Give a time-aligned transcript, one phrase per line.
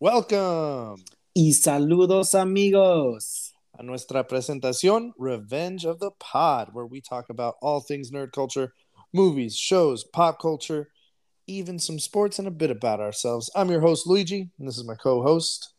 [0.00, 1.02] Welcome
[1.34, 3.52] Y saludos, amigos.
[3.76, 8.74] a nuestra presentación, Revenge of the Pod, where we talk about all things nerd culture,
[9.12, 10.90] movies, shows, pop culture,
[11.48, 13.50] even some sports, and a bit about ourselves.
[13.56, 15.74] I'm your host, Luigi, and this is my co host.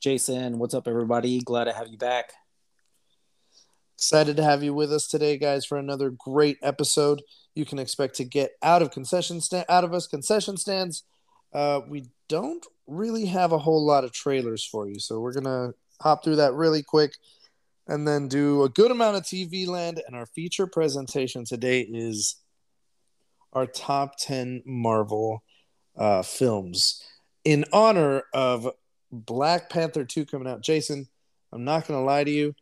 [0.00, 1.38] Jason, what's up, everybody?
[1.38, 2.32] Glad to have you back.
[3.96, 7.22] Excited to have you with us today, guys, for another great episode.
[7.54, 11.04] You can expect to get out of concession stand out of us concession stands.
[11.54, 15.72] Uh, we don't really have a whole lot of trailers for you, so we're gonna
[16.00, 17.14] hop through that really quick,
[17.86, 20.02] and then do a good amount of TV land.
[20.06, 22.36] And our feature presentation today is
[23.52, 25.44] our top ten Marvel
[25.96, 27.02] uh, films
[27.44, 28.68] in honor of
[29.12, 30.60] Black Panther two coming out.
[30.60, 31.08] Jason,
[31.52, 32.54] I'm not gonna lie to you.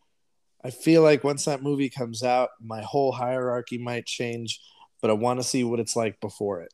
[0.64, 4.60] I feel like once that movie comes out, my whole hierarchy might change,
[5.00, 6.72] but I want to see what it's like before it.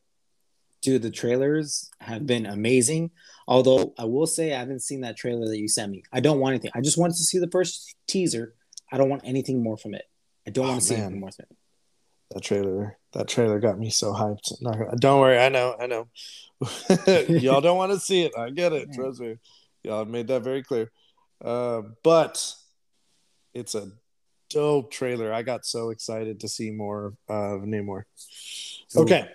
[0.81, 3.11] Dude, the trailers have been amazing.
[3.47, 6.03] Although I will say I haven't seen that trailer that you sent me.
[6.13, 6.71] I don't want anything.
[6.75, 8.55] I just wanted to see the first teaser.
[8.93, 10.05] I don't want anything more from it.
[10.47, 11.05] I don't Oh, want to see man.
[11.05, 11.57] anything more from it.
[12.31, 14.63] That trailer, that trailer got me so hyped.
[14.63, 16.09] Gonna, don't worry, I know, I know.
[17.29, 18.33] Y'all don't want to see it.
[18.37, 18.93] I get it.
[18.93, 19.37] Trust me.
[19.83, 20.91] Y'all made that very clear.
[21.43, 22.53] Uh, but
[23.55, 23.91] it's a
[24.51, 25.33] dope trailer.
[25.33, 28.03] I got so excited to see more of Namor.
[28.95, 29.29] Okay.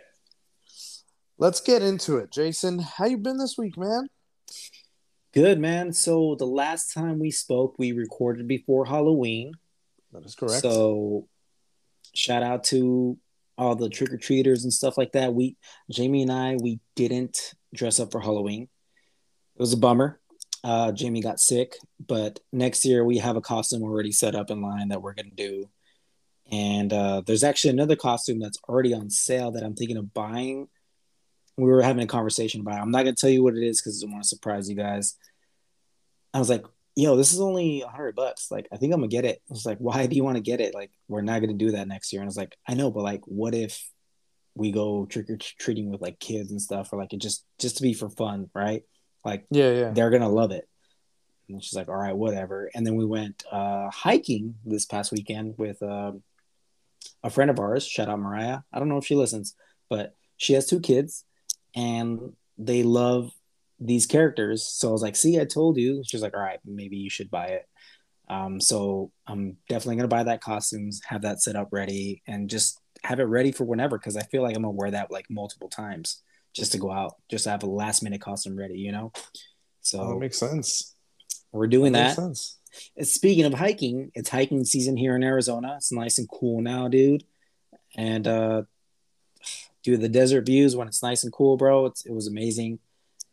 [1.43, 2.31] Let's get into it.
[2.31, 4.07] Jason, how you been this week, man?
[5.33, 5.91] Good, man.
[5.91, 9.51] So the last time we spoke, we recorded before Halloween.
[10.13, 10.61] That is correct.
[10.61, 11.27] So
[12.15, 13.17] shout out to
[13.57, 15.33] all the trick or treaters and stuff like that.
[15.33, 15.57] We
[15.91, 18.69] Jamie and I we didn't dress up for Halloween.
[19.57, 20.21] It was a bummer.
[20.63, 21.75] Uh, Jamie got sick,
[22.07, 25.29] but next year we have a costume already set up in line that we're gonna
[25.35, 25.69] do.
[26.49, 30.69] And uh, there's actually another costume that's already on sale that I'm thinking of buying.
[31.57, 32.79] We were having a conversation about.
[32.79, 32.81] It.
[32.81, 35.15] I'm not gonna tell you what it is because I want to surprise you guys.
[36.33, 36.65] I was like,
[36.95, 38.49] yo, this is only a hundred bucks.
[38.49, 39.41] Like, I think I'm gonna get it.
[39.49, 40.73] I was like, why do you want to get it?
[40.73, 42.21] Like, we're not gonna do that next year.
[42.21, 43.87] And I was like, I know, but like, what if
[44.55, 47.77] we go trick or treating with like kids and stuff, or like it just just
[47.77, 48.83] to be for fun, right?
[49.25, 49.91] Like, yeah, yeah.
[49.91, 50.67] they're gonna love it.
[51.49, 52.69] And she's like, all right, whatever.
[52.73, 56.23] And then we went uh, hiking this past weekend with um
[57.23, 57.85] a friend of ours.
[57.85, 58.59] Shout out Mariah.
[58.71, 59.55] I don't know if she listens,
[59.89, 61.25] but she has two kids,
[61.75, 63.31] and they love
[63.79, 64.65] these characters.
[64.65, 66.03] So I was like, see, I told you.
[66.05, 67.67] She's like, all right, maybe you should buy it.
[68.29, 72.79] Um, so I'm definitely gonna buy that costumes, have that set up ready, and just
[73.03, 75.67] have it ready for whenever because I feel like I'm gonna wear that like multiple
[75.69, 76.21] times
[76.53, 79.11] just to go out, just to have a last minute costume ready, you know.
[79.81, 80.95] So Oh, that makes sense.
[81.51, 82.15] we're doing that.
[82.15, 82.59] sense.
[83.01, 85.73] Speaking of hiking, it's hiking season here in Arizona.
[85.77, 87.23] It's nice and cool now, dude.
[87.97, 88.63] And uh
[89.83, 91.85] dude, the desert views when it's nice and cool, bro.
[91.87, 92.79] It's, it was amazing.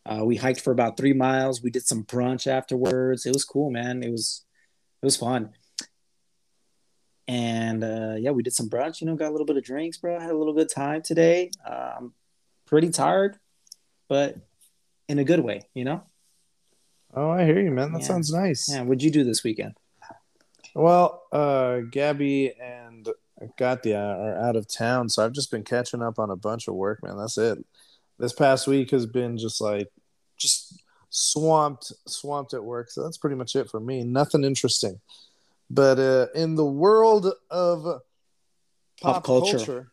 [0.07, 1.63] Uh, we hiked for about three miles.
[1.63, 3.27] We did some brunch afterwards.
[3.27, 4.03] It was cool, man.
[4.03, 4.45] It was
[5.03, 5.51] it was fun.
[7.29, 9.01] And uh, yeah, we did some brunch.
[9.01, 10.19] You know, got a little bit of drinks, bro.
[10.19, 11.51] Had a little good time today.
[11.65, 12.15] Uh, I'm
[12.67, 13.39] pretty tired,
[14.09, 14.37] but
[15.09, 15.63] in a good way.
[15.75, 16.03] You know.
[17.15, 17.93] Oh, I hear you, man.
[17.93, 18.07] That Yeah.
[18.07, 18.69] sounds nice.
[18.71, 18.83] Yeah.
[18.83, 19.75] What'd you do this weekend?
[20.75, 22.80] Well, uh, Gabby and
[23.57, 26.75] Katya are out of town, so I've just been catching up on a bunch of
[26.75, 27.17] work, man.
[27.17, 27.59] That's it.
[28.19, 29.89] This past week has been just like
[30.37, 32.91] just swamped, swamped at work.
[32.91, 34.05] So that's pretty much it for me.
[34.05, 35.01] Nothing interesting.
[35.71, 37.85] But uh, in the world of
[39.01, 39.57] pop, Pop culture.
[39.57, 39.93] culture.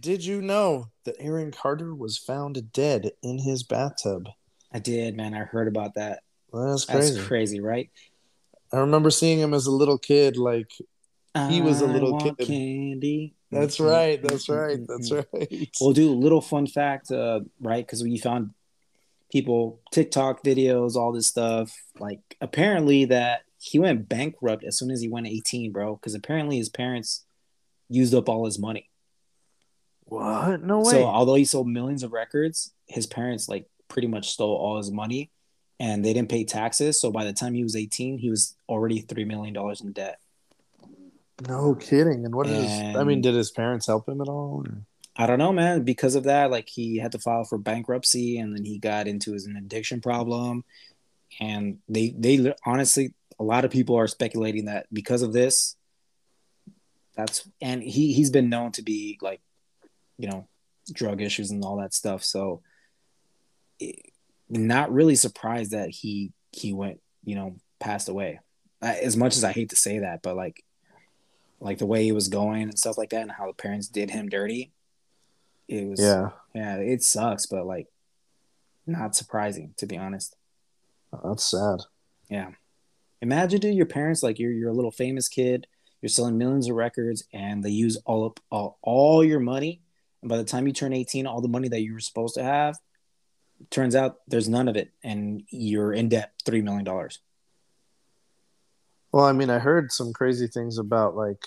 [0.00, 4.28] did you know that Aaron Carter was found dead in his bathtub?
[4.72, 5.34] I did, man.
[5.34, 6.22] I heard about that.
[6.52, 7.26] That's That's crazy.
[7.26, 7.90] crazy, right?
[8.72, 10.70] I remember seeing him as a little kid, like
[11.48, 12.38] He was a little kid.
[12.38, 13.34] Candy.
[13.50, 14.22] That's right.
[14.22, 14.78] That's right.
[14.86, 15.68] That's right.
[15.80, 17.84] Well, do a little fun fact, uh, right?
[17.84, 18.50] Because we found
[19.32, 21.72] people TikTok videos, all this stuff.
[21.98, 25.96] Like, apparently, that he went bankrupt as soon as he went 18, bro.
[25.96, 27.24] Because apparently, his parents
[27.88, 28.88] used up all his money.
[30.04, 30.62] What?
[30.62, 30.90] No way.
[30.90, 34.92] So, although he sold millions of records, his parents like pretty much stole all his
[34.92, 35.30] money,
[35.80, 37.00] and they didn't pay taxes.
[37.00, 40.20] So, by the time he was 18, he was already three million dollars in debt.
[41.48, 42.24] No kidding.
[42.24, 42.96] And what is?
[42.96, 44.64] I mean, did his parents help him at all?
[44.66, 44.82] or-
[45.16, 45.84] I don't know, man.
[45.84, 49.32] Because of that, like he had to file for bankruptcy, and then he got into
[49.32, 50.64] his an addiction problem.
[51.40, 55.76] And they, they honestly, a lot of people are speculating that because of this,
[57.16, 59.40] that's and he he's been known to be like,
[60.18, 60.48] you know,
[60.92, 62.24] drug issues and all that stuff.
[62.24, 62.62] So,
[63.78, 64.10] it,
[64.48, 68.40] not really surprised that he he went, you know, passed away.
[68.82, 70.63] I, as much as I hate to say that, but like,
[71.60, 74.10] like the way he was going and stuff like that, and how the parents did
[74.10, 74.72] him dirty.
[75.68, 76.30] It was Yeah.
[76.54, 77.88] yeah, it sucks, but like
[78.86, 80.36] not surprising to be honest.
[81.22, 81.80] That's sad.
[82.28, 82.50] Yeah.
[83.22, 85.66] Imagine dude, your parents like you're you're a little famous kid,
[86.02, 89.80] you're selling millions of records, and they use all up all, all your money.
[90.20, 92.42] And by the time you turn 18, all the money that you were supposed to
[92.42, 92.78] have,
[93.70, 97.20] turns out there's none of it, and you're in debt three million dollars.
[99.14, 101.46] Well, I mean, I heard some crazy things about like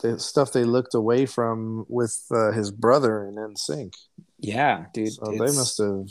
[0.00, 3.94] the stuff they looked away from with uh, his brother in NSYNC.
[4.40, 5.12] Yeah, dude.
[5.12, 6.08] So they must have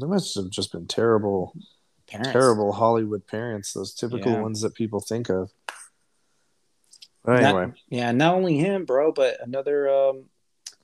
[0.00, 1.52] they must have just been terrible,
[2.08, 2.32] parents.
[2.32, 3.74] terrible Hollywood parents.
[3.74, 4.40] Those typical Yeah.
[4.40, 5.50] ones that people think of.
[7.22, 10.30] But Not- anyway, yeah, not only him, bro, but another um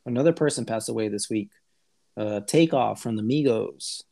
[0.05, 1.49] another person passed away this week.
[2.19, 4.03] Uh Takeoff from the Migos.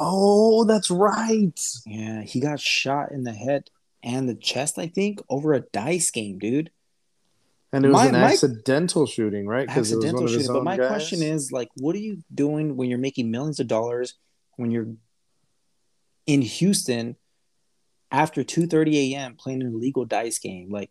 [0.00, 1.60] oh, that's right.
[1.86, 3.70] Yeah, he got shot in the head
[4.02, 6.70] and the chest, I think, over a dice game, dude.
[7.72, 9.66] And it was My- an my- accidental shooting, right?
[9.68, 10.52] 'Cause it was Accidental shooting.
[10.52, 10.88] But my guys.
[10.88, 14.14] question is like, what are you doing when you're making millions of dollars
[14.56, 14.88] when you're
[16.26, 17.16] in Houston
[18.10, 19.36] after 2:30 a.m.
[19.36, 20.70] playing an illegal dice game?
[20.70, 20.90] Like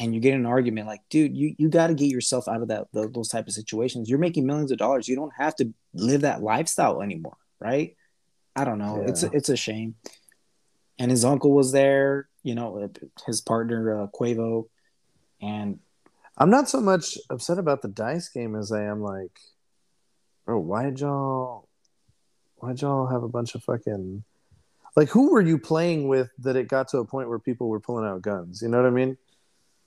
[0.00, 2.62] and you get in an argument like, dude, you, you got to get yourself out
[2.62, 4.08] of that tho- those type of situations.
[4.08, 5.08] You're making millions of dollars.
[5.08, 7.96] You don't have to live that lifestyle anymore, right?
[8.54, 9.02] I don't know.
[9.02, 9.30] It's Yeah.
[9.32, 9.96] a, it's a shame.
[10.98, 12.90] And his uncle was there, you know,
[13.26, 14.68] his partner uh, Quavo,
[15.40, 15.78] and
[16.36, 19.38] I'm not so much upset about the dice game as I am like,
[20.44, 21.68] bro, why'd y'all,
[22.56, 24.24] why'd y'all have a bunch of fucking,
[24.96, 27.80] like, who were you playing with that it got to a point where people were
[27.80, 28.62] pulling out guns?
[28.62, 29.16] You know what I mean?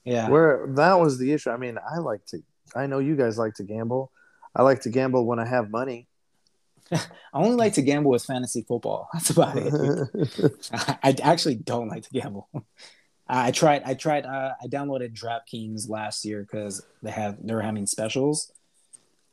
[0.04, 1.50] yeah, Where that was the issue.
[1.50, 2.42] I mean, I like to,
[2.74, 4.10] I know you guys like to gamble.
[4.54, 6.08] I like to gamble when I have money.
[7.32, 9.08] I only like to gamble with fantasy football.
[9.12, 9.72] That's about it.
[11.02, 12.48] I actually don't like to gamble.
[13.26, 13.82] I tried.
[13.84, 14.26] I tried.
[14.26, 18.52] Uh, I downloaded DraftKings last year because they have they were having specials.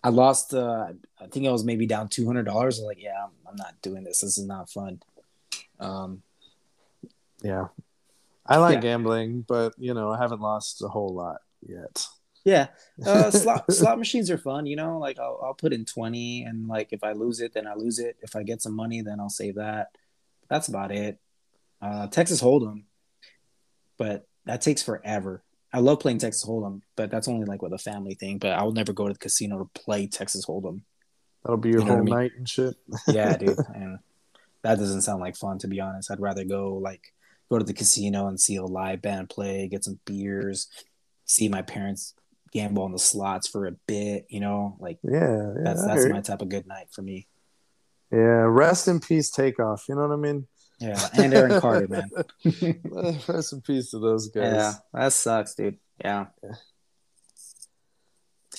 [0.03, 0.53] I lost.
[0.53, 2.79] Uh, I think I was maybe down two hundred dollars.
[2.79, 4.21] I was like, yeah, I'm, I'm not doing this.
[4.21, 5.01] This is not fun.
[5.79, 6.23] Um,
[7.43, 7.67] yeah.
[8.45, 8.81] I like Yeah.
[8.81, 12.05] gambling, but, you know, I haven't lost a whole lot yet.
[12.49, 12.67] Yeah,
[13.05, 14.65] uh, slot slot machines are fun.
[14.65, 17.67] You know, like I'll I'll put in twenty, and like if I lose it, then
[17.67, 18.17] I lose it.
[18.21, 19.89] If I get some money, then I'll save that.
[20.49, 21.19] That's about it.
[21.81, 22.83] Uh, Texas Hold'em,
[23.97, 25.43] but that takes forever.
[25.71, 28.39] I love playing Texas Hold'em, but that's only like with a family thing.
[28.39, 30.81] But I will never go to the casino to play Texas Hold'em.
[31.43, 32.15] That'll be your You know whole I mean?
[32.15, 32.75] night and shit.
[33.07, 33.99] Yeah, dude, and
[34.63, 36.09] that doesn't sound like fun to be honest.
[36.09, 37.13] I'd rather go like
[37.51, 40.67] go to the casino and see a live band play, get some beers,
[41.25, 42.15] see my parents
[42.51, 44.25] gamble on the slots for a bit.
[44.29, 45.19] You know, like Yeah.
[45.19, 47.27] yeah that's that's my type of good night for me.
[48.11, 48.17] Yeah,
[48.47, 49.85] rest in peace, takeoff.
[49.87, 50.47] You know what I mean?
[50.79, 52.09] Yeah, and Aaron Carter, man.
[53.27, 54.53] rest in peace to those guys.
[54.53, 55.77] Yeah, that sucks, dude.
[56.03, 56.27] Yeah.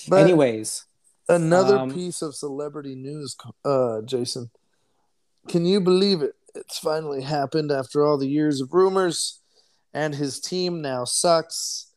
[0.07, 0.85] But Anyways,
[1.27, 3.35] another um, piece of celebrity news,
[3.65, 4.51] uh, Jason.
[5.47, 6.33] Can you believe it?
[6.53, 9.41] It's finally happened after all the years of rumors,
[9.93, 11.90] and his team now sucks.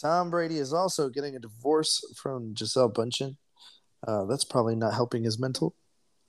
[0.00, 3.36] Tom Brady is also getting a divorce from Gisele Bundchen.
[4.06, 5.74] Uh, that's probably not helping his mental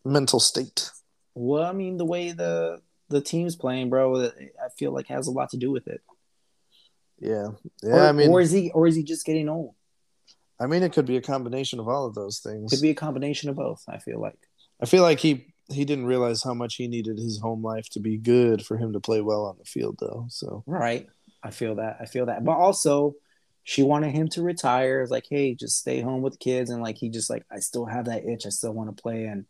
[0.04, 0.92] mental state.
[1.34, 5.32] well, I mean, the way the the team's playing, bro, I feel like has a
[5.32, 6.02] lot to do with it.
[7.20, 7.50] Yeah,
[7.84, 7.94] yeah.
[7.94, 9.76] or, I mean, or is he or is he just getting old?
[10.60, 12.72] I mean, it could be a combination of all of those things.
[12.72, 13.84] Could be a combination of both.
[13.88, 14.38] I feel like.
[14.82, 18.00] I feel like he he didn't realize how much he needed his home life to
[18.00, 20.28] be good for him to play well on the field, though.
[20.30, 21.08] So Right.
[21.44, 21.98] I feel that.
[22.00, 22.44] I feel that.
[22.44, 23.16] But also,
[23.66, 25.02] she wanted him to retire.
[25.02, 26.70] It's like, hey, just stay home with the kids.
[26.70, 28.46] And like, he just like, I still have that itch.
[28.46, 29.26] I still want to play.
[29.26, 29.46] And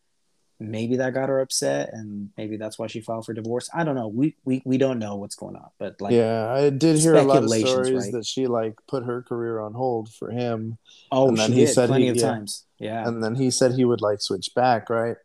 [0.57, 1.89] maybe that got her upset.
[1.91, 3.69] And maybe that's why she filed for divorce.
[3.73, 4.07] I don't know.
[4.07, 5.69] We we, we don't know what's going on.
[5.77, 8.13] But like, yeah, I did hear a lot of stories right?
[8.13, 10.77] that she like put her career on hold for him,
[11.11, 12.27] oh, and then she he did said plenty he- of yeah.
[12.29, 12.65] times.
[12.79, 13.05] Yeah.
[13.07, 15.17] and then he said he would like switch back, right,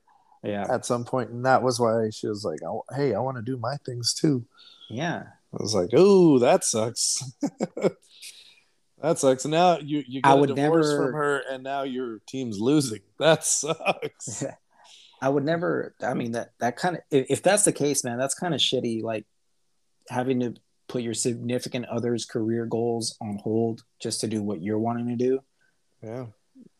[0.43, 0.67] Yeah.
[0.69, 3.43] at some point, and that was why she was like, "Oh, "Hey, I want to
[3.43, 4.45] do my things too."
[4.89, 5.23] Yeah.
[5.53, 7.23] I was like, "Oh, that sucks."
[9.03, 9.47] that sucks.
[9.47, 12.59] Now you you I got a would divorce never- from her, and now your team's
[12.61, 13.01] losing.
[13.19, 14.45] That sucks.
[15.23, 15.95] I would never.
[16.03, 18.61] I mean that that kind of if, if that's the case, man, that's kind of
[18.61, 19.03] shitty.
[19.03, 19.27] Like
[20.09, 20.55] having to
[20.89, 25.17] put your significant other's career goals on hold just to do what you're wanting to
[25.17, 25.41] do.
[26.03, 26.27] yeah,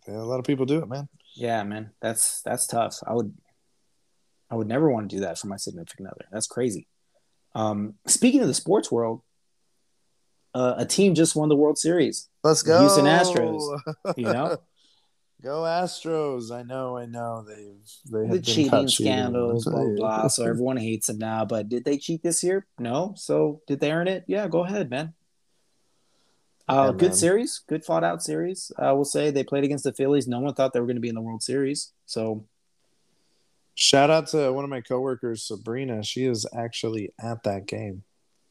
[0.09, 0.17] yeah.
[0.17, 1.09] A lot of people do it, man.
[1.37, 2.97] Yeah, man, that's that's tough.
[3.07, 3.33] I would,
[4.51, 6.25] I would never want to do that for my significant other.
[6.33, 6.89] That's crazy.
[7.55, 9.21] Um, speaking of the sports world,
[10.55, 12.29] uh, a team just won the World Series.
[12.43, 13.81] Let's go, Houston Astros,
[14.17, 14.57] You know,
[15.43, 16.51] Go Astros!
[16.55, 17.43] I know, I know.
[17.49, 19.95] They've they the cheating scandals, blah blah.
[19.97, 20.29] blah.
[20.29, 21.47] So everyone hates them now.
[21.47, 22.67] But did they cheat this year?
[22.79, 23.15] No.
[23.17, 24.25] So did they earn it?
[24.27, 24.49] Yeah.
[24.49, 25.15] Go ahead, man.
[26.69, 27.15] Uh, Yeah, good man.
[27.15, 28.71] series, good fought out series.
[28.79, 30.29] I will say they played against the Phillies.
[30.29, 31.93] No one thought they were going to be in the World Series.
[32.05, 32.45] So
[33.75, 36.03] Shout out to one of my coworkers, Sabrina.
[36.03, 38.03] She is actually at that game.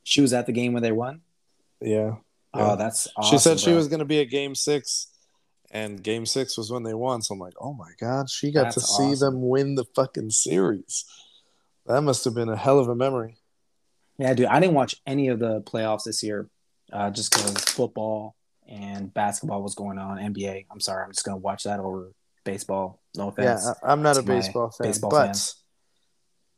[0.04, 1.22] She was at the game when they won.
[1.82, 2.16] Yeah.
[2.54, 2.76] Oh, Yeah.
[2.76, 5.08] that's she awesome, said she was going to be at game six,
[5.72, 7.22] and game six was when they won.
[7.22, 10.32] So I'm like, oh my God, she got to That's see them win the fucking
[10.32, 11.06] series.
[11.86, 13.38] That must have been a hell of a memory.
[14.18, 16.50] Yeah, dude, I didn't watch any of the playoffs this year,
[16.92, 18.36] uh, just because football
[18.68, 20.18] and basketball was going on.
[20.18, 20.66] NBA.
[20.72, 22.12] I'm sorry, I'm just gonna watch that over
[22.44, 23.02] baseball.
[23.16, 23.66] No offense.
[23.66, 25.56] Yeah, I'm not a to baseball fan, baseball but fans.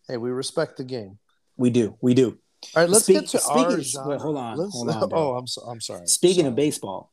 [0.08, 1.20] hey, we respect the game.
[1.58, 2.40] we do, we do.
[2.76, 3.66] All right, let's Speak- get to speaking-
[4.02, 5.20] our wait, hold on, Let's- hold on, bro.
[5.34, 6.08] oh, I'm so, I'm sorry.
[6.08, 7.12] Speaking of baseball,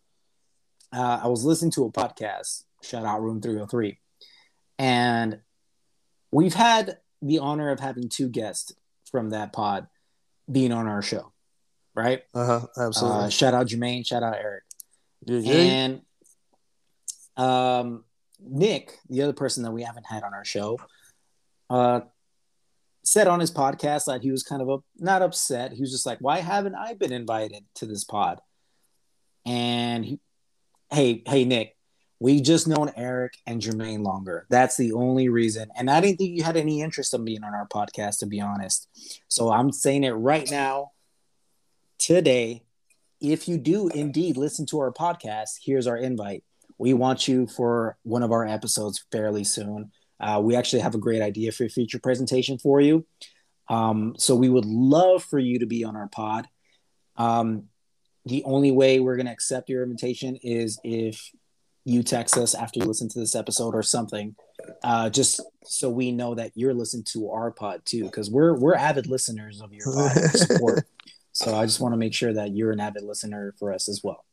[0.92, 2.64] uh, I was listening to a podcast.
[2.82, 3.98] Shout out Room 303,
[4.78, 5.40] and
[6.30, 8.72] we've had the honor of having two guests
[9.10, 9.88] from that pod
[10.50, 11.32] being on our show,
[11.94, 12.22] right?
[12.34, 13.24] uh-huh, absolutely.
[13.24, 14.62] Uh, shout out Jermaine, shout out Eric.
[15.26, 15.52] Yeah.
[15.54, 16.02] And
[17.36, 18.04] um,
[18.40, 20.78] Nick, the other person that we haven't had on our show,
[21.70, 22.00] uh,
[23.10, 25.72] said on his podcast that he was kind of up, not upset.
[25.72, 28.40] He was just like, "Why haven't I been invited to this pod?"
[29.46, 30.20] And he,
[30.90, 31.74] hey, hey, Nick,
[32.20, 34.46] we just known Eric and Jermaine longer.
[34.50, 35.70] That's the only reason.
[35.76, 38.40] And I didn't think you had any interest in being on our podcast, to be
[38.40, 38.88] honest.
[39.28, 40.92] So I'm saying it right now,
[41.98, 42.64] today.
[43.20, 46.44] If you do indeed listen to our podcast, here's our invite.
[46.78, 49.90] We want you for one of our episodes fairly soon.
[50.20, 53.06] Uh, we actually have a great idea for a feature presentation for you.
[53.68, 56.48] Um, so we would love for you to be on our pod.
[57.16, 57.64] Um,
[58.24, 61.30] the only way we're going to accept your invitation is if
[61.84, 64.34] you text us after you listen to this episode or something,
[64.82, 68.74] uh, just so we know that you're listening to our pod too, because we're we're
[68.74, 70.84] avid listeners of your pod support.
[71.32, 74.02] So I just want to make sure that you're an avid listener for us as
[74.02, 74.24] well.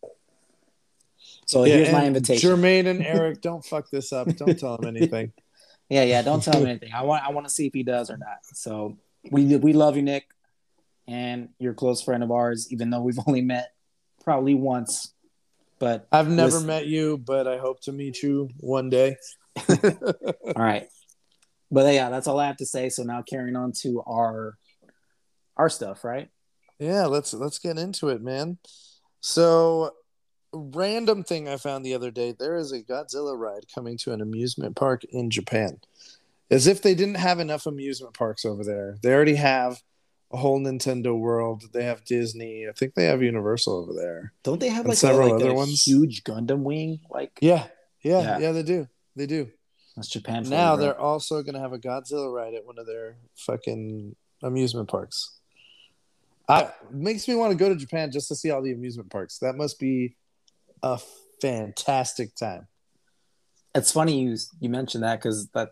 [1.46, 2.50] So Yeah, here's my invitation.
[2.50, 4.28] Jermaine and Eric, don't fuck this up.
[4.36, 5.32] Don't tell them anything.
[5.90, 6.22] Yeah, yeah.
[6.22, 6.92] Don't tell him anything.
[6.94, 8.38] I want I want to see if he does or not.
[8.54, 8.98] So
[9.32, 10.26] we we love you, Nick,
[11.08, 13.74] and you're a close friend of ours, even though we've only met
[14.24, 15.14] probably once.
[15.78, 16.68] But I've never Listen.
[16.68, 19.18] met you, but I hope to meet you one day.
[19.70, 20.88] all right.
[21.70, 22.90] But yeah, that's all I have to say.
[22.90, 24.58] So now carrying on to our
[25.58, 26.30] our stuff, right?
[26.80, 28.58] Yeah, let's let's get into it, man.
[29.22, 29.92] So,
[30.56, 34.22] random thing I found the other day: there is a Godzilla ride coming to an
[34.22, 35.80] amusement park in Japan.
[36.52, 38.98] As if they didn't have enough amusement parks over there.
[39.02, 39.82] They already have
[40.32, 41.64] a whole Nintendo World.
[41.74, 42.68] They have Disney.
[42.70, 44.32] I think they have Universal over there.
[44.44, 45.84] Don't they have like, a, several like other a ones.
[45.84, 47.00] huge Gundam wing?
[47.10, 47.68] Like Yeah,
[48.04, 48.40] yeah, Yeah.
[48.40, 48.52] yeah.
[48.52, 48.88] they do.
[49.16, 49.50] They do.
[49.96, 50.44] that's Japan.
[50.44, 50.86] now bro.
[50.86, 55.40] they're also going to have a Godzilla ride at one of their fucking amusement parks.
[56.48, 59.40] I makes me want to go to Japan just to see all the amusement parks.
[59.40, 60.16] That must be
[60.86, 61.00] a
[61.42, 62.68] fantastic time.
[63.74, 65.70] It's funny you you mentioned that because that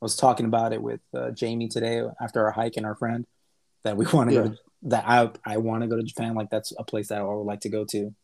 [0.00, 3.26] I was talking about it with uh, Jamie today after our hike and our friend
[3.84, 4.42] that we want to Yeah.
[4.44, 6.34] go to, that I I want to go to Japan.
[6.34, 8.14] Like that's a place that I would like to go to.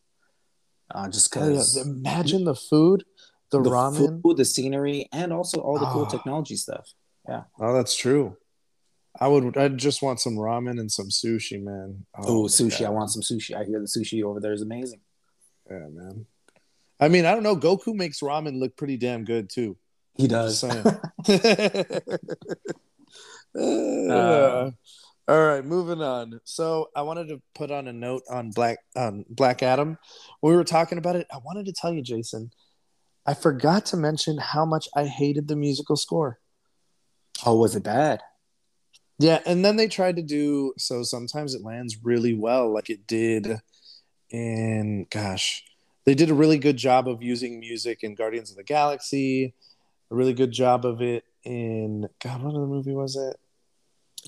[0.93, 1.49] Uh, just Oh, yeah.
[1.49, 3.03] because Imagine the food,
[3.51, 4.21] the, ramen.
[4.21, 6.09] food, the scenery, and also all the cool Ah.
[6.15, 6.93] technology stuff.
[7.27, 7.43] Yeah.
[7.59, 8.37] Oh, that's true.
[9.19, 9.57] I would.
[9.57, 12.05] I just want some ramen and some sushi, man.
[12.17, 12.85] Oh, my sushi!
[12.85, 13.55] I want some sushi.
[13.55, 14.99] I hear the sushi over there is amazing.
[15.69, 16.25] Yeah, man.
[16.99, 17.55] I mean, I don't know.
[17.55, 19.77] Goku makes ramen look pretty damn good too.
[20.15, 20.63] He does.
[23.57, 24.69] Uh,
[25.27, 26.39] all right, moving on.
[26.43, 29.97] So I wanted to put on a note on Black on Black Adam.
[30.41, 31.25] When we were talking about it.
[31.33, 32.51] I wanted to tell you, Jason.
[33.25, 36.39] I forgot to mention how much I hated the musical score.
[37.45, 38.21] oh, was it bad?
[39.17, 41.01] Yeah, and then they tried to do so.
[41.01, 43.61] Sometimes it lands really well, like it did
[44.29, 45.63] in gosh,
[46.05, 49.53] they did a really good job of using music in Guardians of the Galaxy.
[50.11, 52.43] A really good job of it in God.
[52.43, 53.37] What other movie was it?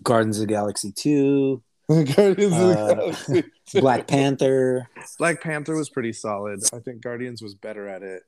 [0.04, 3.44] Guardians of the Galaxy Two, Guardians of the Uh, Galaxy.
[3.80, 4.90] Black Panther.
[5.18, 6.62] Black Panther was pretty solid.
[6.74, 8.24] I think Guardians was better at it.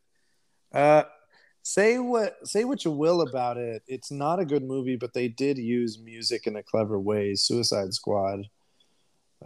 [0.73, 1.03] Uh,
[1.63, 3.83] say what say what you will about it.
[3.87, 7.35] It's not a good movie, but they did use music in a clever way.
[7.35, 8.41] Suicide Squad.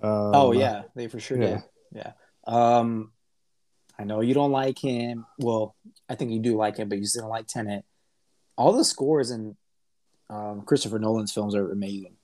[0.01, 1.48] Um, oh yeah, they for sure yeah.
[1.48, 1.63] did.
[1.93, 2.12] Yeah.
[2.47, 3.12] Um,
[3.97, 5.25] I know you don't like him.
[5.38, 5.75] Well,
[6.09, 7.85] I think you do like him, but you still don't like Tenet.
[8.57, 9.55] All the scores in
[10.29, 12.15] um, Christopher Nolan's films are amazing.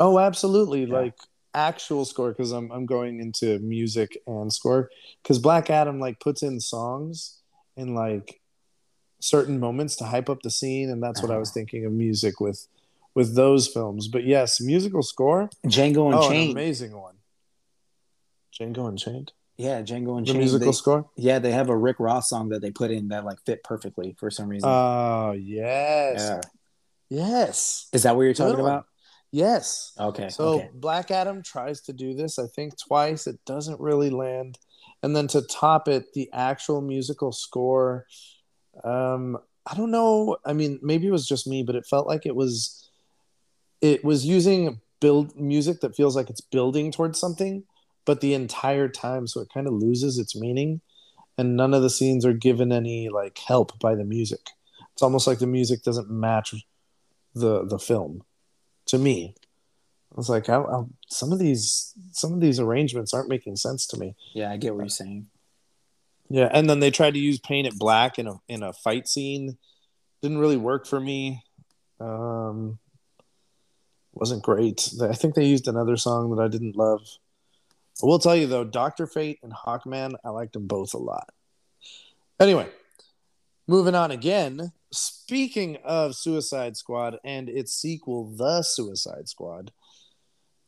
[0.00, 0.84] Oh, absolutely.
[0.84, 0.94] Yeah.
[0.94, 1.14] Like
[1.54, 4.90] actual score because I'm I'm going into music and score
[5.22, 7.40] because Black Adam like puts in songs
[7.76, 8.40] in like
[9.20, 11.54] certain moments to hype up the scene, and that's what I was Uh-huh.
[11.54, 12.66] thinking of music with
[13.14, 14.08] with those films.
[14.08, 15.50] But yes, musical score.
[15.66, 17.16] Django Oh, an amazing one.
[18.58, 19.32] Django Unchained.
[19.56, 20.38] yeah, Django The Unchained.
[20.38, 21.10] musical they- score.
[21.16, 24.14] Yeah, they have a Rick Ross song that they put in that like fit perfectly
[24.18, 24.68] for some reason.
[24.68, 26.16] Oh yes.
[26.20, 26.40] yeah.
[27.08, 27.88] Yes.
[27.92, 28.72] Is that what you're talking Good one.
[28.72, 28.86] about?
[29.30, 29.92] Yes.
[29.98, 30.28] Okay.
[30.28, 30.70] So okay.
[30.74, 33.26] Black Adam tries to do this, I think, twice.
[33.26, 34.58] It doesn't really land.
[35.02, 38.06] And then to top it, the actual musical score.
[38.84, 40.36] Um, I don't know.
[40.44, 42.88] I mean, maybe it was just me, but it felt like it was
[43.80, 47.64] it was using build music that feels like it's building towards something,
[48.04, 50.80] but the entire time, so it kind of loses its meaning.
[51.38, 54.50] And none of the scenes are given any like help by the music.
[54.92, 56.54] It's almost like the music doesn't match
[57.34, 58.22] the the film
[58.86, 59.34] to me.
[60.12, 63.86] I was like, I, I, some of these some of these arrangements aren't making sense
[63.88, 64.14] to me.
[64.34, 65.28] Yeah, I get what you're saying.
[66.28, 69.08] Yeah, and then they tried to use paint it black in a in a fight
[69.08, 69.56] scene.
[70.20, 71.42] Didn't really work for me.
[71.98, 72.78] Um,
[74.12, 74.92] wasn't great.
[75.00, 77.00] I think they used another song that I didn't love.
[78.02, 81.28] I will tell you though, Doctor Fate and Hawkman, I liked them both a lot.
[82.40, 82.68] Anyway,
[83.66, 84.72] moving on again.
[84.92, 89.72] Speaking of Suicide Squad and its sequel, The Suicide Squad,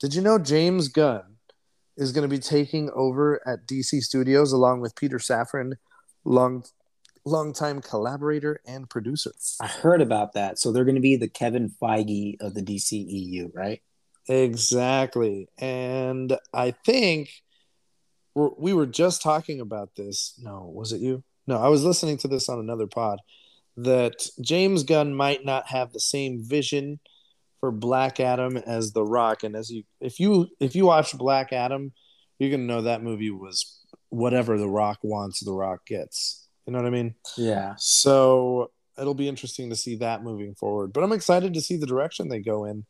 [0.01, 1.37] did you know James Gunn
[1.97, 5.75] is going to be taking over at DC Studios along with Peter Safran,
[6.25, 6.65] long
[7.25, 9.33] longtime collaborator and producer.
[9.61, 10.59] I heard about that.
[10.59, 13.81] So they're going to be the Kevin Feige of the DCEU, right?
[14.29, 15.49] Exactly.
[15.59, 17.31] And I think
[18.35, 20.35] we're, were just talking about this.
[20.43, 21.23] No, was it you?
[21.47, 23.21] No, I was listening to this on another pod
[23.77, 27.01] that James Gunn might not have the same vision
[27.61, 29.43] for Black Adam as The Rock.
[29.45, 31.93] And as you, if you, if you watch Black Adam,
[32.39, 36.49] you're going to know that movie was whatever The Rock wants, The Rock gets.
[36.67, 37.15] You know what I mean?
[37.37, 37.75] Yeah.
[37.77, 40.93] So it'll be interesting to see that moving forward.
[40.93, 42.87] But I'm excited to see the direction they go in.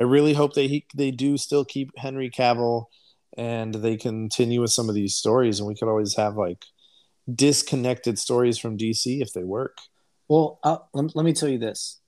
[0.00, 2.86] I really hope they they do still keep Henry Cavill
[3.36, 6.64] and they continue with some of these stories, and we could always have like
[7.32, 9.78] disconnected stories from DC if they work.
[10.28, 12.00] Well, uh, let, let me tell you this: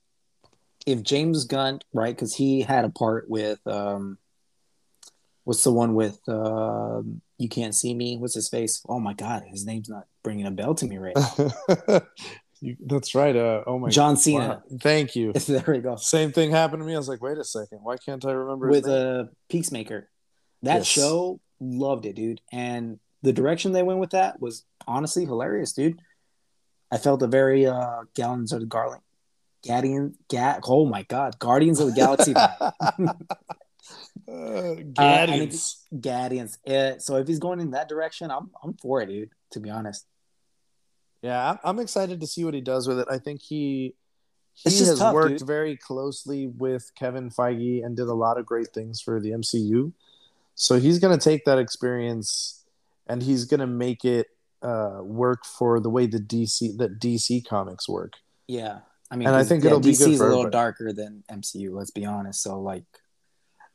[0.86, 4.18] if James Gunn, right, because he had a part with um,
[5.44, 7.02] what's the one with uh,
[7.38, 8.16] you can't see me?
[8.16, 8.82] What's his face?
[8.88, 12.00] Oh my God, his name's not bringing a bell to me right now.
[12.64, 13.34] You- That's right.
[13.36, 14.62] Uh, oh my John Cena.
[14.70, 14.78] Wow.
[14.80, 15.32] Thank you.
[15.48, 15.96] there we go.
[15.96, 16.94] Same thing happened to me.
[16.94, 17.78] I was like, wait a second.
[17.82, 19.20] Why can't I remember With name?
[19.20, 20.08] uh, Peacemaker,
[20.62, 20.86] that Yes.
[20.86, 26.00] show loved it, dude, and the direction they went with that was honestly hilarious, dude.
[26.90, 29.02] I felt a very uh, Gallons of the Garland,
[29.66, 32.70] Guardian, Ga- oh my God, Guardians of the Galaxy uh,
[34.26, 35.84] think- Guardians.
[36.00, 36.58] Guardians.
[36.66, 39.30] Uh, so if he's going in that direction, I'm I'm for it, dude.
[39.52, 40.06] To be honest,
[41.22, 43.06] Yeah, I'm- excited to see what he does with it.
[43.10, 43.94] I think he
[44.54, 45.46] he has tough, worked dude.
[45.46, 49.92] very closely with Kevin Feige and did a lot of great things for the MCU.
[50.54, 52.62] So he's going to take that experience
[53.06, 54.26] and he's going to make it
[54.60, 58.14] uh, work for the way the DC that DC comics work.
[58.46, 58.80] yeah.
[59.10, 60.52] I mean, And I think yeah, it'll be DC's good for a little everybody.
[60.52, 61.70] darker than MCU.
[61.74, 62.42] Let's be honest.
[62.42, 62.84] So like,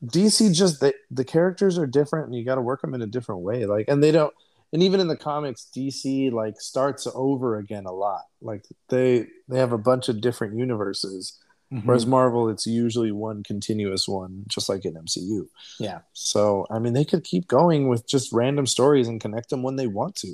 [0.03, 3.07] DC just the, the characters are different and you got to work them in a
[3.07, 3.65] different way.
[3.67, 4.33] Like, and they don't,
[4.73, 8.21] and even in the comics, DC like starts over again a lot.
[8.41, 11.39] Like they they have a bunch of different universes.
[11.83, 12.11] Whereas Mm-hmm.
[12.11, 15.47] Marvel, it's usually one continuous one, just like in MCU.
[15.81, 19.63] yeah, So, I mean, they could keep going with just random stories and connect them
[19.63, 20.33] when they want to.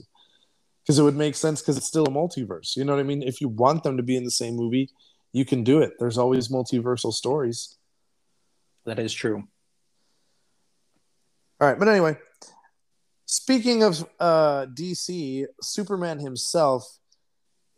[0.83, 2.75] Because it would make sense because it's still a multiverse.
[2.75, 3.23] You know what I mean?
[3.23, 4.91] If you want them to be in the same movie,
[5.31, 5.93] you can do it.
[5.97, 7.77] There's always multiversal stories.
[8.85, 9.47] that is true.
[11.59, 11.79] All right.
[11.79, 12.15] But anyway,
[13.33, 16.99] speaking of uh, DC, Superman himself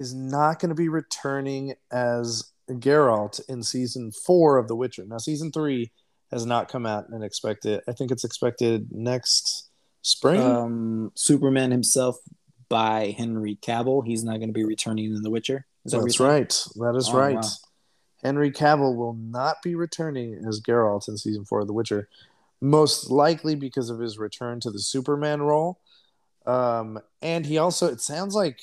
[0.01, 5.05] is not going to be returning as Geralt in season four of The Witcher.
[5.07, 5.93] Now, season three
[6.29, 7.79] has not come out and expected.
[7.87, 9.69] I think it's expected next
[10.01, 10.41] spring.
[10.41, 12.17] Um, Superman himself
[12.67, 14.05] by Henry Cavill.
[14.05, 15.65] He's not going to be returning in The Witcher.
[15.85, 16.49] Is that That's right.
[16.75, 17.35] That is Oh, right.
[17.35, 17.49] wow.
[18.21, 22.09] Henry Cavill will not be returning as Geralt in season four of The Witcher,
[22.61, 25.79] most likely because of his return to the Superman role.
[26.45, 28.59] Um, and he also, it sounds like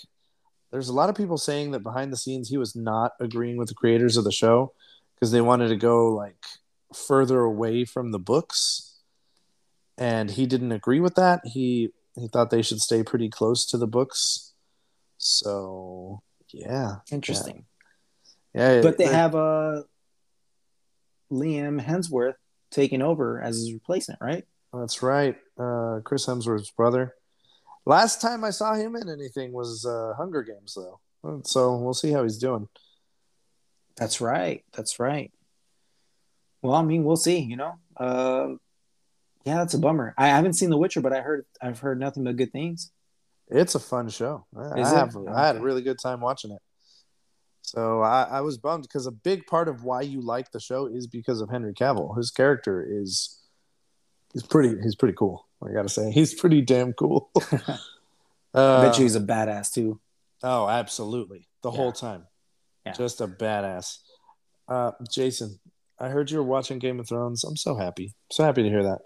[0.70, 3.68] there's a lot of people saying that behind the scenes he was not agreeing with
[3.68, 4.72] the creators of the show
[5.14, 6.44] because they wanted to go like
[6.94, 9.00] further away from the books.
[9.98, 11.40] And he didn't agree with that.
[11.44, 14.52] He he thought they should stay pretty close to the books.
[15.18, 17.66] So yeah, Interesting.
[18.54, 18.80] yeah.
[18.80, 19.82] But they they're- have uh,
[21.30, 22.34] Liam Hemsworth
[22.72, 24.44] taking over as his replacement, right?
[24.72, 25.36] That's right.
[25.58, 27.14] Uh, Chris Hemsworth's brother.
[27.84, 31.00] Last time I saw him in anything was uh, Hunger Games, though.
[31.44, 32.68] So we'll see how he's doing.
[33.96, 34.64] That's right.
[34.72, 35.30] That's right.
[36.62, 37.38] Well, I mean, we'll see.
[37.38, 38.58] You know, um,
[39.44, 40.14] yeah, that's a bummer.
[40.16, 42.90] I haven't seen The Witcher, but I heard I've heard nothing but good things.
[43.48, 44.46] It's a fun show.
[44.56, 44.98] I, Is I it?
[44.98, 46.62] have, I had a really good time watching it.
[47.62, 50.86] So I, I was bummed because a big part of why you like the show
[50.86, 52.16] is because of Henry Cavill.
[52.16, 53.38] His character is
[54.32, 55.46] he's pretty he's pretty cool.
[55.64, 57.30] I gotta say he's pretty damn cool.
[58.54, 60.00] I uh, bet you he's a badass too.
[60.42, 61.76] oh, absolutely, the Yeah.
[61.76, 62.26] whole time,
[62.84, 62.92] Yeah.
[62.92, 63.98] just a badass.
[64.68, 65.58] Uh, Jason,
[65.98, 67.44] I heard you were watching Game of Thrones.
[67.44, 69.00] I'm so happy, so happy to hear that.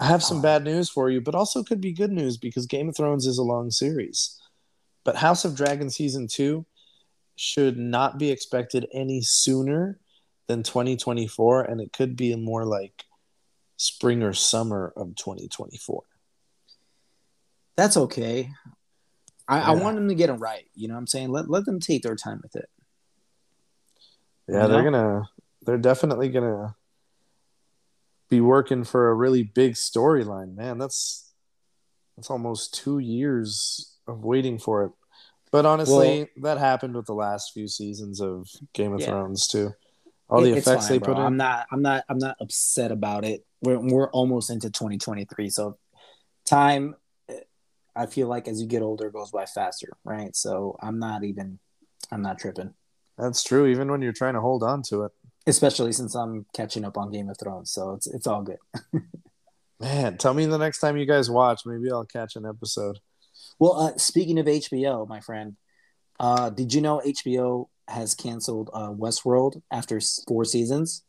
[0.00, 0.42] I have some Oh.
[0.42, 3.38] bad news for you, but also could be good news because Game of Thrones is
[3.38, 4.40] a long series.
[5.04, 6.64] But House of Dragon season two
[7.36, 9.98] should not be expected any sooner
[10.46, 13.04] than 2024, and it could be more like
[13.76, 16.02] spring or summer of 2024.
[17.76, 18.50] That's okay.
[19.48, 20.64] I, I want them to get it right.
[20.74, 21.30] You know what I'm saying?
[21.30, 22.68] Let let them take their time with it.
[24.48, 25.22] Yeah, You they're gonna,
[25.62, 26.76] they're definitely gonna
[28.28, 30.54] be working for a really big storyline.
[30.54, 31.32] Man, that's
[32.16, 34.92] that's almost two years of waiting for it.
[35.52, 39.08] But honestly, that happened with the last few seasons of Game of Yeah.
[39.08, 39.70] Thrones too.
[40.30, 41.14] All the It- effects fine, they bro.
[41.14, 41.26] put in.
[41.26, 43.44] I'm not I'm not I'm not upset about it.
[43.62, 45.50] We're we're almost into 2023.
[45.50, 45.76] So
[46.46, 46.96] time
[47.28, 47.40] eh,
[47.94, 50.34] I feel like as you get older it goes by faster, right?
[50.34, 51.58] So I'm not even
[52.10, 52.72] I'm not tripping.
[53.18, 53.66] That's true.
[53.66, 55.12] Even when you're trying to hold on to it,
[55.46, 57.70] Especially since I'm catching up on Game of Thrones.
[57.72, 58.58] So it's it's all good.
[59.80, 60.16] man.
[60.16, 61.62] Tell me the next time you guys watch.
[61.66, 63.00] Maybe I'll catch an episode.
[63.58, 65.56] Well, uh, speaking of HBO, my friend,
[66.18, 71.02] uh, did you know HBO has canceled uh, Westworld after four seasons?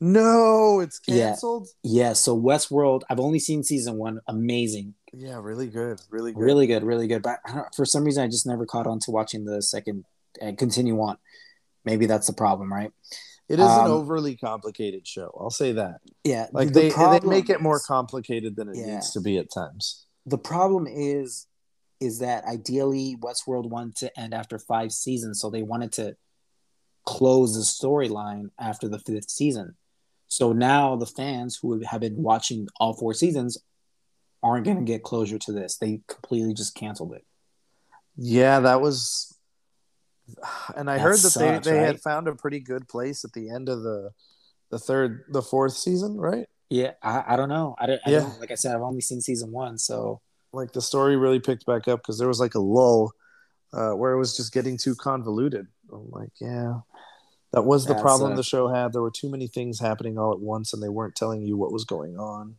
[0.00, 1.28] No, it's Yeah.
[1.30, 1.68] canceled.
[1.82, 4.20] Yeah, so Westworld, I've only seen season one.
[4.26, 4.94] Amazing.
[5.14, 6.00] Yeah, really good.
[6.10, 6.40] Really good.
[6.42, 7.22] Really good, really good.
[7.22, 10.04] But I don't- for some reason, I just never caught on to watching the second
[10.40, 11.16] and continue on.
[11.84, 12.92] Maybe that's the problem, right?
[13.48, 15.34] It is Um, an overly complicated show.
[15.40, 16.00] I'll say that.
[16.24, 16.48] Yeah.
[16.52, 18.94] Like the they, problem they make it more complicated than it Yeah.
[18.96, 20.05] needs to be at times.
[20.26, 21.46] The problem is
[21.98, 26.14] is that ideally Westworld wanted to end after five seasons, so they wanted to
[27.06, 29.76] close the storyline after the fifth season.
[30.28, 33.56] So now the fans who have been watching all four seasons
[34.42, 35.78] aren't going to get closure to this.
[35.78, 37.24] They completely just canceled it.
[38.16, 39.32] Yeah, that was.
[40.76, 43.32] And I That heard that sucks, they, they had found a pretty good place at
[43.32, 44.10] the end of the
[44.70, 46.48] the third, the fourth season, right?
[46.68, 47.74] Yeah, I, I don't know.
[47.78, 48.20] I don't, I Yeah.
[48.20, 50.20] don't like I said, I've only seen season one, so
[50.52, 53.12] Like the story really picked back up because there was like a lull
[53.72, 55.66] uh, where it was just getting too convoluted.
[55.92, 56.80] I'm like, yeah,
[57.52, 58.92] that was the That's, problem uh, the show had.
[58.92, 61.72] There were too many things happening all at once, and they weren't telling you what
[61.72, 62.56] was going on.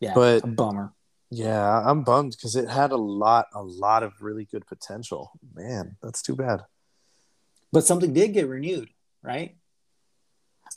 [0.00, 0.92] yeah, But- a bummer.
[1.28, 5.32] Yeah, I'm bummed because it had a lot, a lot of really good potential.
[5.54, 6.60] Man, that's too bad.
[7.72, 8.90] But something did get renewed,
[9.24, 9.56] right?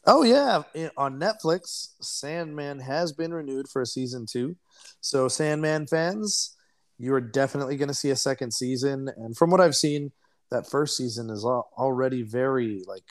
[0.05, 0.63] Oh yeah,
[0.97, 4.55] on Netflix, Sandman has been renewed for a season two.
[5.01, 6.55] So Sandman fans,
[6.97, 9.09] you are definitely going to see a second season.
[9.17, 10.11] And from what I've seen,
[10.51, 13.03] that first season is already very like.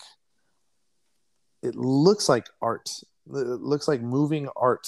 [1.63, 2.89] It looks like art.
[3.27, 4.87] It looks like moving art.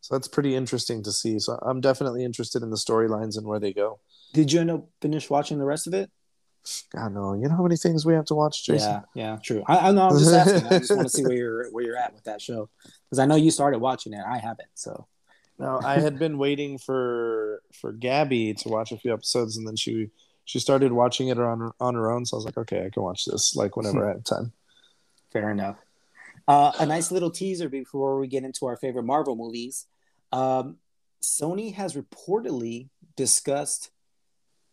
[0.00, 1.38] So that's pretty interesting to see.
[1.38, 4.00] So I'm definitely interested in the storylines and where they go.
[4.32, 6.10] Did you end up finish watching the rest of it?
[6.92, 8.90] God no, you know how many things we have to watch, Jason.
[8.90, 9.62] Yeah, yeah, true.
[9.66, 10.08] I, I know.
[10.08, 10.66] I'm just asking.
[10.66, 12.68] I just want to see where you're where you're at with that show
[13.04, 14.22] because I know you started watching it.
[14.26, 14.68] I haven't.
[14.74, 15.06] So
[15.58, 19.76] No, I had been waiting for for Gabby to watch a few episodes, and then
[19.76, 20.10] she
[20.44, 22.24] she started watching it on her, on her own.
[22.24, 24.52] So I was like, okay, I can watch this like whenever I have time.
[25.32, 25.76] fair enough.
[26.46, 29.86] Uh, a nice little teaser before we get into our favorite Marvel movies.
[30.32, 30.78] Um,
[31.22, 33.90] Sony has reportedly discussed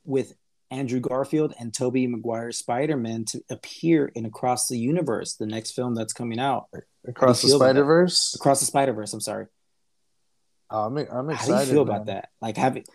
[0.06, 0.36] with
[0.72, 5.94] Andrew Garfield and Tobey Maguire's Spider-Man to appear in Across the Universe, the next film
[5.96, 6.68] that's coming out.
[7.08, 7.72] Across the feel about that?
[7.72, 9.14] Spider Verse, Across the Spider-Verse.
[9.14, 9.46] I'm sorry.
[10.72, 12.30] Oh, I'm I'm How do you feel about that?
[12.42, 12.90] Like, have it,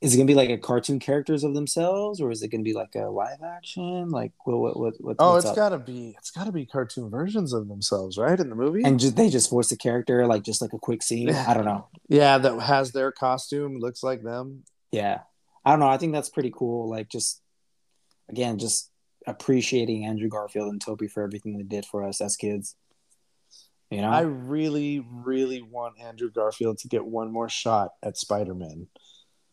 [0.00, 2.72] is it gonna be like a cartoon characters of themselves, or is it gonna be
[2.74, 4.10] like a live action?
[4.10, 5.56] Like, what, what, what, what Oh, it's up?
[5.56, 8.38] gotta be it's gotta be cartoon versions of themselves, right?
[8.38, 11.02] In the movie, and just, they just voice the character, like just like a quick
[11.02, 11.30] scene.
[11.30, 11.88] I don't know.
[12.08, 14.62] yeah, that has their costume, looks like them.
[14.92, 15.20] Yeah,
[15.66, 15.88] I don't know.
[15.88, 16.88] I think that's pretty cool.
[16.88, 17.42] Like, just
[18.30, 18.90] again, just
[19.26, 22.76] appreciating Andrew Garfield and Tobey for everything they did for us as kids.
[23.90, 28.54] You know, I really, really want Andrew Garfield to get one more shot at Spider
[28.54, 28.88] Man.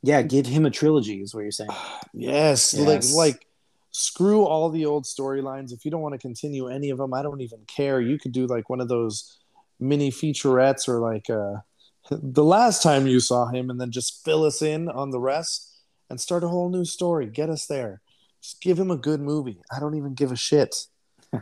[0.02, 1.70] yeah, give him a trilogy, is what you're saying.
[2.14, 3.14] Yes, Yes.
[3.14, 3.48] like like
[3.92, 5.72] screw all the old storylines.
[5.72, 8.02] If you don't want to continue any of them, I don't even care.
[8.02, 9.38] You could do like one of those
[9.80, 11.58] mini featurettes or like uh
[12.12, 15.73] the last time you saw him and then just fill us in on the rest
[16.14, 17.26] and start a whole new story.
[17.26, 18.02] Get us there.
[18.42, 19.62] Just give him a good movie.
[19.76, 20.86] I don't even give a shit.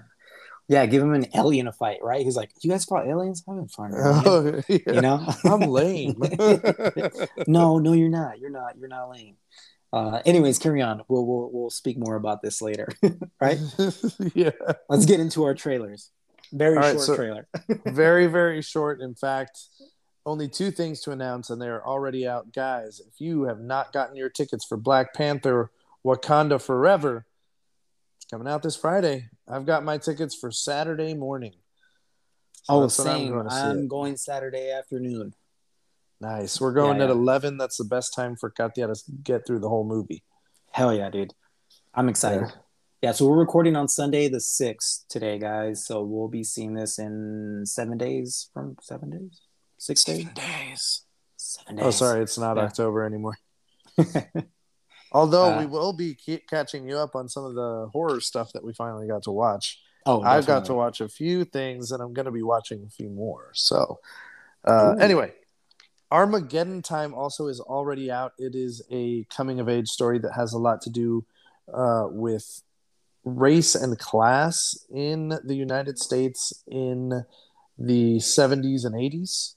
[0.68, 2.24] Yeah, give him an alien to fight, right?
[2.24, 3.44] He's like, "You guys fought aliens?
[3.46, 4.78] I'm fine." alien." Oh, yeah.
[4.94, 6.16] You know, I'm lame.
[7.48, 8.40] no, no, you're not.
[8.40, 8.78] You're not.
[8.78, 9.36] You're not lame.
[9.92, 11.02] Uh, anyways, carry on.
[11.10, 12.88] We'll we'll we'll speak more about this later,
[13.42, 13.60] right?
[14.34, 14.52] yeah.
[14.88, 16.10] Let's get into our trailers.
[16.54, 17.48] Very All right, short so- trailer.
[17.88, 19.60] very very short in fact
[20.26, 24.16] only two things to announce and they're already out guys if you have not gotten
[24.16, 25.72] your tickets for black panther
[26.06, 27.26] wakanda forever
[28.18, 31.54] it's coming out this friday i've got my tickets for saturday morning
[32.64, 33.32] So oh, same.
[33.34, 35.34] to I'm going Saturday afternoon.
[36.20, 37.16] nice we're going Yeah, at yeah.
[37.16, 40.24] 11 that's the best time for katya to get through the whole movie
[40.74, 41.34] Hell yeah, dude.
[41.94, 42.44] I'm excited.
[42.48, 42.52] Yeah.
[43.02, 43.12] Yeah.
[43.12, 45.86] so we're recording on Sunday the 6th today, guys.
[45.86, 49.42] So we'll be seeing this in seven days from seven days?
[49.82, 50.26] Six days?
[50.36, 51.02] days
[51.38, 51.86] Seven days.
[51.86, 52.64] oh sorry it's not Yeah.
[52.64, 53.38] october anymore
[55.12, 58.54] although Uh, we will be keep catching you up on some of the horror stuff
[58.54, 62.02] that we finally got to watch oh, I've got to watch a few things, and
[62.02, 63.52] I'm going to be watching a few more.
[63.54, 64.00] So,
[64.66, 65.32] uh, anyway,
[66.10, 68.32] Armageddon Time also is already out.
[68.40, 71.24] It is a coming of age story that has a lot to do
[71.72, 72.64] uh, with
[73.24, 77.24] race and class in the United States in
[77.78, 79.54] the 70s and 80s.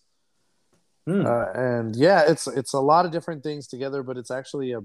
[1.07, 1.27] Hmm.
[1.27, 4.81] Uh, and yeah, it's it's a lot of different things together, but it's actually a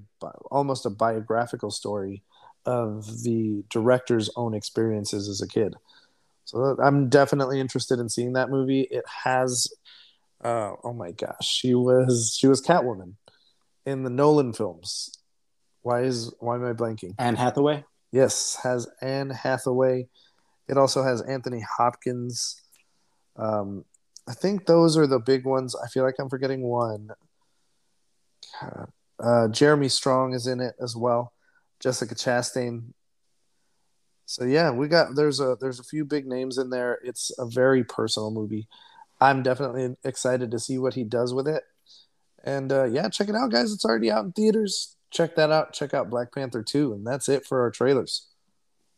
[0.52, 2.24] almost a biographical story
[2.66, 5.76] of the director's own experiences as a kid.
[6.44, 8.82] So I'm definitely interested in seeing that movie.
[8.82, 9.72] It has,
[10.44, 13.14] uh, oh my gosh, she was she was Catwoman
[13.86, 15.18] in the Nolan films.
[15.84, 17.16] Why is why am I blanking?
[17.18, 17.86] Anne Hathaway?
[18.12, 20.10] Yes, has Anne Hathaway.
[20.68, 22.62] It also has Anthony Hopkins.
[23.38, 23.86] Um,
[24.30, 25.76] I think those are the big ones.
[25.76, 27.10] I feel like I'm forgetting one.
[29.20, 31.34] Uh, Jeremy Strong is in it as well.
[31.80, 32.94] Jessica Chastain.
[34.26, 37.00] So yeah, we got there's a there's a few big names in there.
[37.04, 38.68] It's a very personal movie.
[39.20, 41.64] I'm definitely excited to see what he does with it.
[42.44, 43.74] And uh, yeah, check it out, guys.
[43.74, 44.96] It's already out in theaters.
[45.12, 45.74] Check that out.
[45.74, 46.94] Check out Black Panther 2.
[46.94, 48.28] And that's it for our trailers.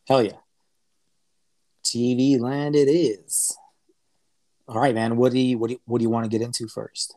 [0.08, 0.38] Hell yeah.
[1.84, 3.58] TV land it is.
[4.72, 5.18] All right, man.
[5.18, 7.14] What do you what do you, what do you want to get into first?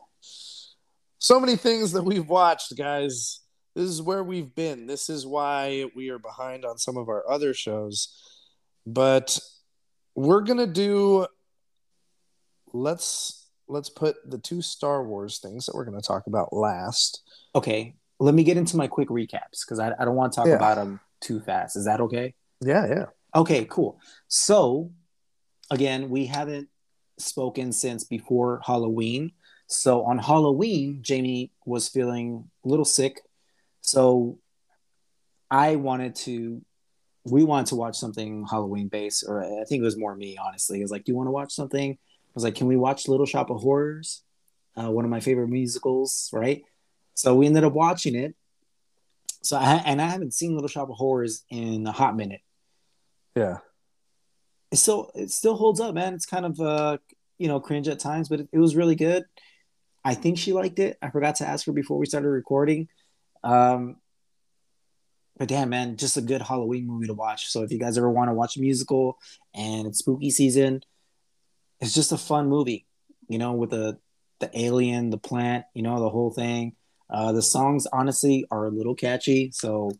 [1.19, 3.39] So many things that we've watched, guys.
[3.75, 4.87] This is where we've been.
[4.87, 8.13] This is why we are behind on some of our other shows.
[8.85, 9.39] But
[10.15, 11.27] we're gonna do
[12.73, 17.21] let's let's put the two Star Wars things that we're gonna talk about last.
[17.55, 20.47] Okay, let me get into my quick recaps because I, I don't want to talk
[20.47, 20.55] Yeah.
[20.55, 21.77] about them too fast.
[21.77, 22.33] Is that okay?
[22.59, 23.05] Yeah, yeah.
[23.33, 23.97] Okay, cool.
[24.27, 24.91] So,
[25.71, 26.67] again, we haven't
[27.17, 29.31] spoken since before Halloween.
[29.67, 33.21] So, on Halloween, Jamie was feeling a little sick.
[33.81, 34.37] So,
[35.49, 36.61] I wanted to,
[37.23, 40.79] we wanted to watch something Halloween based, or I think it was more me, honestly.
[40.79, 41.91] It was like, Do you want to watch something?
[41.93, 44.21] I was like, Can we watch Little Shop of Horrors?
[44.77, 46.63] Uh, one of my favorite musicals, right?
[47.15, 48.35] So, we ended up watching it.
[49.41, 52.41] So, I, and I haven't seen Little Shop of Horrors in a hot minute
[53.35, 53.59] Yeah.
[54.71, 56.13] It still it still holds up, man.
[56.13, 56.97] It's kind of uh
[57.37, 59.25] you know cringe at times, but it, it was really good.
[60.03, 60.97] I think she liked it.
[61.01, 62.87] I forgot to ask her before we started recording.
[63.43, 63.97] Um,
[65.37, 67.47] but damn, man, just a good Halloween movie to watch.
[67.47, 69.17] So if you guys ever want to watch a musical
[69.53, 70.81] and it's spooky season,
[71.79, 72.85] it's just a fun movie.
[73.27, 73.97] You know, with the
[74.39, 76.75] the alien, the plant, you know, the whole thing.
[77.09, 79.51] Uh, the songs honestly are a little catchy.
[79.51, 79.91] So,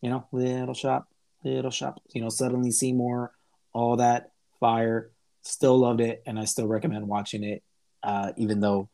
[0.00, 1.08] you know, little shop,
[1.44, 2.00] little shop.
[2.14, 3.32] You know, suddenly Seymour,
[3.72, 4.30] all that
[4.60, 5.10] fire.
[5.42, 7.62] Still loved it, and I still recommend watching it,
[8.02, 8.88] uh, even though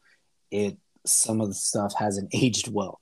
[0.50, 3.00] it some of the stuff hasn't aged well.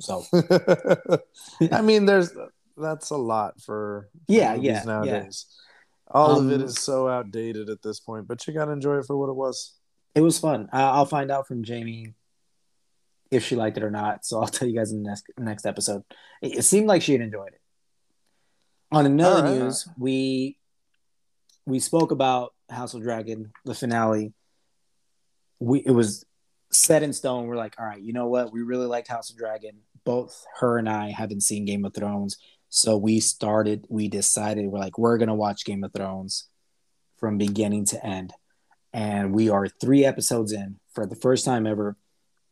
[0.00, 0.24] So
[1.72, 2.32] I mean, there's
[2.76, 4.82] that's a lot for, for Yeah, yeah, yeah.
[4.84, 5.46] nowadays.
[6.10, 9.16] All of it Um, so outdated at this point, but you gotta enjoy it for
[9.16, 9.74] what it was.
[10.14, 10.68] it was fun.
[10.72, 12.14] I- I'll find out from Jamie
[13.30, 14.24] if she liked it or not.
[14.24, 16.02] So I'll tell you guys in the next next episode.
[16.42, 17.60] It, it seemed like she had enjoyed it.
[18.92, 20.58] On another right, news, we
[21.66, 24.32] we spoke about House of Dragon, the finale.
[25.60, 26.24] We it was
[26.70, 27.46] set in stone.
[27.46, 28.52] We're like, all right, you know what?
[28.52, 29.78] We really liked House of Dragon.
[30.04, 32.36] Both her and I haven't seen Game of Thrones,
[32.68, 33.86] so we started.
[33.88, 36.48] We decided we're like, we're gonna watch Game of Thrones
[37.16, 38.34] from beginning to end
[38.94, 41.96] and we are three episodes in for the first time ever.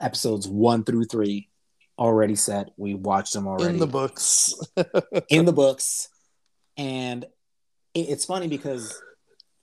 [0.00, 1.48] Episodes one through three
[1.96, 2.70] already set.
[2.76, 4.52] We watched them already In the books.
[5.28, 6.08] in the books,
[6.76, 7.24] and
[7.94, 9.00] it, it's funny because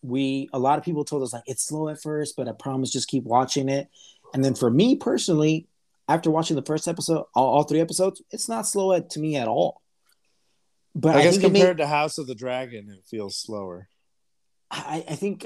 [0.02, 2.92] we a lot of people told us like it's slow at first, but I promise
[2.92, 3.89] just keep watching it.
[4.34, 5.68] And then for me personally,
[6.08, 9.36] after watching the first episode, all, all three episodes, it's not slow at, to me
[9.36, 9.82] at all.
[10.96, 13.38] But I I, guess think it made- compared to House of the Dragon, it feels
[13.38, 13.88] slower.
[14.72, 15.46] I, I think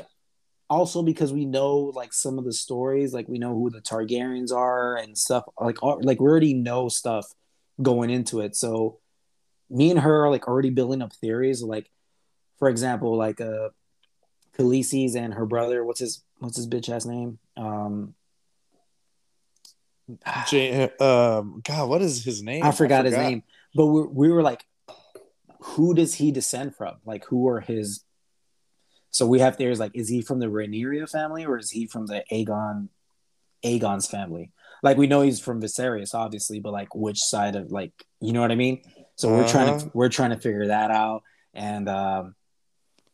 [0.70, 4.52] also because we know like some of the stories, like we know who the Targaryens
[4.52, 5.44] are and stuff.
[5.60, 7.26] Like all, like we already know stuff
[7.82, 8.56] going into it.
[8.56, 9.00] So
[9.70, 11.62] me and her are like already building up theories.
[11.62, 11.90] Like,
[12.60, 13.70] for example, like uh
[14.58, 17.40] Khaleesi's and her brother, what's his what's his bitch ass name?
[17.58, 18.16] Um
[20.50, 22.64] J- um, God, what is his name?
[22.64, 23.44] I forgot, his name.
[23.74, 24.66] But we we were like,
[25.62, 26.96] who does he descend from?
[27.06, 28.04] Like, who are his?
[29.12, 32.08] So we have theories like, is he from the Rhaenyra family or is he from
[32.08, 32.90] the Aegon,
[33.64, 34.52] Aegon's family?
[34.82, 38.42] Like we know he's from Viserys, obviously, but like which side of like you know
[38.42, 38.82] what I mean?
[39.16, 39.90] So we're trying to Uh-huh.
[39.94, 42.36] we're trying to figure that out, and um,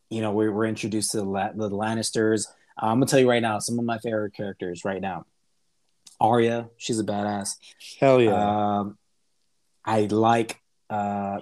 [0.10, 2.46] you know we're we're introduced to the, La- the Lannisters.
[2.78, 5.26] I'm gonna tell you right now, some of my favorite characters right now.
[6.22, 7.52] Arya, she's a badass.
[8.00, 8.80] Hell yeah.
[8.80, 8.98] Um,
[9.86, 11.40] I like uh,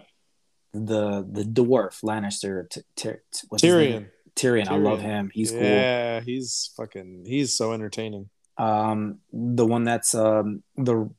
[0.74, 3.74] the the dwarf Lannister T- T- T- what's his?
[3.74, 4.10] Tyrion.
[4.36, 4.68] Tyrion.
[4.70, 5.32] I love him.
[5.34, 5.62] He's cool.
[5.62, 7.24] yeah, he's fucking.
[7.26, 8.30] He's so entertaining.
[8.58, 11.10] Um, the one that's um the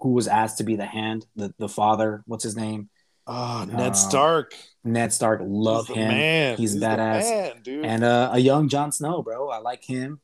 [0.00, 2.22] who was asked to be the hand, the the father.
[2.26, 2.88] What's his name?
[3.28, 4.54] Oh, Uh, Ned Stark.
[4.84, 5.40] Ned Stark.
[5.44, 6.08] Love He's him.
[6.08, 6.56] Man.
[6.56, 7.20] He's the badass.
[7.30, 7.84] man, dude.
[7.84, 9.50] And uh, a young Jon Snow, bro.
[9.50, 10.20] I like him.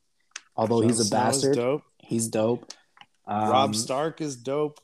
[0.57, 1.83] Although Jon he's a Snow bastard, Dope.
[1.99, 2.73] he's dope.
[3.27, 4.81] Um, Robb Stark is dope.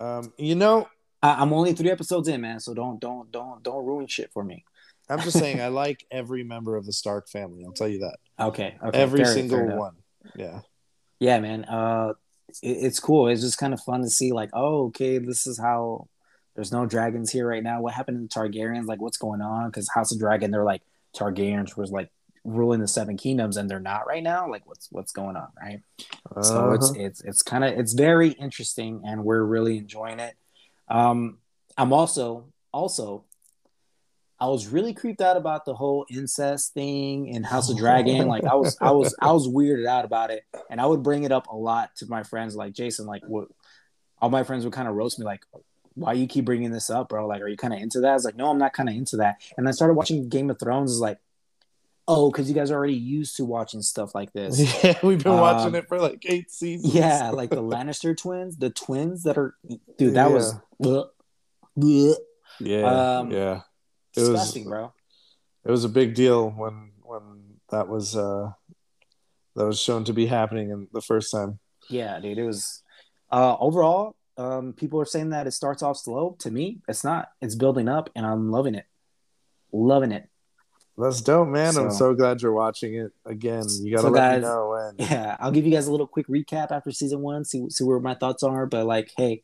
[0.00, 0.88] Um, you know,
[1.22, 2.60] I, I'm only three episodes in, man.
[2.60, 4.64] So don't don't don't don't ruin shit for me.
[5.08, 7.64] I'm just saying I like every member of the Stark family.
[7.64, 8.16] I'll tell you that.
[8.38, 8.98] Okay, okay.
[8.98, 9.94] every fair- single fair one.
[10.36, 10.60] Yeah.
[11.20, 12.14] yeah man uh
[12.62, 15.58] it, it's cool it's just kind of fun to see like oh okay this is
[15.58, 16.08] how
[16.54, 19.68] there's no dragons here right now what happened to the targaryens like what's going on
[19.68, 20.82] because house of dragon they're like
[21.16, 22.10] targaryens was like
[22.44, 25.80] ruling the seven kingdoms and they're not right now like what's what's going on right
[26.42, 27.00] so it's Uh-huh.
[27.00, 30.34] it's it's kind of it's very interesting and we're really enjoying it
[30.88, 31.38] um
[31.78, 33.24] i'm also also
[34.40, 38.26] I was really creeped out about the whole incest thing in House of Dragon.
[38.34, 41.22] Like I was, I was, I was weirded out about it, and I would bring
[41.22, 42.56] it up a lot to my friends.
[42.56, 43.46] Like Jason, like what?
[44.20, 45.44] All my friends would kind of roast me, like,
[45.94, 47.26] "Why you keep bringing this up, bro?
[47.26, 48.94] Like, are you kind of into that?" I was like, "No, I'm not kind of
[48.94, 50.90] into that." And I started watching Game of Thrones.
[50.92, 51.18] Is like,
[52.06, 54.60] oh, because you guys are already used to watching stuff like this.
[54.84, 56.94] yeah, we've been watching Um, it for like eight seasons.
[56.94, 59.54] Yeah, like the Lannister twins, the twins that are,
[59.96, 60.34] dude, that Yeah.
[60.34, 61.08] was, bleh,
[61.78, 62.14] bleh,
[62.60, 63.60] yeah, Um, yeah.
[64.16, 64.92] It was bro.
[65.64, 67.22] it was a big deal when when
[67.70, 68.52] that was uh
[69.56, 71.58] that was shown to be happening in the first time.
[71.88, 72.82] Yeah, dude, it was
[73.32, 76.36] uh overall, um people are saying that it starts off slow.
[76.40, 77.30] To me, it's not.
[77.40, 78.86] It's building up and I'm loving it.
[79.72, 80.28] Loving it.
[80.96, 81.76] That's dope, man.
[81.76, 83.64] I'm So- so glad you're watching it again.
[83.80, 85.06] You gotta So, let guys- me know when.
[85.10, 87.98] Yeah, I'll give you guys a little quick recap after season 1, see see where
[88.00, 89.42] my thoughts are, but like, hey,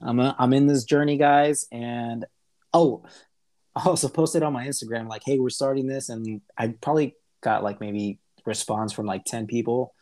[0.00, 2.24] I'm a, I'm in this journey, guys, and
[2.72, 3.04] oh,
[3.74, 7.62] I also posted on my Instagram like, hey, we're starting this and I probably got
[7.64, 9.94] like maybe response from like 10 people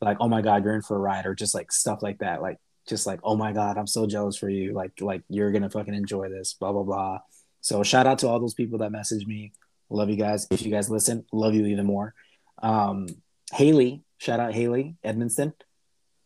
[0.00, 2.40] like, "Oh my god, you're in for a ride," or just like stuff like that.
[2.40, 5.62] Like just like, "Oh my god, I'm so jealous for you." Like like you're going
[5.62, 7.18] to fucking enjoy this, blah blah blah.
[7.60, 9.52] So shout out to all those people that messaged me.
[9.90, 10.46] Love you guys.
[10.50, 12.14] If you guys listen, love you even more.
[12.62, 13.06] Um
[13.52, 15.52] Haley, shout out Haley Edmondson.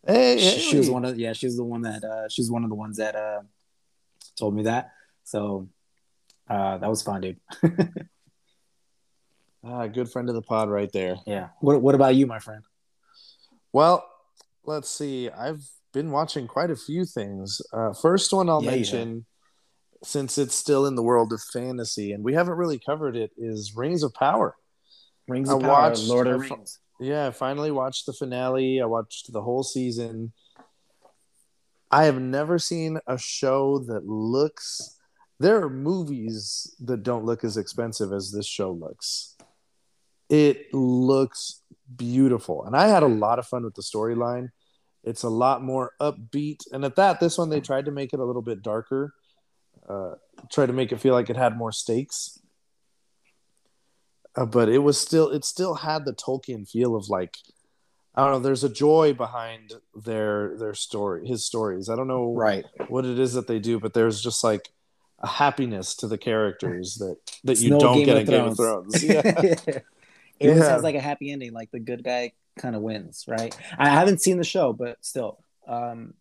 [0.07, 2.51] Hey, She, she was one of yeah, she was the one that uh she was
[2.51, 3.42] one of the ones that uh
[4.37, 4.90] told me that.
[5.25, 5.68] So
[6.48, 7.40] uh that was fun, dude.
[9.64, 11.16] Ah, good friend of the pod right there.
[11.27, 11.51] yeah.
[11.61, 12.64] What what about you, my friend?
[13.72, 14.05] Well,
[14.64, 15.31] let's see.
[15.31, 17.61] I've been watching quite a few things.
[17.72, 19.26] Uh, first one I'll Yeah, mention,
[20.02, 23.74] since it's still in the world of fantasy and we haven't really covered it, is
[23.76, 24.57] Rings of Power.
[25.28, 26.78] Rings I of Power, watched- Lord of the Rings.
[27.00, 28.81] Yeah, I finally watched the finale.
[28.81, 30.33] I watched the whole season.
[31.90, 34.98] I have never seen a show that looks.
[35.38, 39.37] There are movies that don't look as expensive as this show looks.
[40.28, 41.62] It looks
[41.96, 42.64] beautiful.
[42.64, 44.50] And I had a lot of fun with the storyline.
[45.05, 46.61] It's a lot more upbeat.
[46.73, 49.15] And at that, this one, they tried to make it a little bit darker,
[49.88, 50.15] uh,
[50.51, 52.38] tried to make it feel like it had more stakes
[54.37, 57.37] uh, but it was still it still had the Tolkien feel of like
[58.15, 58.38] I don't know.
[58.41, 61.88] There's a joy behind their their story, his stories.
[61.88, 62.65] I don't know Right.
[62.88, 64.70] what it is that they do, but there's just like
[65.20, 68.45] a happiness to the characters that that It's you no don't Game get in Game
[68.45, 69.03] of Thrones.
[69.05, 69.20] Yeah.
[69.24, 69.85] it
[70.49, 70.68] always Yeah.
[70.70, 73.57] has like a happy ending, like the good guy kind of wins, right?
[73.78, 75.38] I haven't seen the show, but still.
[75.66, 76.14] Um,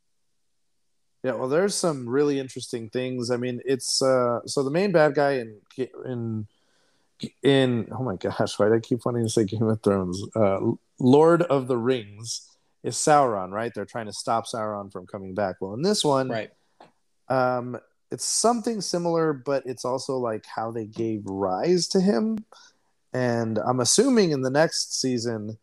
[1.23, 3.29] Yeah, well, there's some really interesting things.
[3.29, 5.61] I mean, it's uh, so the main bad guy in
[6.05, 6.47] in
[7.43, 10.19] in oh my gosh, why do I keep wanting to say Game of Thrones?
[10.35, 10.59] Uh,
[10.99, 12.49] Lord of the Rings
[12.81, 13.71] is Sauron, right?
[13.73, 15.57] They're trying to stop Sauron from coming back.
[15.59, 16.51] Well, in this one, right.
[17.29, 17.77] um,
[18.09, 22.39] it's something similar, but it's also like how they gave rise to him.
[23.13, 25.59] And I'm assuming in the next season,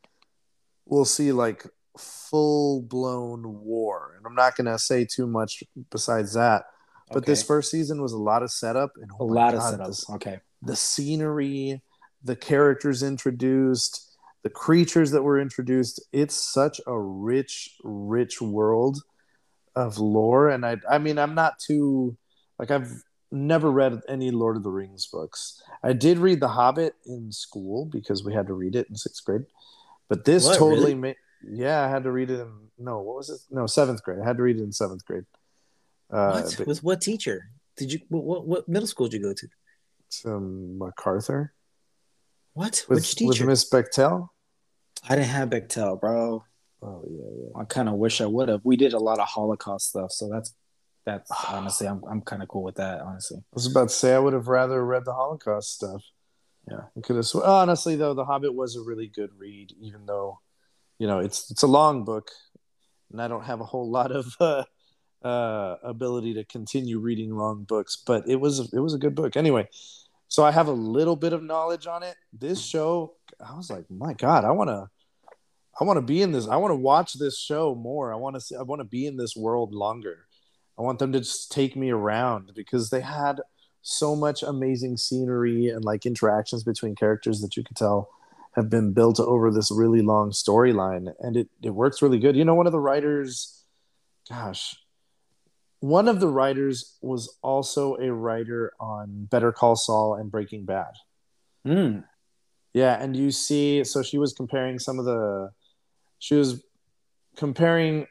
[0.89, 1.66] we'll see like
[1.97, 4.14] full blown war.
[4.16, 6.64] And I'm not going to say too much besides that.
[7.11, 9.55] But this first season was a lot of setup and oh a oh my lot
[9.55, 10.11] of God, setups.
[10.16, 10.41] Okay.
[10.61, 11.80] the scenery,
[12.22, 16.03] the characters introduced, the creatures that were introduced.
[16.12, 18.99] It's such a rich, rich world
[19.74, 20.51] of lore.
[20.51, 22.18] And I, I mean, I'm not too
[22.59, 22.93] like I've
[23.30, 25.62] never read any Lord of the Rings books.
[25.82, 29.24] I did read The Hobbit in school because we had to read it in sixth
[29.24, 29.43] grade.
[30.09, 30.94] But this What, totally really?
[30.94, 31.16] made.
[31.46, 33.40] Yeah, I had to read it in no, what was it?
[33.50, 34.20] No, seventh grade.
[34.22, 35.24] I had to read it in seventh grade.
[36.11, 36.54] Uh, what?
[36.59, 37.50] but- With what teacher?
[37.76, 39.48] Did you what, what middle school did you go to?
[40.24, 41.52] um, MacArthur
[42.54, 42.84] What?
[42.88, 43.44] with, Which teacher?
[43.44, 43.50] with?
[43.50, 44.30] Miss Bechtel.
[45.09, 46.44] I didn't have Bechtel, bro.
[46.82, 47.61] Oh yeah, yeah.
[47.61, 48.61] I kind of wish I would have.
[48.64, 50.54] We did a lot of Holocaust stuff, so that's
[51.04, 53.00] that's honestly, I'm I'm kind of cool with that.
[53.00, 56.02] Honestly, I was about to say I would have rather read the Holocaust stuff.
[56.70, 56.80] Yeah.
[56.96, 57.26] I could have.
[57.26, 60.40] Sw- honestly, though, The Hobbit was a really good read, even though,
[60.98, 62.30] you know, it's it's a long book,
[63.10, 64.64] and I don't have a whole lot of uh,
[65.22, 68.02] uh, ability to continue reading long books.
[68.04, 69.68] But it was it was a good book anyway.
[70.28, 72.14] So I have a little bit of knowledge on it.
[72.32, 74.88] This show, I was like, my God, I want to.
[75.80, 76.48] I want to be in this.
[76.48, 78.12] I want to watch this show more.
[78.12, 78.56] I want to see.
[78.56, 80.26] I want to be in this world longer.
[80.76, 83.40] I want them to just take me around because they had
[83.89, 88.11] so much amazing scenery and like interactions between characters that you could tell
[88.53, 92.45] have been built over this really long storyline and it, it works really good you
[92.45, 93.64] know one of the writers
[94.28, 94.76] gosh
[95.80, 100.93] one of the writers was also a writer on better call saul and breaking bad
[101.66, 102.05] mm.
[102.74, 105.51] yeah, and you see, so she was comparing some of the,
[106.18, 106.62] she was
[107.36, 108.07] comparing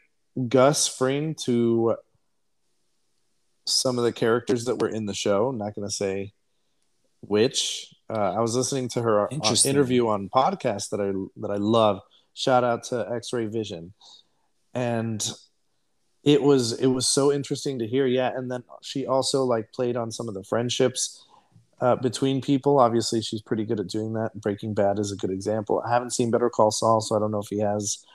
[0.48, 1.98] Gus Fring to
[3.68, 5.48] some of the characters that were in the show.
[5.48, 6.34] I'm not going to say
[7.22, 7.94] which.
[8.10, 9.70] Uh, I was listening to her uh, Interesting.
[9.70, 11.12] interview on podcast that I
[11.42, 12.02] that I love.
[12.34, 13.94] Shout out to X Ray Vision,
[14.74, 15.28] and
[16.24, 18.06] it was it was so interesting to hear.
[18.06, 21.26] Yeah, and then she also like played on some of the friendships
[21.82, 22.80] uh, between people.
[22.80, 24.40] Obviously, she's pretty good at doing that.
[24.40, 25.84] Breaking Bad is a good example.
[25.86, 28.06] I haven't seen Better Call Saul, so I don't know if he has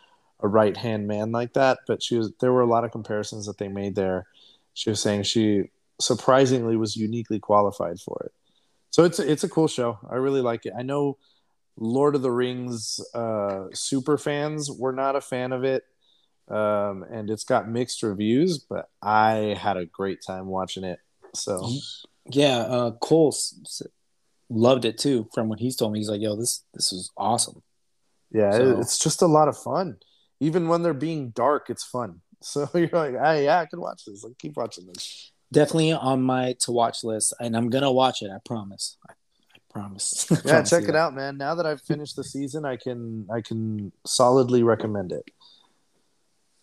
[0.41, 1.81] a right hand man like that.
[1.87, 4.27] But she was there were a lot of comparisons that they made there.
[4.75, 5.71] She was saying she
[6.01, 8.33] surprisingly was uniquely qualified for it.
[8.91, 9.99] So it's it's a cool show.
[10.11, 10.73] I really like it.
[10.79, 11.19] I know
[11.77, 15.85] Lord of the Rings uh, super fans were not a fan of it.
[16.49, 20.99] Um, and it's got mixed reviews, but I had a great time watching it.
[21.35, 21.71] So
[22.27, 22.59] yeah.
[22.59, 23.35] Uh, Cole
[24.51, 25.29] loved it too.
[25.33, 27.63] From what he's told me, he's like, "Yo, this this is awesome."
[28.31, 29.99] Yeah, So- it's just a lot of fun.
[30.41, 32.21] Even when they're being dark, it's fun.
[32.53, 34.25] So you're like, hey, yeah, I can watch this.
[34.25, 35.33] Like, keep watching this.
[35.53, 38.31] Definitely on my to watch list, and I'm gonna watch it.
[38.31, 38.97] I promise.
[39.09, 40.27] I, I promise.
[40.33, 40.97] I Yeah, promise check it that.
[40.97, 41.37] out, man.
[41.37, 45.25] Now that I've finished the season, I can I can solidly recommend it.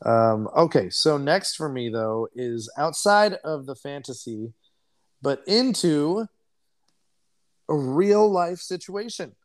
[0.05, 4.53] Um, okay, so next for me though is outside of the fantasy,
[5.21, 6.25] but into
[7.69, 9.36] a real life situation.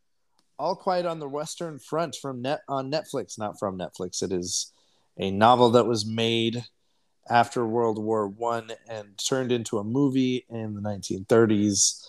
[0.57, 4.23] All Quiet on the Western Front from net on Netflix, not from Netflix.
[4.23, 4.71] It is
[5.17, 6.63] a novel that was made
[7.29, 12.07] after World War One and turned into a movie in the 1930s.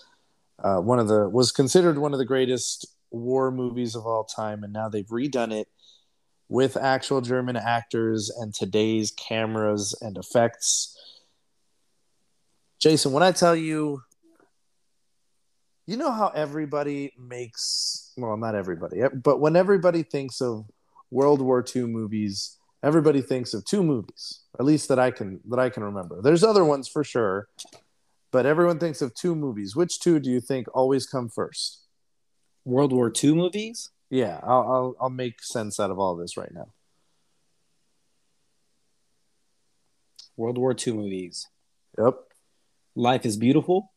[0.63, 4.65] Uh, one of the was considered one of the greatest war movies of all time,
[4.65, 5.69] and now they've redone it
[6.49, 10.97] with actual German actors and today's cameras and effects.
[12.79, 14.03] Jason, when I tell you,
[15.87, 20.65] you know how everybody makes well, not everybody, but when everybody thinks of
[21.11, 25.59] World War II movies, everybody thinks of two movies, at least that I can that
[25.59, 26.21] I can remember.
[26.23, 27.49] There's other ones for sure,
[28.31, 29.75] but everyone thinks of two movies.
[29.77, 31.81] Which two do you think always come first?
[32.65, 33.91] World War II movies.
[34.11, 36.69] Yeah, I'll I'll, I'll make sense out of all this right now.
[40.37, 41.49] World War II movies.
[41.99, 42.15] Yep,
[42.95, 43.93] Life is Beautiful.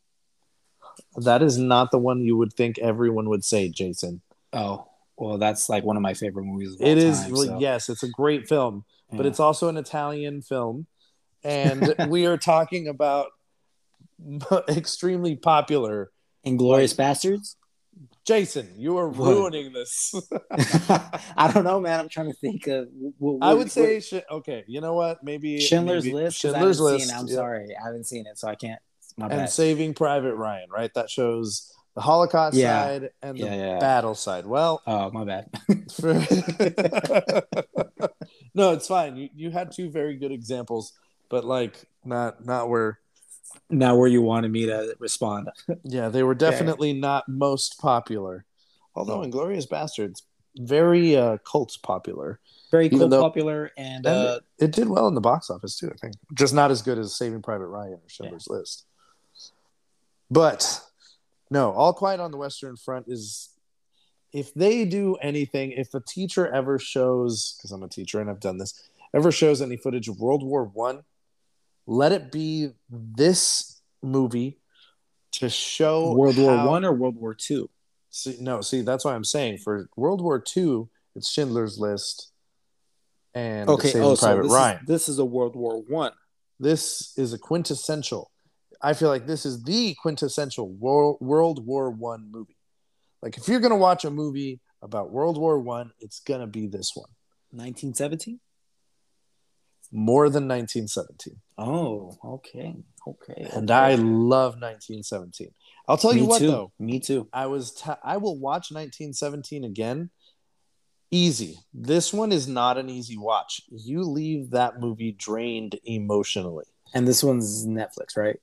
[1.18, 4.22] that is not the one you would think everyone would say, Jason.
[4.54, 4.89] Oh,
[5.20, 6.78] well, that's like one of my favorite movies.
[6.80, 10.42] It is time, well, so, yes, it's a great film, but it's also an Italian
[10.42, 10.88] film,
[11.44, 13.28] and we are talking about
[14.70, 16.12] extremely popular.
[16.46, 17.56] Inglourious Basterds.
[18.26, 19.30] Jason, you are What?
[19.30, 20.14] ruining this.
[21.36, 22.00] I don't know, man.
[22.00, 22.88] I'm trying to think of.
[23.18, 25.22] What, I would say, sh- okay, you know what?
[25.24, 26.38] Maybe Schindler's maybe List.
[26.40, 27.36] schindler's list i'm yeah.
[27.36, 28.80] sorry, I haven't seen it, so I can't.
[29.18, 29.50] My and bad.
[29.50, 30.94] Saving Private Ryan, right?
[30.94, 32.84] That shows the Holocaust Yeah.
[32.84, 33.80] side and the Yeah, yeah.
[33.80, 34.46] battle side.
[34.46, 35.50] Well, oh, my bad.
[35.92, 36.14] for...
[38.54, 39.16] no, it's fine.
[39.18, 40.94] You you had two very good examples,
[41.30, 43.00] but like not not where.
[43.70, 45.50] now, where you wanted me to respond?
[45.84, 48.46] Yeah, they were definitely not most popular.
[48.96, 49.30] Although Yeah.
[49.30, 50.22] Inglourious Basterds
[50.58, 52.40] very uh, cult popular.
[52.72, 55.90] Very cult though- popular and And uh, it did well in the box office too.
[55.92, 58.86] I think just not as good as Saving Private Ryan or Schindler's List.
[60.32, 60.82] But
[61.50, 63.50] no, All Quiet on the Western Front is
[64.32, 68.40] if they do anything, if a teacher ever shows, because I'm a teacher and I've
[68.40, 71.04] done this, ever shows any footage of World War One,
[71.88, 74.60] let it be this movie
[75.32, 77.70] to show World War One or World War Two.
[78.12, 82.32] See, no, see, that's why I'm saying for World War Two, it's Schindler's List
[83.34, 84.80] and Okay, Saving oh, so Private this Ryan.
[84.82, 86.12] is, this is a World War One.
[86.60, 88.32] this is a quintessential.
[88.82, 92.58] I feel like this is the quintessential World, World War One movie.
[93.22, 96.92] Like if you're gonna watch a movie about World War One, it's gonna be this
[96.96, 97.10] one.
[97.52, 98.40] 1917.
[99.92, 102.76] More than 1917, Oh, okay,
[103.08, 103.48] okay.
[103.54, 103.74] and okay.
[103.74, 105.50] I love 1917.
[105.88, 106.48] I'll tell Me you what too.
[106.48, 107.28] though, Me too.
[107.34, 110.12] I was t- I will watch 1917 again.
[111.10, 111.58] Easy.
[111.74, 113.62] This one is not an easy watch.
[113.72, 116.66] You leave that movie drained emotionally.
[116.94, 118.40] And this one's Netflix, right?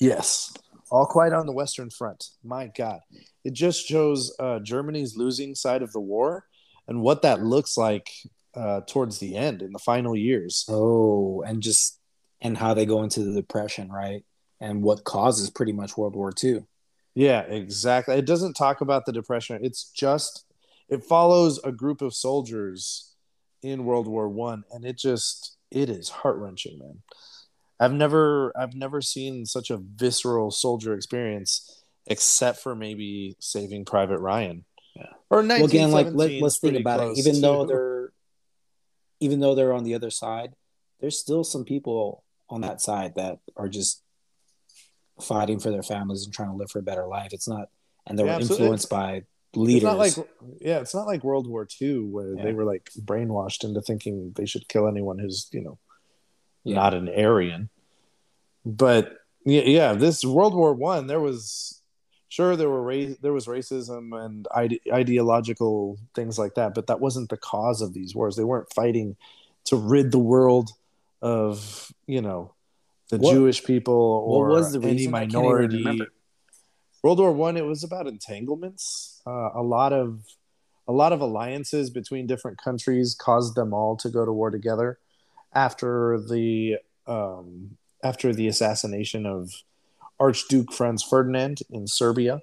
[0.00, 0.52] Yes.
[0.90, 2.28] All Quiet on the Western Front.
[2.42, 3.00] My God.
[3.44, 6.46] It just shows uh, Germany's losing side of the war
[6.86, 8.08] and what that looks like
[8.54, 10.64] uh, towards the end in the final years.
[10.68, 12.00] Oh, and just
[12.40, 14.24] and how they go into the depression, right?
[14.60, 16.66] And what causes pretty much World War Two.
[17.14, 18.14] Yeah, exactly.
[18.16, 19.58] It doesn't talk about the Depression.
[19.62, 20.44] It's just,
[20.88, 23.12] it follows a group of soldiers
[23.60, 27.02] in World War One, and it just, it is heart wrenching, man.
[27.80, 34.18] I've never, I've never seen such a visceral soldier experience, except for maybe Saving Private
[34.18, 34.64] Ryan.
[34.96, 35.06] Yeah.
[35.30, 37.02] Or Well, again, like let, let's think about it.
[37.04, 38.12] close, Even though they're,
[39.20, 40.54] even though they're on the other side,
[41.00, 44.02] there's still some people on that side that are just
[45.20, 47.32] fighting for their families and trying to live for a better life.
[47.32, 47.68] It's not,
[48.06, 48.64] and they Yeah, were absolutely.
[48.66, 49.24] influenced by leaders.
[49.54, 49.82] It's leaders.
[49.82, 50.28] not like
[50.60, 52.42] yeah, it's not like World War II where Yeah.
[52.44, 55.78] they were like brainwashed into thinking they should kill anyone who's you know
[56.68, 56.76] Yeah.
[56.76, 57.68] not an Aryan.
[58.64, 61.80] But yeah, yeah, this World War One, there was
[62.28, 67.00] sure there were ra- there was racism and ide- ideological things like that, but that
[67.00, 68.36] wasn't the cause of these wars.
[68.36, 69.16] They weren't fighting
[69.66, 70.70] to rid the world
[71.22, 72.54] of you know
[73.08, 73.94] the What- Jewish people
[74.26, 75.14] or was the any reason?
[75.14, 75.40] I can't even
[75.84, 76.00] minority.
[77.02, 79.22] World War One, it was about entanglements.
[79.26, 80.24] Uh, a lot of
[80.86, 84.98] a lot of alliances between different countries caused them all to go to war together
[85.52, 86.76] after the
[87.06, 89.50] um, after the assassination of
[90.20, 92.42] Archduke Franz Ferdinand in Serbia.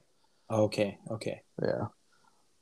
[0.50, 1.42] Okay, okay.
[1.62, 1.88] Yeah.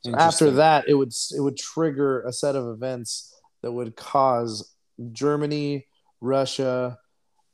[0.00, 4.74] So after that, it would it would trigger a set of events that would cause
[5.12, 5.86] Germany,
[6.20, 6.98] Russia,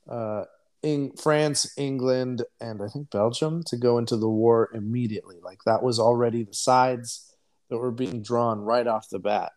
[0.08, 0.44] uh,
[0.82, 5.36] in France, England, and I think Belgium to go into the war immediately.
[5.42, 7.34] Like that was already the sides
[7.68, 9.52] that were being drawn right off the bat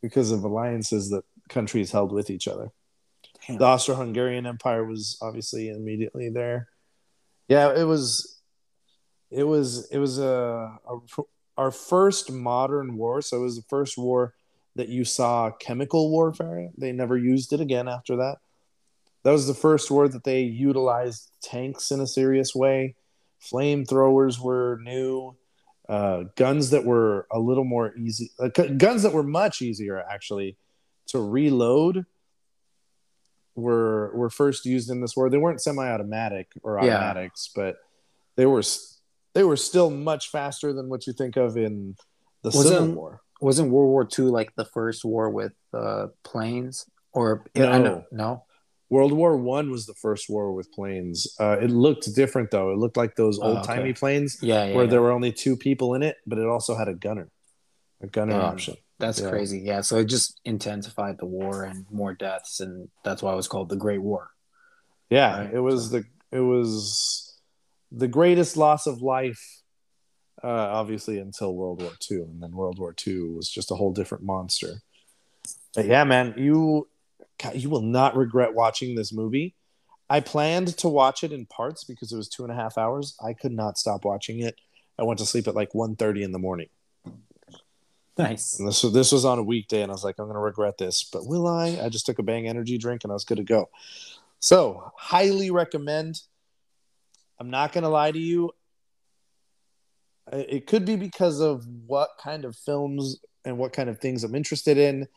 [0.00, 2.70] because of alliances that countries held with each other.
[3.46, 3.58] Damn.
[3.58, 6.68] The Austro-Hungarian Empire was obviously immediately there.
[7.48, 8.40] Yeah, it was.
[9.30, 9.88] It was.
[9.90, 11.22] It was a, a
[11.56, 13.20] our first modern war.
[13.20, 14.34] So it was the first war
[14.76, 16.70] that you saw chemical warfare.
[16.78, 18.36] They never used it again after that.
[19.24, 22.94] That was the first war that they utilized tanks in a serious way.
[23.42, 25.36] Flamethrowers were new.
[25.88, 30.00] Uh, guns that were a little more easy, uh, gu- guns that were much easier
[30.08, 30.56] actually
[31.10, 32.04] to reload
[33.54, 35.28] were were first used in this war.
[35.28, 36.96] They weren't semi-automatic or Yeah.
[36.96, 37.76] automatics, but
[38.36, 38.62] they were
[39.34, 41.96] they were still much faster than what you think of in
[42.42, 43.20] the Wasn't- Civil War.
[43.40, 46.86] Wasn't World War II like the first war with uh, planes?
[47.12, 47.70] Or No.
[47.70, 48.44] I know- no.
[48.88, 51.26] World War One was the first war with planes.
[51.38, 52.72] Uh, it looked different though.
[52.72, 53.92] It looked like those Oh, old timey okay.
[53.94, 54.74] planes Yeah, yeah.
[54.74, 54.90] where yeah.
[54.90, 57.30] there were only two people in it, but it also had a gunner,
[58.00, 58.42] a gunner Damn.
[58.44, 58.76] option.
[59.00, 59.30] That's Yeah.
[59.30, 59.58] crazy.
[59.60, 59.80] Yeah.
[59.80, 63.68] So it just intensified the war and more deaths, and that's why it was called
[63.70, 64.30] the Great War.
[65.08, 67.40] Yeah, Right, it was the it was
[67.90, 69.62] the greatest loss of life,
[70.44, 73.92] uh, obviously until World War II, and then World War II was just a whole
[73.92, 74.82] different monster.
[75.74, 76.88] But yeah, man, you
[77.42, 79.56] God, you will not regret watching this movie.
[80.08, 83.16] I planned to watch it in parts because it was two and a half hours.
[83.24, 84.56] I could not stop watching it.
[84.98, 86.68] I went to sleep at like 1.30 in the morning.
[88.18, 88.58] Nice.
[88.58, 90.78] And this, this was on a weekday, and I was like, I'm going to regret
[90.78, 91.04] this.
[91.04, 91.78] But will I?
[91.82, 93.70] I just took a Bang Energy drink, and I was good to go.
[94.40, 96.20] So, highly recommend.
[97.38, 98.50] I'm not going to lie to you.
[100.32, 104.34] It could be because of what kind of films and what kind of things I'm
[104.34, 105.08] interested in.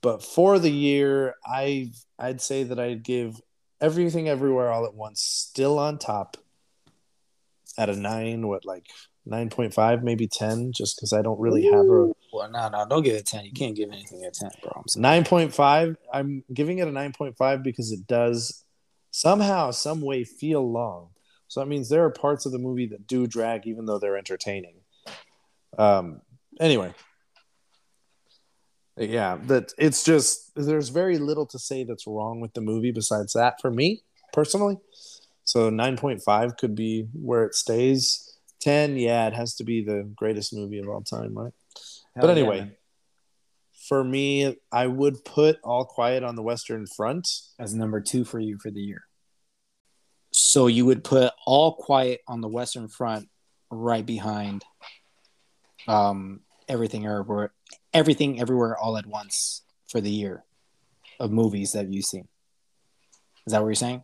[0.00, 3.40] But for the year, I I'd say that I'd give
[3.80, 6.36] everything everywhere all at once still on top
[7.78, 8.86] at a nine, what like
[9.28, 13.14] 9.5, maybe 10, just because I don't really have a Well, no, no, don't give
[13.14, 13.44] it a ten.
[13.44, 14.82] You can't give anything a ten, bro.
[14.96, 15.96] Nine point five.
[16.12, 18.64] I'm giving it a nine point five because it does
[19.10, 21.10] somehow, some way feel long.
[21.48, 24.16] So that means there are parts of the movie that do drag, even though they're
[24.16, 24.76] entertaining.
[25.76, 26.22] Um.
[26.58, 26.94] Anyway.
[28.96, 33.32] Yeah, that it's just there's very little to say that's wrong with the movie besides
[33.32, 34.02] that for me
[34.32, 34.76] personally.
[35.44, 38.29] So 9.5 could be where it stays.
[38.60, 41.52] 10, yeah, it has to be the greatest movie of all time, right?
[42.14, 42.76] Hell but anyway, man.
[43.88, 47.28] for me, I would put All Quiet on the Western Front.
[47.58, 49.04] as number two for you for the year.
[50.32, 53.28] So you would put All Quiet on the Western Front
[53.70, 54.64] right behind
[55.88, 57.52] um, everything everywhere,
[57.92, 60.44] everything everywhere all at once for the year
[61.18, 62.28] of movies that you've seen.
[63.46, 64.02] Is that what you're saying?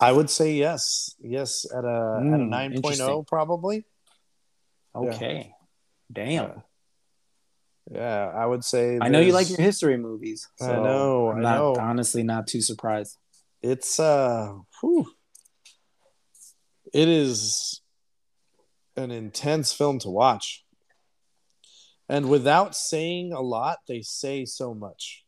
[0.00, 1.14] I would say yes.
[1.20, 1.88] Yes, at a,
[2.32, 3.24] at a Mm, 9.0 interesting.
[3.26, 3.84] probably.
[4.94, 5.00] Yeah.
[5.00, 5.52] Okay.
[6.10, 6.62] Damn.
[7.90, 10.48] Yeah, I would say I know you like your history movies.
[10.60, 11.74] I know, I'm I know.
[11.78, 13.16] Honestly, not too surprised.
[13.62, 15.06] it's uh whew.
[16.94, 17.82] it is
[18.96, 20.64] an intense film to watch
[22.08, 25.24] and without saying a lot they say so much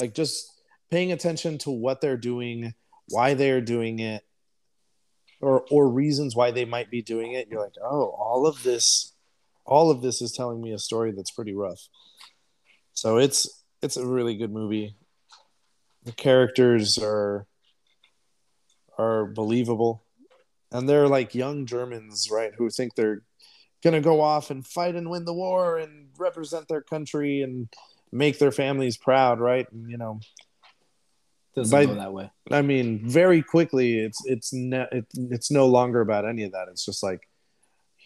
[0.00, 0.57] like just
[0.90, 2.74] paying attention to what they're doing
[3.08, 4.22] why they're doing it
[5.40, 7.48] or or reasons why they might be doing it.
[7.50, 9.14] You're like oh all of this
[9.64, 11.80] all of this is telling me a story that's pretty rough.
[12.92, 14.96] So it's it's a really good movie.
[16.04, 17.46] The characters are
[18.98, 20.04] are believable.
[20.70, 23.22] And they're like young germans right who think they're
[23.82, 27.68] gonna go off and fight and win the war and represent their country and
[28.10, 29.66] make their families proud right?
[29.72, 30.20] And, you know
[31.56, 32.30] Doesn't By- go that way.
[32.52, 36.68] i mean very quickly it's it's ne- it, it's no longer about any of that
[36.70, 37.20] it's just like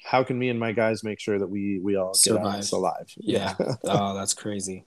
[0.05, 2.64] how can me and my guys make sure that we we all get out of
[2.64, 2.72] Survive.
[2.72, 3.55] alive Yeah.
[3.84, 4.84] oh, that's crazy.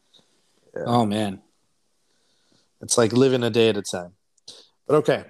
[0.75, 0.83] Yeah.
[0.87, 1.41] Oh man.
[2.81, 4.11] It's like living a day at a time.
[4.87, 5.23] But okay.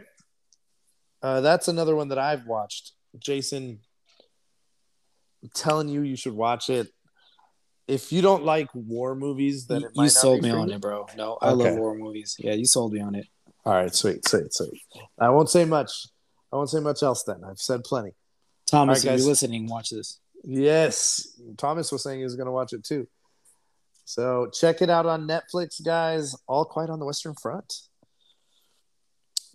[1.21, 2.93] Uh, that's another one that I've watched.
[3.19, 3.80] Jason,
[5.43, 6.88] I'm telling you, you should watch it.
[7.88, 10.69] If you don't like war movies, then You, it might you not sold me on
[10.69, 10.75] you.
[10.75, 11.05] it, bro.
[11.15, 12.36] No, I love war movies.
[12.39, 13.27] Yeah, you sold me on it.
[13.63, 14.81] All right, sweet, sweet, sweet.
[15.19, 15.91] I won't say much.
[16.51, 17.43] I won't say much else then.
[17.43, 18.11] I've said plenty.
[18.67, 20.19] Thomas, right, if you're listening, watch this.
[20.43, 23.07] Yes, Thomas was saying he was going to watch it too.
[24.05, 26.36] So check it out on Netflix, guys.
[26.47, 27.73] All Quiet on the Western Front.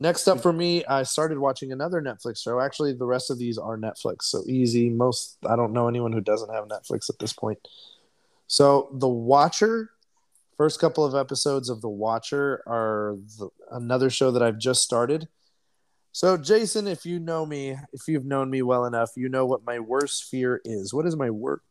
[0.01, 2.59] Next up for me, I started watching another Netflix show.
[2.59, 4.89] Actually, the rest of these are Netflix, so easy.
[4.89, 7.59] Most I don't know anyone who doesn't have Netflix at this point.
[8.51, 9.91] So, The Watcher,
[10.57, 15.29] first couple of episodes of The Watcher are the, another show that I've just started.
[16.11, 19.65] So, Jason, if you know me, if you've known me well enough, you know what
[19.65, 20.93] my worst fear is.
[20.93, 21.63] What is my wor-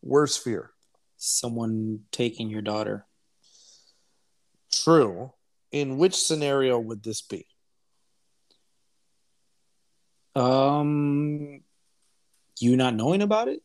[0.00, 0.70] worst fear?
[1.18, 3.04] Someone taking your daughter.
[4.72, 5.34] True.
[5.72, 7.44] In which scenario would this be?
[10.34, 11.60] Um,
[12.58, 13.60] you not knowing about it?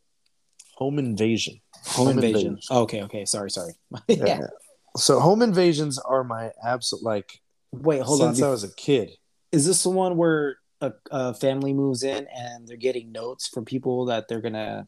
[0.75, 1.61] Home invasion.
[1.85, 2.47] Home, Home invasion.
[2.47, 2.59] invasion.
[2.69, 3.25] Oh, okay, okay.
[3.25, 3.73] Sorry, sorry.
[4.07, 4.47] yeah.
[4.95, 8.35] So, home invasions are my absolute like Wait, hold on.
[8.35, 9.11] since I was a kid.
[9.51, 13.65] Is this the one where a, a family moves in and they're getting notes from
[13.65, 14.87] people that they're gonna,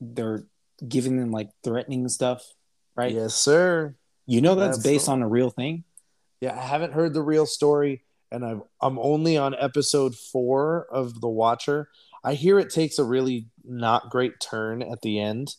[0.00, 0.44] they're
[0.86, 2.44] giving them like threatening stuff,
[2.96, 3.12] right?
[3.12, 3.94] Yes, sir.
[4.26, 5.84] You know that's That's based on a real thing.
[6.40, 11.20] Yeah, I haven't heard the real story, and I've, I'm only on episode four of
[11.20, 11.88] The Watcher.
[12.24, 15.54] I hear it takes a really not great turn at the end,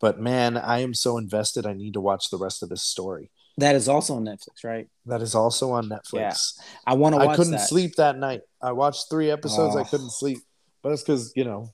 [0.00, 1.66] but man, I am so invested.
[1.66, 3.30] I need to watch the rest of this story.
[3.58, 4.88] That is also on Netflix, right?
[5.06, 6.12] That is also on Netflix.
[6.58, 6.64] Yeah.
[6.86, 7.68] I want to I couldn't that.
[7.68, 8.42] sleep that night.
[8.62, 9.74] I watched three episodes.
[9.74, 9.84] I Oh.
[9.84, 10.38] couldn't sleep,
[10.82, 11.72] but it's because you know,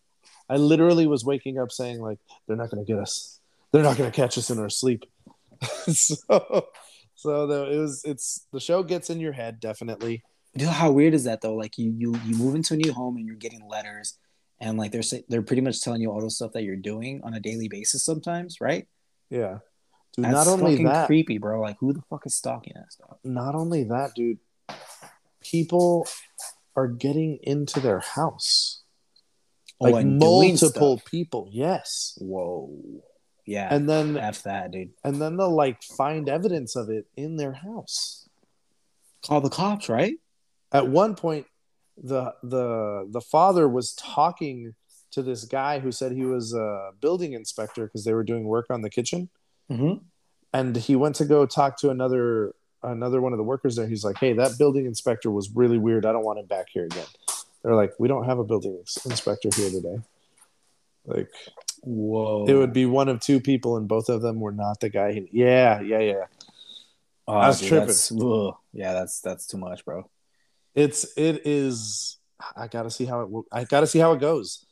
[0.49, 3.39] I literally was waking up saying like, "They're not going to get us.
[3.71, 5.05] They're not going to catch us in our sleep."
[5.93, 6.67] so,
[7.15, 8.03] so the, it was.
[8.05, 10.23] It's the show gets in your head definitely.
[10.55, 11.55] You know how weird is that though?
[11.55, 14.17] Like you you you move into a new home and you're getting letters,
[14.61, 17.35] and like they're they're pretty much telling you all the stuff that you're doing on
[17.35, 18.87] a daily basis sometimes, right?
[19.31, 19.59] Yeah,
[20.17, 20.25] dude.
[20.27, 21.61] That's not only fucking that, creepy, bro.
[21.61, 23.19] Like who the fuck is stalking that stuff?
[23.25, 24.39] not only that, dude.
[25.43, 26.07] People
[26.75, 28.83] are getting into their house.
[29.81, 31.49] Oh, Like multiple people.
[31.53, 32.71] Yes, Whoa.
[33.47, 33.69] Yeah.
[33.71, 34.93] and then F that, dude.
[35.05, 38.27] and then they'll like find evidence of it in their house.
[39.23, 40.15] Call the cops, right?
[40.73, 41.47] at one point
[42.03, 44.75] the the the father was talking
[45.13, 48.67] to this guy who said he was a building inspector because they were doing work
[48.71, 49.29] on the kitchen
[49.71, 50.05] Mm-hmm.
[50.53, 54.05] and he went to go talk to another another one of the workers there he's
[54.05, 57.07] like hey that building inspector was really weird i don't want him back here again
[57.63, 58.77] they're like we don't have a building
[59.07, 59.97] inspector here today
[61.07, 61.29] like
[61.87, 62.47] Whoa.
[62.49, 65.13] It would be one of two people, and both of them were not the guy.
[65.13, 66.25] He, yeah, yeah, yeah.
[67.29, 67.89] Oh, I was dude, tripping.
[67.89, 68.11] that's-
[68.73, 70.09] yeah, that's that's too much, bro.
[70.75, 72.19] It's it is.
[72.57, 73.45] I gotta see how it.
[73.53, 74.67] I gotta see how it goes.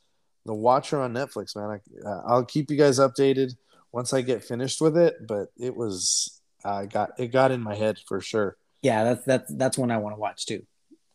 [0.45, 1.79] The Watcher on Netflix, man.
[1.79, 3.53] I, uh, I'll keep you guys updated
[3.91, 5.15] once I get finished with it.
[5.27, 6.41] But it was.
[6.65, 8.57] I got it got in my head for sure.
[8.81, 10.65] Yeah, that's that's that's one I want to watch too.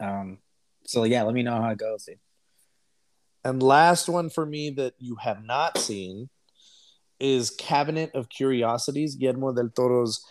[0.00, 0.38] Um,
[0.86, 2.04] so yeah, let me know how it goes.
[2.04, 2.18] Dude.
[3.44, 6.28] And last one for me that you have not seen
[7.20, 10.24] is Cabinet of Curiosities, Guillermo del Toro's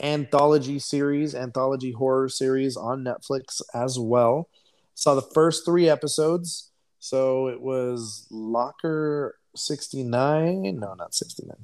[0.00, 4.48] anthology series, anthology horror series on Netflix as well.
[4.94, 6.70] Saw the first three episodes.
[7.00, 10.78] So it was Locker 69.
[10.78, 11.56] No, not 69.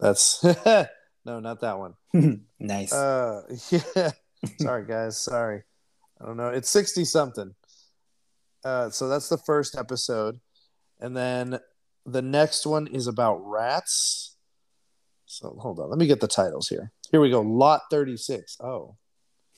[0.00, 0.42] That's
[1.24, 1.94] no, not that one.
[2.58, 2.92] nice.
[2.92, 4.10] Uh, yeah.
[4.58, 5.18] Sorry, guys.
[5.18, 5.62] Sorry.
[6.20, 6.48] I don't know.
[6.48, 7.54] It's 60 something.
[8.64, 10.40] Uh, so that's the first episode.
[11.00, 11.58] And then
[12.06, 14.36] the next one is about rats.
[15.26, 15.90] So hold on.
[15.90, 16.92] Let me get the titles here.
[17.12, 17.42] Here we go.
[17.42, 18.56] Lot 36.
[18.60, 18.96] Oh,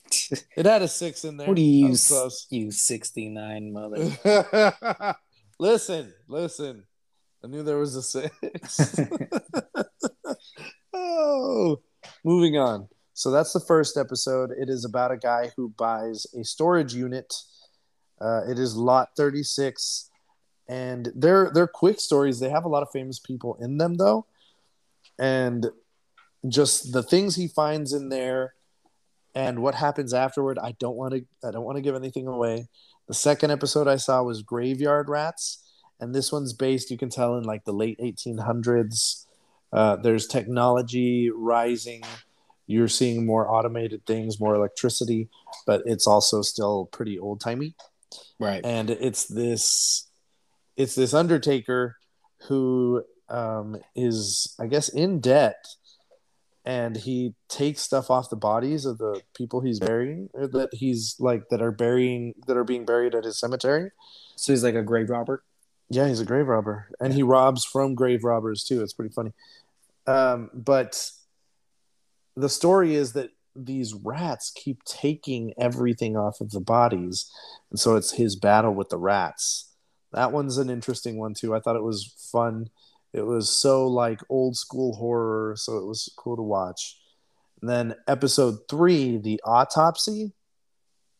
[0.55, 1.47] it had a six in there.
[1.47, 2.47] what do you close.
[2.49, 4.11] you sixty nine mother?
[5.59, 6.83] listen, listen.
[7.43, 8.99] I knew there was a six.
[10.93, 11.81] oh,
[12.23, 12.87] moving on.
[13.13, 14.51] So that's the first episode.
[14.51, 17.33] It is about a guy who buys a storage unit.
[18.19, 20.09] Uh, it is lot 36,
[20.67, 22.39] and they're they're quick stories.
[22.39, 24.25] They have a lot of famous people in them, though,
[25.17, 25.67] and
[26.47, 28.53] just the things he finds in there
[29.33, 30.57] and what happens afterward.
[30.59, 31.25] I don't want to.
[31.47, 32.67] I don't want to give anything away.
[33.07, 35.63] The second episode I saw was Graveyard Rats,
[35.99, 36.89] and this one's based.
[36.89, 39.25] You can tell in like the late 1800s.
[39.71, 42.03] Uh, there's technology rising.
[42.67, 45.29] You're seeing more automated things, more electricity,
[45.67, 47.75] but it's also still pretty old timey.
[48.39, 48.65] right.
[48.65, 50.07] And it's this,
[50.75, 51.97] it's this Undertaker
[52.47, 55.67] who um, is, I guess, in debt,
[56.65, 61.15] and he takes stuff off the bodies of the people he's burying, or that he's
[61.19, 63.91] like that are burying that are being buried at his cemetery.
[64.35, 65.43] So he's like a grave robber.
[65.89, 68.81] Yeah, he's a grave robber, and he robs from grave robbers too.
[68.81, 69.33] It's pretty funny.
[70.07, 71.11] Um, but
[72.35, 77.31] the story is that these rats keep taking everything off of the bodies,
[77.69, 79.71] and so it's his battle with the rats.
[80.11, 81.53] That one's an interesting one too.
[81.53, 82.69] I thought it was fun.
[83.15, 86.99] It was so like old school horror, so it was cool to watch.
[87.61, 90.33] And then episode three, the autopsy.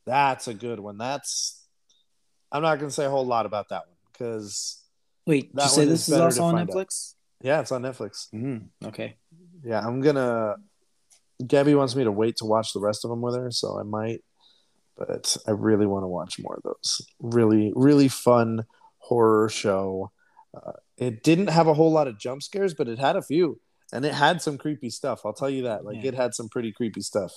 [0.05, 0.97] That's a good one.
[0.97, 1.65] That's
[2.51, 4.83] I'm not gonna say a whole lot about that one because
[5.25, 6.75] Wait, did you say this is is also on find out.
[6.75, 7.13] Netflix?
[7.41, 8.27] yeah, it's on Netflix.
[8.33, 9.15] Mm, okay.
[9.63, 10.55] Yeah, I'm gonna.
[11.47, 13.83] Gabby wants me to wait to watch the rest of them with her, so I
[13.83, 14.21] might.
[14.97, 17.01] But I really want to watch more of those.
[17.19, 18.65] Really, really fun
[18.97, 20.11] horror show.
[20.53, 23.59] Uh, it didn't have a whole lot of jump scares, but it had a few,
[23.91, 25.25] and it had some creepy stuff.
[25.25, 25.85] I'll tell you that.
[25.85, 26.09] Like Yeah.
[26.09, 27.33] it had some pretty creepy stuff.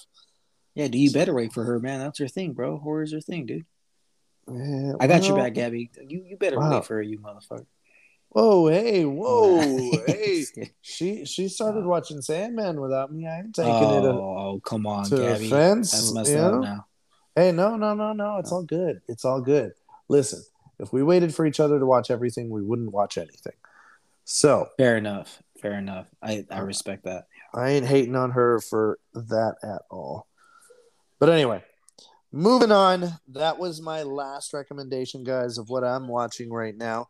[0.74, 1.98] Yeah, do you better wait for her, man?
[2.00, 2.78] That's her thing, bro.
[2.78, 3.66] Horror's her thing, dude.
[4.46, 5.90] Yeah, I got your back, Gabby.
[6.06, 6.70] You you better Wow.
[6.70, 7.66] wait for her, you motherfucker.
[8.30, 10.44] Whoa, hey, whoa, hey!
[10.82, 13.26] She she started watching Sandman without me.
[13.26, 14.04] I ain't taking oh, it.
[14.04, 15.48] A, oh, come on, Gabby.
[15.48, 16.60] That's messed up know?
[16.60, 16.86] now.
[17.34, 18.36] Hey, no, no, no, no.
[18.36, 19.00] It's all good.
[19.08, 19.72] It's all good.
[20.08, 20.42] Listen,
[20.78, 23.54] if we waited for each other to watch everything, we wouldn't watch anything.
[24.24, 25.42] So Fair enough.
[25.60, 26.06] Fair enough.
[26.22, 27.26] I, I respect that.
[27.54, 30.26] I ain't hating on her for that at all.
[31.18, 31.64] But anyway,
[32.30, 33.12] moving on.
[33.28, 37.08] That was my last recommendation, guys, of what I'm watching right now.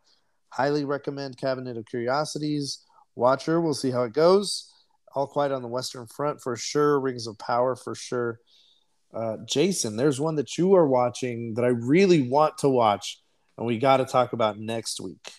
[0.49, 2.85] Highly recommend Cabinet of Curiosities.
[3.15, 4.73] Watcher, we'll see how it goes.
[5.13, 6.99] All Quiet on the Western Front for sure.
[6.99, 8.39] Rings of Power for sure.
[9.13, 13.21] Uh, Jason, there's one that you are watching that I really want to watch,
[13.59, 15.33] and we got to talk about next week.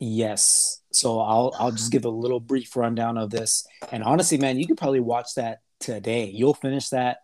[0.00, 0.82] Yes.
[0.92, 3.64] So I'll I'll just give a little brief rundown of this.
[3.92, 6.24] And honestly, man, you could probably watch that today.
[6.34, 7.18] You'll finish that.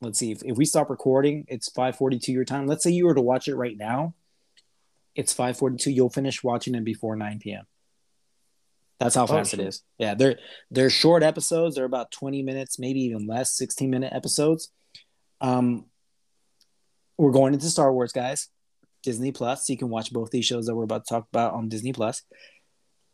[0.00, 2.66] Let's see if, if we stop recording, it's 542 your time.
[2.66, 4.14] Let's say you were to watch it right now.
[5.14, 5.90] It's 542.
[5.90, 7.64] You'll finish watching it before 9 p.m.
[8.98, 9.68] That's how fast it sure.
[9.68, 9.82] is.
[9.98, 10.38] Yeah, they're
[10.70, 11.76] they're short episodes.
[11.76, 14.72] They're about 20 minutes, maybe even less, 16 minute episodes.
[15.40, 15.84] Um
[17.18, 18.48] we're going into Star Wars, guys.
[19.06, 19.66] Disney Plus.
[19.66, 21.92] So You can watch both these shows that we're about to talk about on Disney
[21.92, 22.22] Plus.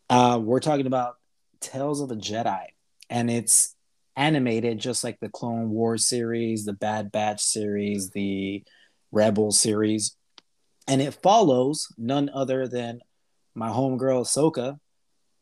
[0.08, 1.16] Uh, we're talking about
[1.60, 2.64] Tales of the Jedi,
[3.10, 3.76] and it's
[4.16, 8.64] animated just like the Clone Wars series, the Bad Batch series, the
[9.12, 10.16] Rebel series,
[10.88, 13.00] and it follows none other than
[13.54, 14.78] my homegirl Ahsoka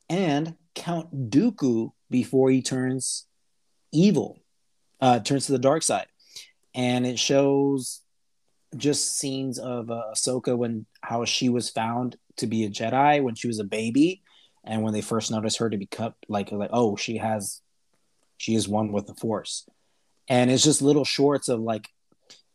[0.08, 3.26] and Count Dooku before he turns
[3.92, 4.40] evil,
[5.00, 6.08] uh, turns to the dark side,
[6.74, 8.02] and it shows
[8.76, 13.34] just scenes of uh, Ahsoka when how she was found to be a Jedi when
[13.34, 14.22] she was a baby,
[14.64, 17.60] and when they first noticed her to be cut, like like oh she has,
[18.36, 19.68] she is one with the Force,
[20.28, 21.88] and it's just little shorts of like,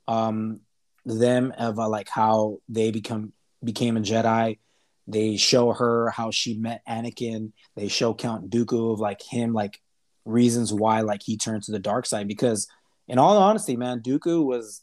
[0.07, 0.61] um,
[1.05, 4.59] them of uh, like how they become became a Jedi.
[5.07, 7.51] They show her how she met Anakin.
[7.75, 9.79] They show Count Dooku of like him like
[10.23, 12.67] reasons why like he turned to the dark side because
[13.07, 14.81] in all honesty, man, Dooku was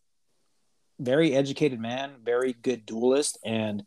[1.02, 3.84] very educated man, very good duelist, and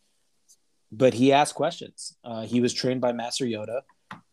[0.91, 2.15] but he asked questions.
[2.23, 3.81] Uh, he was trained by Master Yoda,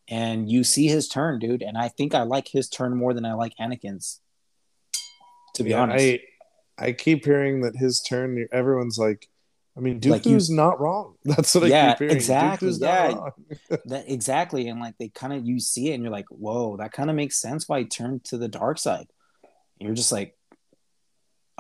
[0.09, 1.63] and you see his turn, dude.
[1.63, 4.21] And I think I like his turn more than I like Anakin's.
[5.57, 6.21] To be Yeah, honest, I
[6.87, 8.47] I keep hearing that his turn.
[8.53, 9.29] Everyone's like,
[9.77, 11.17] I mean, Dooku's Like you- not wrong.
[11.25, 12.15] That's what I Yeah, keep hearing.
[12.17, 13.77] exactly, Dooku's yeah.
[13.87, 16.93] that exactly, and like they kind of you see it, and you're like, whoa, that
[16.93, 19.07] kind of makes sense why he turned to the dark side.
[19.79, 20.37] You're just like,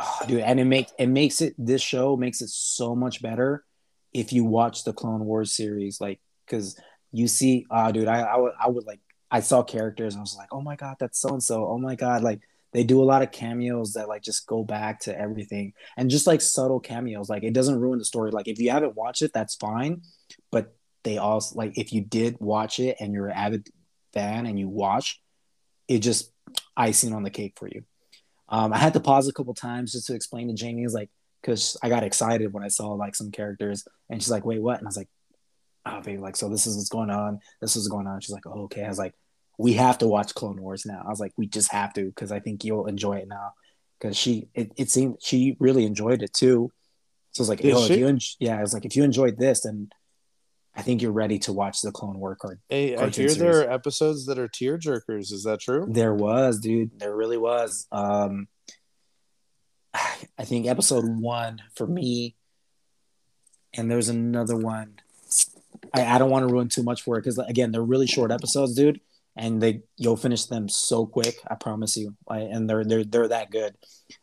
[0.03, 3.65] oh, dude, and it makes it makes it this show makes it so much better
[4.13, 6.79] if you watch the Clone Wars series, like because
[7.13, 9.01] you see, ah, dude, I, I would would like
[9.31, 11.67] I saw characters and I was like, oh my god, that's so and so.
[11.67, 12.41] Oh my god, like
[12.73, 16.27] they do a lot of cameos that like just go back to everything and just
[16.27, 17.29] like subtle cameos.
[17.29, 18.31] Like it doesn't ruin the story.
[18.31, 20.03] Like if you haven't watched it, that's fine.
[20.51, 20.75] But
[21.05, 23.69] they also like if you did watch it and you're an avid
[24.13, 25.21] fan and you watch,
[25.89, 26.33] it just
[26.77, 27.85] icing on the cake for you.
[28.53, 31.09] Um, I had to pause a couple times just to explain to Jamie, is like,
[31.41, 34.79] because I got excited when I saw like some characters, and she's like, "Wait, what?"
[34.79, 35.09] And I was like,
[35.87, 37.41] "Oh, baby, like, so this is what's going on.
[37.63, 39.15] This is going on." She's like, "Oh, okay." I was like,
[39.59, 42.31] "We have to watch Clone Wars now." I was like, "We just have to," because
[42.31, 43.55] I think you'll enjoy it now.
[43.99, 46.71] Because she, it, it seemed she really enjoyed it too.
[47.33, 49.03] So I was like, Did "Yo, if you, en- yeah," I was like, "If you
[49.03, 49.91] enjoyed this, then
[50.75, 53.61] I think you're ready to watch the Clone War card." Hey, I Cartoon hear there
[53.61, 55.33] are episodes that are tear jerkers.
[55.33, 55.87] Is that true?
[55.89, 56.99] There was, dude.
[56.99, 57.87] There really was.
[57.93, 58.49] Um,
[59.95, 62.37] I think episode one for me,
[63.75, 64.95] and there's another one.
[65.95, 68.31] I, I don't want to ruin too much for it because again, they're really short
[68.31, 69.01] episodes, dude,
[69.37, 71.37] and they you'll finish them so quick.
[71.49, 72.17] I promise you.
[72.29, 73.75] I, and they're they're they're that good.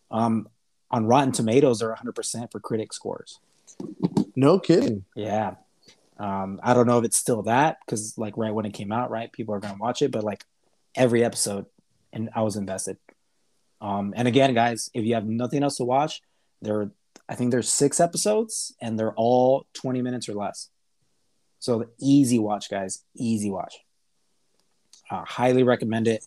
[0.09, 0.47] Um,
[0.91, 3.39] on Rotten Tomatoes, they're 100 percent for critic scores.
[4.35, 5.05] No kidding.
[5.15, 5.55] Yeah.
[6.19, 9.09] Um, I don't know if it's still that because like right when it came out,
[9.09, 10.43] right, people are gonna watch it, but like
[10.95, 11.65] every episode,
[12.11, 12.97] and I was invested.
[13.81, 16.21] Um, and again, guys, if you have nothing else to watch,
[16.61, 16.91] there,
[17.29, 20.69] I think there's six episodes, and they're all 20 minutes or less.
[21.59, 23.75] So easy watch, guys, easy watch.
[25.09, 26.23] Uh, highly recommend it.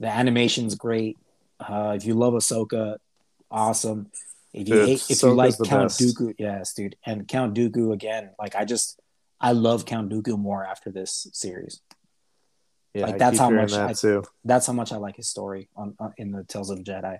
[0.00, 1.18] The animation's great.
[1.60, 2.96] Uh, if you love Ahsoka,
[3.50, 4.10] awesome.
[4.52, 6.00] If you Dude, hate, if you like Count best.
[6.00, 8.30] Dooku, yes, dude, and Count Dooku again.
[8.38, 9.00] Like I just,
[9.42, 11.80] I love Count Dooku more after this series.
[12.94, 14.22] Yeah, Like, that's how much that I- too.
[14.44, 17.18] That's how much I like his story on, on in the Tales of the Jedi.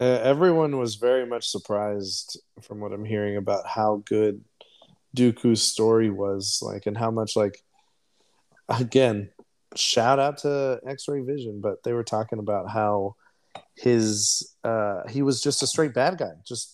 [0.00, 4.44] Uh, everyone was very much surprised from what I'm hearing about how good
[5.16, 7.62] Dooku's story was, like, and how much, like,
[8.68, 9.30] again,
[9.76, 13.14] shout out to X-Ray Vision, but they were talking about how
[13.76, 16.32] his uh, he was just a straight bad guy.
[16.44, 16.73] Just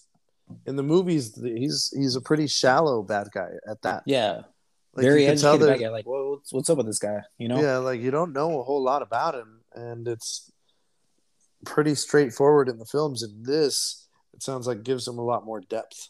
[0.67, 4.03] in the movies, he's he's a pretty shallow bad guy at that.
[4.07, 4.43] Yeah,
[4.95, 5.91] Like, very you can tell educated bad guy.
[5.91, 7.21] Like, what's, what's up with this guy?
[7.39, 7.61] You know?
[7.61, 10.51] Yeah, like you don't know a whole lot about him, and it's
[11.65, 13.23] pretty straightforward in the films.
[13.23, 16.09] And this, it sounds like, gives him a lot more depth.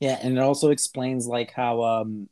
[0.00, 2.28] Yeah, and it also explains like how um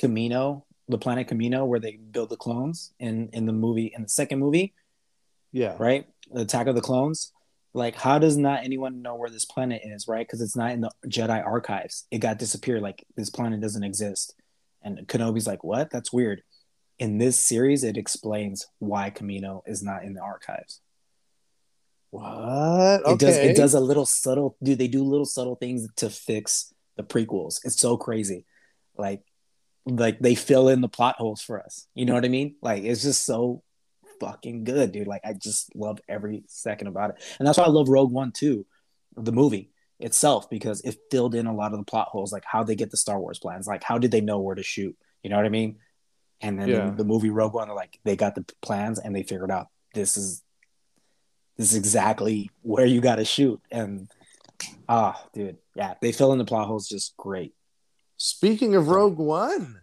[0.00, 4.08] Kamino, the planet Kamino, where they build the clones in in the movie in the
[4.08, 4.74] second movie,
[5.52, 6.06] Yeah, right?
[6.32, 7.32] The Attack of the Clones.
[7.76, 10.24] Like, how does not anyone know where this planet is, right?
[10.24, 12.06] Because it's not in the Jedi archives.
[12.12, 12.82] It got disappeared.
[12.82, 14.34] Like this planet doesn't exist.
[14.82, 15.90] And Kenobi's like, what?
[15.90, 16.42] That's weird.
[17.00, 20.80] In this series, it explains why Kamino is not in the archives.
[22.10, 23.02] What?
[23.06, 23.36] It does.
[23.36, 23.50] Okay.
[23.50, 24.56] It does a little subtle.
[24.62, 27.58] Dude, they do little subtle things to fix the prequels.
[27.64, 28.46] It's so crazy.
[28.96, 29.22] Like,
[29.84, 31.88] like they fill in the plot holes for us.
[31.94, 32.54] You know what I mean?
[32.62, 33.64] Like, it's just so
[34.20, 35.06] fucking good, dude.
[35.06, 38.32] Like, I just love every second about it, and that's why I love Rogue One
[38.32, 38.66] too,
[39.16, 42.64] the movie itself, because it filled in a lot of the plot holes, like how
[42.64, 44.96] they get the Star Wars plans, like how did they know where to shoot?
[45.22, 45.76] You know what I mean?
[46.40, 46.90] And then Yeah.
[46.90, 50.16] the, the movie Rogue One, like they got the plans and they figured out this
[50.16, 50.42] is
[51.56, 53.60] this is exactly where you got to shoot.
[53.70, 54.10] And
[54.88, 57.54] ah, dude, yeah, they fill in the plot holes just great.
[58.16, 59.80] Speaking of Rogue One,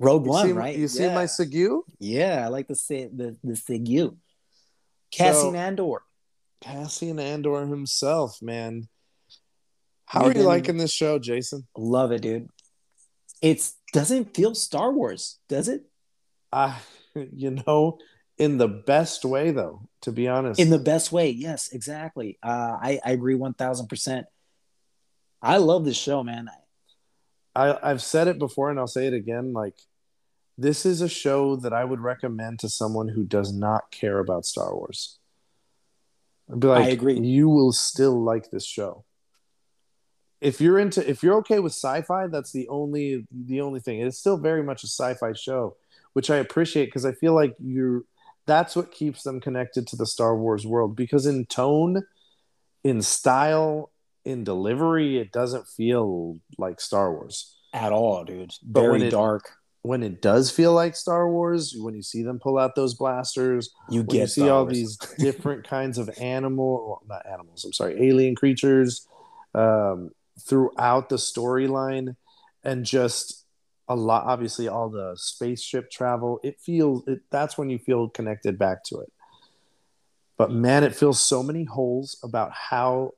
[0.00, 0.76] Rogue you One, see, right?
[0.76, 1.82] You see my Segu?
[1.98, 4.16] yeah, I like the say the the Sigu.
[5.12, 6.02] Cassian So- Andor.
[6.62, 8.88] Cassian Andor himself, man.
[10.06, 11.66] How are you liking this show, Jason?
[11.76, 12.48] Love it, dude.
[13.40, 15.84] It's doesn't feel Star Wars, does it?
[16.52, 16.76] Uh,
[17.14, 17.98] you know,
[18.38, 20.58] in the best way, though, to be honest.
[20.60, 22.38] In the best way, yes, exactly.
[22.42, 24.26] Uh, I I agree one thousand percent.
[25.42, 26.50] I love this show, man.
[27.54, 29.52] I, I've said it before and I'll say it again.
[29.52, 29.74] Like,
[30.60, 34.44] this is a show that I would recommend to someone who does not care about
[34.44, 35.18] Star Wars.
[36.52, 37.18] I'd be like, I agree.
[37.18, 39.04] You will still like this show.
[40.42, 44.00] If you're into, if you're okay with sci-fi, that's the only the only thing.
[44.00, 45.76] It's still very much a sci-fi show,
[46.12, 48.02] which I appreciate because I feel like you're.
[48.46, 52.02] That's what keeps them connected to the Star Wars world because in tone,
[52.84, 53.92] in style,
[54.24, 58.52] in delivery, it doesn't feel like Star Wars at all, dude.
[58.62, 59.59] Very dark.
[59.82, 63.70] When it does feel like Star Wars, when you see them pull out those blasters,
[63.88, 64.74] You get you see Star all Wars.
[64.74, 69.06] these different kinds of animal, well, not animals, I'm sorry, alien creatures
[69.54, 70.10] um,
[70.40, 72.16] throughout the storyline,
[72.62, 73.44] and just
[73.88, 74.24] a lot.
[74.26, 76.38] Obviously, all the spaceship travel.
[76.44, 77.22] It feels it.
[77.30, 79.10] That's when you feel connected back to it.
[80.36, 83.12] But man, it fills so many holes about how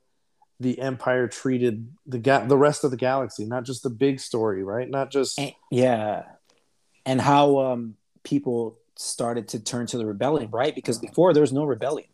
[0.59, 4.63] the Empire treated the ga- the rest of the galaxy, not just the big story,
[4.63, 4.89] right?
[4.89, 6.23] Not just And- yeah
[7.05, 10.75] and how um people started to turn to the rebellion right?
[10.75, 12.07] Because before there was no rebellion.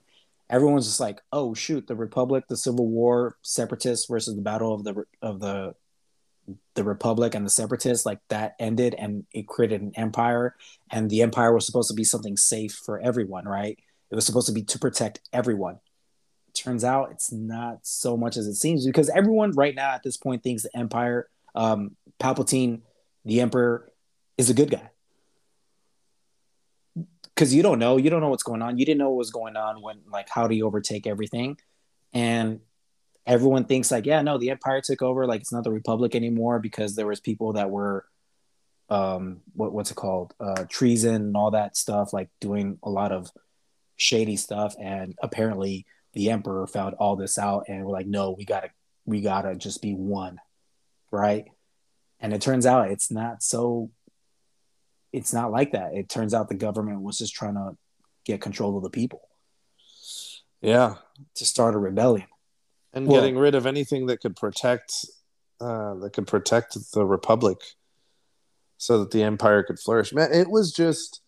[0.49, 4.83] Everyone's just like oh shoot the republic the civil war separatists versus the battle of
[4.83, 5.75] the of the
[6.73, 10.55] the republic and the separatists like that ended and it created an empire.
[10.89, 13.77] And the empire was supposed to be something safe for everyone right?
[14.09, 15.79] It was supposed to be to protect everyone.
[16.55, 20.17] Turns out it's not so much as it seems because everyone right now at this
[20.17, 22.81] point thinks the empire um palpatine
[23.25, 23.91] the emperor
[24.39, 24.89] is a good guy.
[27.35, 28.77] Because you don't know you don't know what's going on.
[28.77, 31.57] You didn't know what was going on when like how do you overtake everything?
[32.13, 32.61] And
[33.27, 36.57] everyone thinks like yeah no the empire took over like it's not the republic anymore
[36.57, 38.05] because there was people that were
[38.89, 40.33] um what, what's it called?
[40.39, 43.29] Uh treason and all that stuff like doing a lot of
[43.97, 44.73] shady stuff.
[44.81, 48.69] And apparently the emperor found all this out and we're like no we gotta
[49.05, 50.39] we gotta just be one
[51.11, 51.45] right?
[52.19, 53.91] And it turns out it's not so
[55.11, 55.93] it's not like that.
[55.93, 57.75] It turns out the government was just trying to
[58.25, 59.21] get control of the people.
[60.61, 60.95] Yeah,
[61.35, 62.27] to start a rebellion.
[62.93, 64.93] And Well- getting rid of anything that could protect
[65.61, 67.57] uh, that could protect the republic
[68.77, 70.13] so that the empire could flourish.
[70.13, 71.21] Man it was just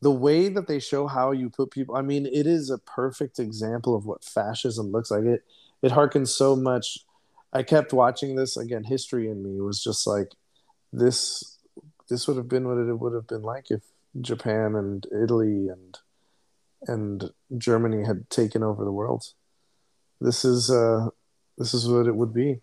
[0.00, 3.38] the way that they show how you put people i mean it is a perfect
[3.38, 5.24] example of what fascism looks like.
[5.24, 5.42] It
[5.82, 6.98] it harkens so much.
[7.52, 8.56] I kept watching this.
[8.56, 10.30] Again history in me was just like
[10.92, 11.53] this
[12.08, 13.82] this would have been what it would have been like if
[14.20, 15.98] japan and italy and
[16.86, 19.24] and germany had taken over the world.
[20.20, 21.08] This is uh
[21.58, 22.60] this is what it would be.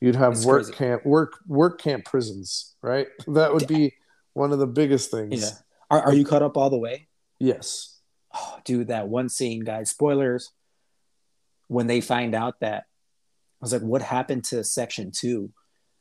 [0.00, 0.72] You'd have work crazy.
[0.72, 3.08] camp work work camp prisons right?
[3.26, 3.94] That would be
[4.34, 5.42] one of the biggest things.
[5.42, 5.50] Yeah.
[5.90, 7.08] Are, are you caught up all the way?
[7.38, 7.98] Yes.
[8.34, 10.52] Oh, dude that one scene guys spoilers.
[11.68, 15.52] When they find out that i was like what happened to section two?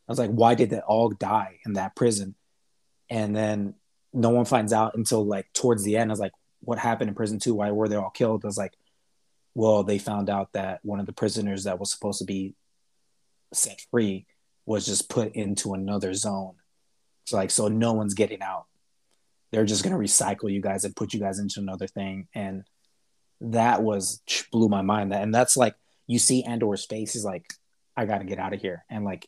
[0.08, 2.36] I was like why did they all die in that prison
[3.10, 3.76] and then
[4.14, 6.10] no one finds out until like towards the end.
[6.10, 8.44] I was like what happened in prison two why were they all killed?
[8.44, 8.74] I was like
[9.54, 12.56] well they found out that one of the prisoners that was supposed to be
[13.54, 14.26] set free
[14.66, 16.56] was just put into another zone.
[17.24, 18.66] It's like so no one's getting out.
[19.52, 22.28] They're just to recycle you guys and put you guys into another thing.
[22.34, 22.64] And
[23.42, 25.12] that was blew my mind.
[25.12, 25.76] That and that's like
[26.08, 27.52] you see andor's face he's like
[27.98, 28.86] i gotta get out of here.
[28.90, 29.28] And like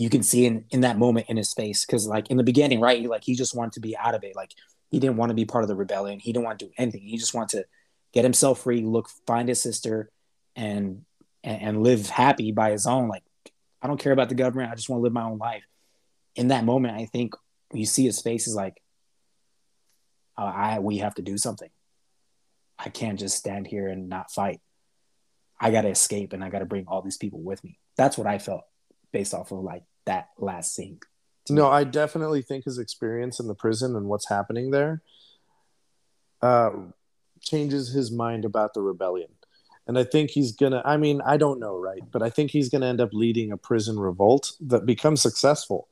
[0.00, 2.80] you can see in in that moment in his face because like in the beginning
[2.80, 4.52] right like he just wanted to be out of it like
[4.90, 7.02] he didn't want to be part of the rebellion he didn't want to do anything
[7.02, 7.64] he just wanted to
[8.12, 10.10] get himself free look find his sister
[10.56, 11.04] and
[11.44, 13.22] and, and live happy by his own like
[13.82, 15.64] i don't care about the government i just want to live my own life
[16.34, 17.34] in that moment i think
[17.72, 18.80] you see his face is like
[20.40, 21.68] uh, I we have to do something.
[22.78, 24.60] I can't just stand here and not fight.
[25.60, 27.78] I got to escape and I got to bring all these people with me.
[27.98, 28.62] That's what I felt
[29.12, 30.98] based off of like that last scene.
[31.48, 35.02] No, I definitely think his experience in the prison and what's happening there
[36.42, 36.70] uh,
[37.40, 39.28] changes his mind about the rebellion.
[39.86, 40.82] And I think he's gonna.
[40.84, 42.02] I mean, I don't know, right?
[42.12, 45.88] But I think he's gonna end up leading a prison revolt that becomes successful.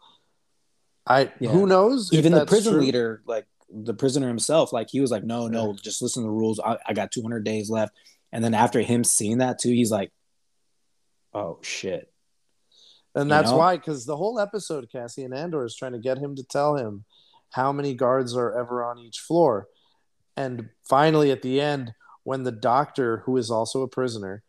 [1.06, 1.50] I Yeah.
[1.50, 2.12] who knows?
[2.12, 2.82] Even the prison true.
[2.82, 6.32] leader, like the prisoner himself, like he was like, no, no, just listen to the
[6.32, 6.60] rules.
[6.60, 7.92] I, I got 200 days left.
[8.30, 10.12] And then after him seeing that too, he's like,
[11.34, 12.12] oh shit.
[13.18, 13.58] And You that's know?
[13.58, 17.04] why, because the whole episode, Cassian Andor is trying to get him to tell him
[17.50, 19.68] how many guards are ever on each floor.
[20.36, 24.42] And finally, at the end, when the doctor, who is also a prisoner,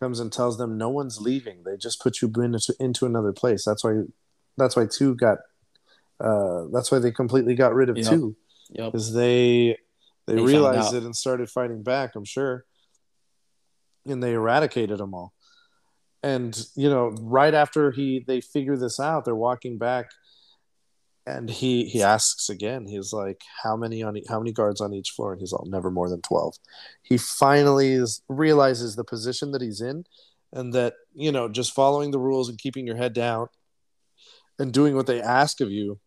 [0.00, 3.64] comes and tells them no one's leaving, they just put you into, into another place.
[3.64, 4.02] That's why.
[4.56, 5.38] That's why two got.
[6.18, 8.06] Uh, that's why they completely got rid of Yep.
[8.08, 8.36] two
[8.70, 8.92] Yep.
[8.92, 9.78] because they
[10.26, 12.16] they, They realized it and started fighting back.
[12.16, 12.64] I'm sure,
[14.04, 15.32] and they eradicated them all.
[16.22, 20.10] And you know, right after he they figure this out, they're walking back,
[21.26, 22.86] and he he asks again.
[22.86, 25.90] He's like, "How many on how many guards on each floor?" And he's all, "Never
[25.90, 26.56] more than 12.
[27.02, 30.04] He finally is, realizes the position that he's in,
[30.52, 33.48] and that you know just following the rules and keeping your head down
[34.58, 36.00] and doing what they ask of you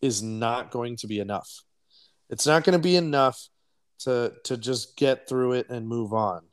[0.00, 1.62] is not going to be enough.
[2.30, 3.48] It's not going to be enough
[4.00, 6.47] to to just get through it and move on.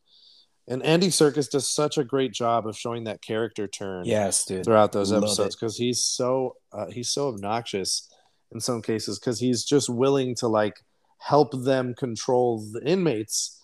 [0.67, 4.65] And Andy Serkis does such a great job of showing that character turn Yes, dude.
[4.65, 8.09] throughout those Love episodes because he's so uh, he's so obnoxious
[8.51, 10.79] in some cases because he's just willing to like
[11.19, 13.61] help them control the inmates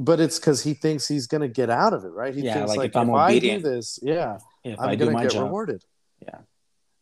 [0.00, 2.54] but it's because he thinks he's going to get out of it right he Yeah,
[2.54, 5.32] thinks like, like, if I'm if i do this yeah If i'm going to get
[5.32, 5.44] job.
[5.44, 5.82] rewarded
[6.22, 6.38] Yeah.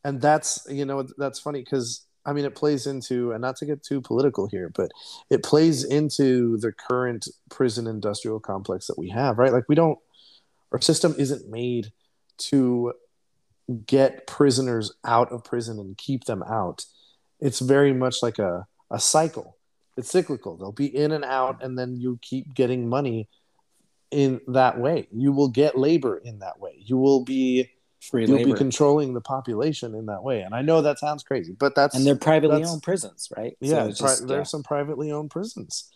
[0.05, 3.65] and that's you know that's funny because i mean it plays into and not to
[3.65, 4.91] get too political here but
[5.31, 9.53] it plays into the current prison industrial complex that we have right?
[9.53, 9.99] Like we don't
[10.73, 11.93] our system isn't made
[12.39, 12.93] to
[13.87, 16.85] get prisoners out of prison and keep them out.
[17.41, 19.57] It's very much like a, a cycle.
[19.97, 20.57] It's cyclical.
[20.57, 23.29] They'll be in and out and then you keep getting money
[24.11, 25.09] in that way.
[25.11, 26.73] You will get labor in that way.
[26.79, 27.71] You will be
[28.11, 28.53] Free you'll labor.
[28.53, 31.95] be controlling the population in that way and i know that sounds crazy but that's
[31.95, 33.57] and they're privately owned prisons, right?
[33.61, 34.43] yeah, So pri- just- there's yeah.
[34.45, 35.93] some privately owned prisons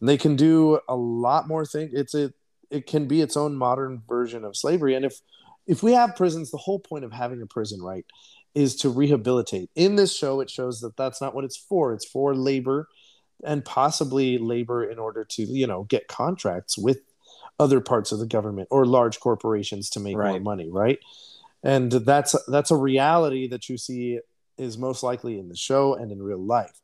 [0.00, 2.32] they can do a lot more things it's a
[2.70, 5.20] it can be its own modern version of slavery and if
[5.66, 8.06] if we have prisons the whole point of having a prison right
[8.54, 12.06] is to rehabilitate in this show it shows that that's not what it's for it's
[12.06, 12.88] for labor
[13.44, 16.98] and possibly labor in order to you know get contracts with
[17.60, 20.98] other parts of the government or large corporations to make more money right?
[21.62, 24.18] And that's that's a reality that you see
[24.56, 26.80] is most likely in the show and in real life.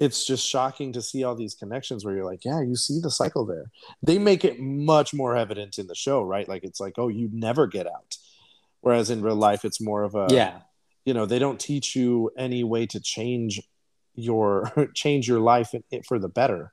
[0.00, 3.10] It's just shocking to see all these connections where you're like yeah you see the
[3.10, 3.70] cycle there.
[4.02, 6.48] They make it much more evident in the show right?
[6.48, 8.16] Like it's like oh you never get out.
[8.80, 10.60] Whereas in real life it's more of a yeah.
[11.04, 13.60] you know they don't teach you any way to change
[14.14, 15.74] your change your life
[16.08, 16.72] for the better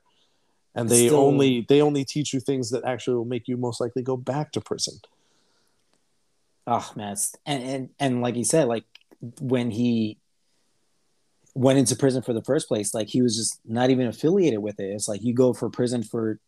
[0.74, 3.80] and they still- only they only teach you things that actually will make you most
[3.80, 4.94] likely go back to prison
[6.66, 7.16] Oh man,
[7.46, 8.84] and and and like you said, like
[9.40, 10.18] when he
[11.54, 14.78] went into prison for the first place, like he was just not even affiliated with
[14.78, 14.84] it.
[14.84, 16.38] It's like you go for prison for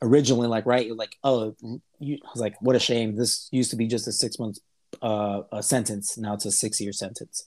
[0.00, 1.54] originally, like right, you're like oh,
[1.98, 3.16] you, I was like, what a shame.
[3.16, 4.58] This used to be just a six month
[5.02, 6.16] uh a sentence.
[6.16, 7.46] Now it's a six year sentence.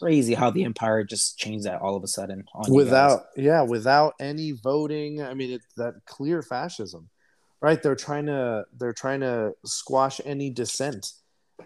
[0.00, 4.52] Crazy how the empire just changed that all of a sudden without yeah without any
[4.52, 5.22] voting.
[5.22, 7.08] I mean it's that clear fascism
[7.60, 7.82] right?
[7.82, 11.12] They're trying to they're trying to squash any dissent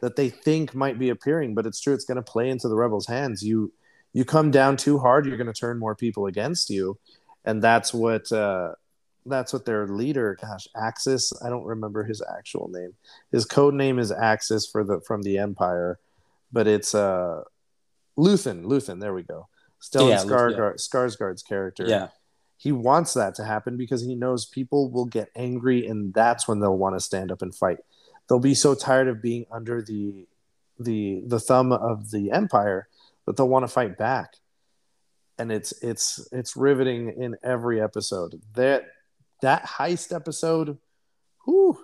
[0.00, 2.76] that they think might be appearing but it's true it's going to play into the
[2.76, 3.42] rebels hands.
[3.42, 3.72] You
[4.12, 6.98] you come down too hard you're going to turn more people against you.
[7.44, 8.72] And that's what uh
[9.26, 12.94] that's what their leader gosh axis i don't remember his actual name.
[13.30, 15.98] His code name is axis for the from the empire
[16.52, 17.42] but it's uh
[18.18, 19.48] luthen luthen there we go.
[19.80, 21.84] Stellan Yeah, Skarsgård, skarsgård's character.
[21.86, 22.08] Yeah,
[22.60, 26.60] he wants that to happen because he knows people will get angry and that's when
[26.60, 27.78] they'll want to stand up and fight.
[28.28, 30.26] They'll be so tired of being under the
[30.78, 32.88] the the thumb of the empire
[33.24, 34.34] that they'll want to fight back.
[35.38, 38.42] And it's it's it's riveting in every episode.
[38.54, 38.88] That
[39.40, 40.76] that heist episode
[41.46, 41.78] whew,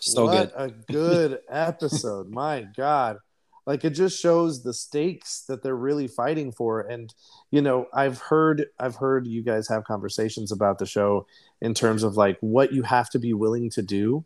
[0.00, 0.70] so what good.
[0.70, 2.30] a good episode.
[2.30, 3.18] My god
[3.66, 6.80] like it just shows the stakes that they're really fighting for.
[6.80, 7.14] And
[7.50, 11.24] you know i've heard i've heard you guys have conversations about the show
[11.60, 14.24] in terms of like what you have to be willing to do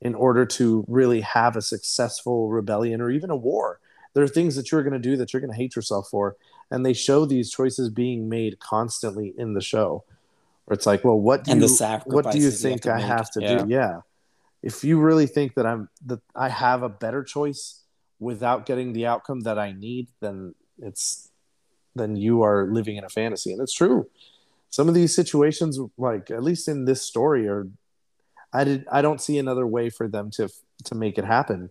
[0.00, 3.78] in order to really have a successful rebellion or even a war.
[4.14, 6.36] There are things that you're going to do that you're going to hate yourself for.
[6.70, 10.04] And they show these choices being made constantly in the show
[10.64, 11.68] where it's like well what do And you
[12.04, 13.06] what do you sacrifices you have think i make.
[13.06, 13.62] have to Yeah.
[13.62, 14.00] do yeah.
[14.62, 17.82] If you really think that i'm that i have a better choice
[18.18, 21.30] without getting the outcome that i need then it's
[21.96, 23.52] then you are living in a fantasy.
[23.52, 24.08] And it's true.
[24.70, 27.68] Some of these situations like at least in this story are
[28.52, 30.48] i did i don't see another way for them to
[30.84, 31.70] to make it happen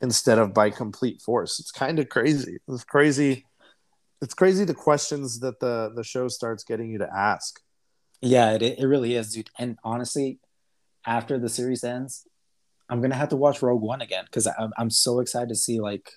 [0.00, 1.58] instead of by complete force.
[1.58, 2.58] It's kind of crazy.
[2.68, 3.46] It's crazy.
[4.20, 7.60] It's crazy the questions that the the show starts getting you to ask.
[8.20, 9.50] Yeah, it it really is, dude.
[9.58, 10.38] And honestly,
[11.06, 12.26] after the series ends,
[12.88, 15.80] I'm gonna have to watch Rogue One again because I'm I'm so excited to see
[15.80, 16.10] like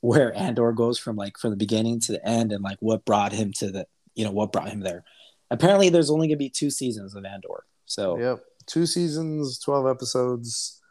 [0.00, 3.32] where Andor goes from like from the beginning to the end and like what brought
[3.32, 5.04] him to the you know what brought him there.
[5.50, 8.44] Apparently, there's only gonna be two seasons of Andor, so Yep.
[8.66, 10.82] Two seasons, 12 episodes.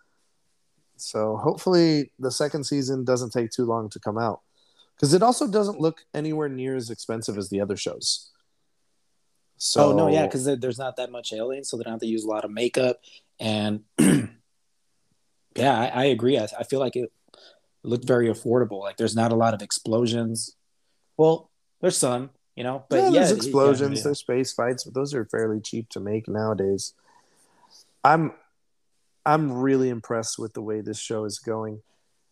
[0.96, 4.42] So hopefully the second season doesn't take too long to come out.
[4.96, 8.32] Because it also doesn't look anywhere near as expensive as the other shows.
[9.58, 12.08] So oh no, yeah, because there's not that much alien, so they don't have to
[12.08, 13.02] use a lot of makeup.
[13.40, 16.38] And yeah, I, I agree.
[16.38, 17.12] I, I feel like it
[17.84, 18.80] looked very affordable.
[18.82, 20.56] Like there's not a lot of explosions.
[21.18, 21.50] Well,
[21.82, 25.14] there's some, you know, but yeah, yeah, there's explosions, yeah, there's space fights, but those
[25.14, 26.94] are fairly cheap to make nowadays.
[28.04, 28.34] I'm
[29.26, 31.82] I'm really impressed with the way this show is going.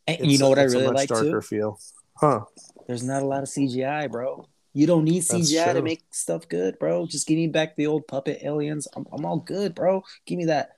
[0.08, 1.42] And It's you know what I really much like darker too?
[1.42, 1.80] feel.
[2.18, 2.42] Huh.
[2.88, 4.48] There's not a lot of CGI, bro.
[4.74, 7.06] You don't need CGI to make stuff good, bro.
[7.06, 8.88] Just give me back the old puppet aliens.
[8.96, 10.04] I'm, I'm all good, bro.
[10.26, 10.78] Give me that.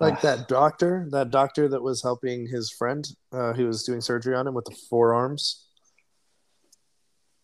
[0.00, 4.34] Like that doctor, that doctor that was helping his friend, uh, who was doing surgery
[4.34, 5.66] on him with the forearms.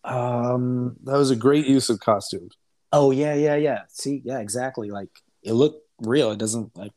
[0.03, 0.97] Um.
[1.03, 2.55] That was a great use of costumes.
[2.91, 3.81] Oh yeah, yeah, yeah.
[3.89, 4.89] See, yeah, exactly.
[4.89, 5.09] Like
[5.43, 6.31] it looked real.
[6.31, 6.91] It doesn't like.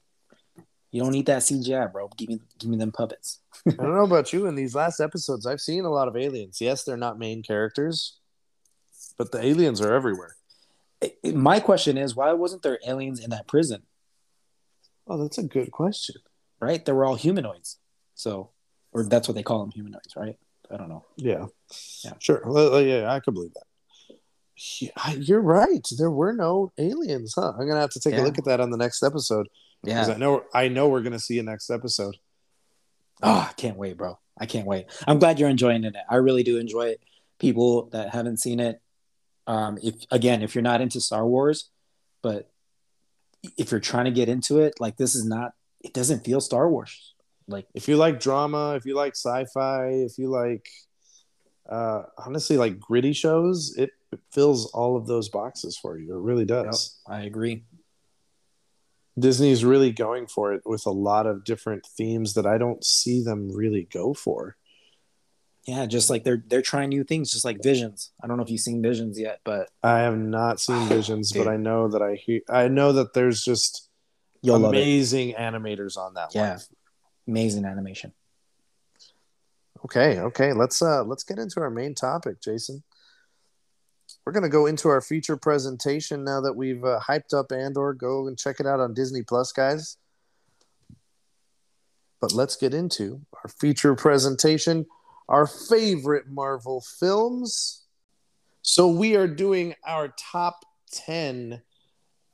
[0.90, 2.08] You don't need that CGI, bro.
[2.16, 3.40] Give me, give me them puppets.
[3.66, 4.46] I don't know about you.
[4.46, 6.60] In these last episodes, I've seen a lot of aliens.
[6.60, 8.18] Yes, they're not main characters,
[9.18, 10.36] but the aliens are everywhere.
[11.00, 13.82] It- it- my question is, why wasn't there aliens in that prison?
[15.06, 16.16] Oh, that's a good question.
[16.60, 16.84] Right?
[16.84, 17.78] They were all humanoids.
[18.14, 18.50] So,
[18.92, 20.36] or that's what they call them, humanoids, right?
[20.70, 21.04] I don't know.
[21.16, 21.46] Yeah.
[22.04, 22.12] Yeah.
[22.20, 22.42] Sure.
[22.44, 24.16] Well, uh, yeah, I could believe that.
[24.80, 25.86] Yeah, you're right.
[25.98, 27.52] There were no aliens, huh?
[27.58, 28.22] I'm gonna have to take Yeah.
[28.22, 29.48] a look at that on the next episode.
[29.84, 32.16] 'cause I know I know we're gonna see a next episode.
[33.22, 34.18] Oh, I can't wait, bro.
[34.38, 34.86] I can't wait.
[35.06, 35.94] I'm glad you're enjoying it.
[36.08, 37.02] I really do enjoy it.
[37.38, 38.80] People that haven't seen it,
[39.46, 41.68] um, if again, if you're not into Star Wars,
[42.22, 42.50] but
[43.56, 45.52] if you're trying to get into it, like this is not.
[45.82, 47.14] It doesn't feel Star Wars.
[47.46, 50.68] Like If you like drama, if you like sci-fi, if you like
[51.68, 56.14] uh honestly like gritty shows, it, it fills all of those boxes for you.
[56.14, 57.00] It really does.
[57.06, 57.64] I agree.
[59.18, 63.22] Disney's really going for it with a lot of different themes that I don't see
[63.22, 64.56] them really go for.
[65.66, 68.12] Yeah, just like they're they're trying new things, just like Visions.
[68.22, 71.48] I don't know if you've seen Visions yet, but I have not seen Visions, but
[71.48, 73.88] I know that I hear I know that there's just
[74.42, 76.50] you'll amazing animators on that Yeah.
[76.50, 76.60] one.
[77.26, 78.12] Amazing animation.
[79.86, 82.82] Okay, okay, let's uh let's get into our main topic, Jason.
[84.26, 87.94] We're gonna go into our feature presentation now that we've uh, hyped up Andor.
[87.94, 89.96] Go and check it out on Disney Plus, guys.
[92.20, 94.86] But let's get into our feature presentation,
[95.28, 97.84] our favorite Marvel films.
[98.62, 101.62] So we are doing our top ten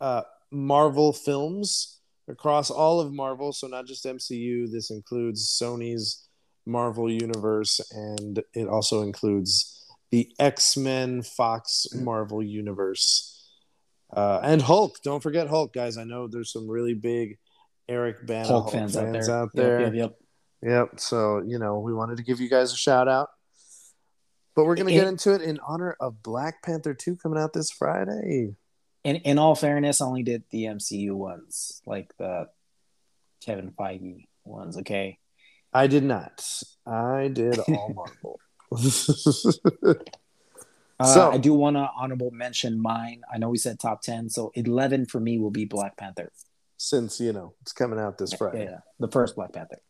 [0.01, 3.53] uh, Marvel films across all of Marvel.
[3.53, 4.71] So not just MCU.
[4.71, 6.29] This includes Sony's
[6.67, 13.37] Marvel Universe, and it also includes the X Men Fox Marvel Universe.
[14.12, 15.01] Uh, and Hulk.
[15.03, 15.97] Don't forget Hulk, guys.
[15.97, 17.39] I know there's some really big
[17.89, 19.31] Eric Bana Hulk, fans, out there.
[19.31, 19.81] out there.
[19.81, 20.17] Yep, yep, yep.
[20.62, 21.01] Yep.
[21.01, 23.31] So, you know, we wanted to give you guys a shout out.
[24.57, 27.53] But we're going to get into it in honor of Black Panther 2 coming out
[27.53, 28.57] this Friday.
[29.05, 32.49] In in all fairness, I only did the MCU ones, like the
[33.43, 34.77] Kevin Feige ones.
[34.77, 35.19] Okay.
[35.73, 36.45] I did not.
[36.85, 38.41] I did all Marvel.
[40.99, 43.23] Uh, So- I do want to honorable mention mine.
[43.32, 46.31] I know we said top ten, so eleven for me will be Black Panther.
[46.77, 48.65] Since, you know, it's coming out this Friday.
[48.65, 49.81] Yeah, the first Black Panther.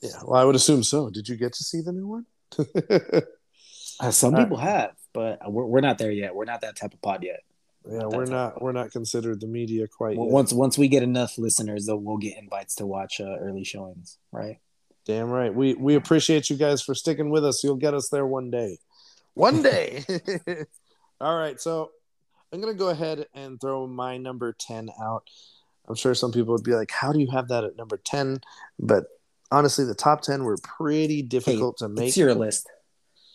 [0.00, 1.10] Yeah, well, I would assume so.
[1.10, 2.26] Did you get to see the new one?
[4.00, 6.32] Uh, some Uh, people have, but we're, we're not there yet.
[6.32, 7.40] We're not that type of pod yet.
[7.84, 10.32] yeah, Not we're not we're not considered the media quite Well, yet.
[10.32, 14.18] Once once we get enough listeners, though, we'll get invites to watch uh, early showings.
[14.30, 14.58] Right?
[15.04, 15.52] Damn right.
[15.52, 17.64] We we appreciate you guys for sticking with us.
[17.64, 18.78] You'll get us there one day.
[19.34, 20.04] One day.
[21.20, 21.90] All right, so
[22.52, 25.24] I'm gonna go ahead and throw my number ten out.
[25.88, 28.42] I'm sure some people would be like, "How do you have that at number 10?
[28.78, 29.06] But
[29.50, 32.08] honestly, the top ten were pretty difficult to make.
[32.08, 32.68] It's your list.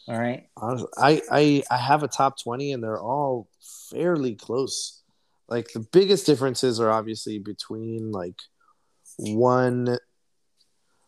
[0.08, 0.48] All right.
[0.58, 3.48] Honestly, I, I I have a top twenty, and they're all
[3.92, 5.02] fairly close.
[5.48, 8.40] Like the biggest differences are obviously between like
[9.18, 9.98] one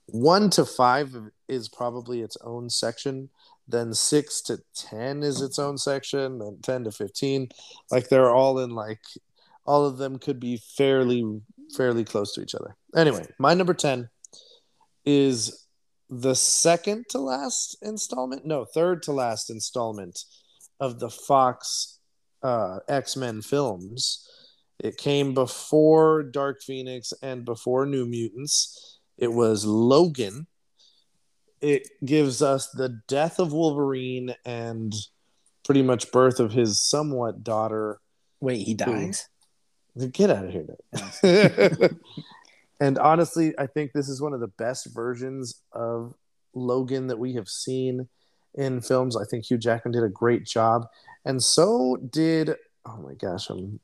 [0.07, 1.15] one to five
[1.47, 3.29] is probably its own section.
[3.67, 7.49] Then six to ten is its own section, and ten to fifteen,
[7.91, 9.01] like they're all in like
[9.65, 11.23] all of them could be fairly
[11.75, 12.75] fairly close to each other.
[12.95, 14.09] Anyway, my number ten
[15.05, 15.65] is
[16.09, 18.45] the second to last installment?
[18.45, 20.19] No third to last installment
[20.79, 21.99] of the fox
[22.43, 24.27] uh, x-men films.
[24.79, 28.99] It came before dark phoenix and before new mutants.
[29.17, 30.47] It was logan.
[31.61, 34.93] It gives us the death of wolverine and
[35.63, 37.99] pretty much birth of his somewhat daughter.
[38.41, 39.27] Wait, he dies.
[40.11, 40.75] Get out of here.
[42.79, 46.13] And honestly, I think this is one of the best versions of
[46.53, 48.07] Logan that we have seen
[48.53, 49.15] in films.
[49.15, 50.87] I think Hugh Jackman did a great job,
[51.23, 53.79] and so did oh my gosh, I'm.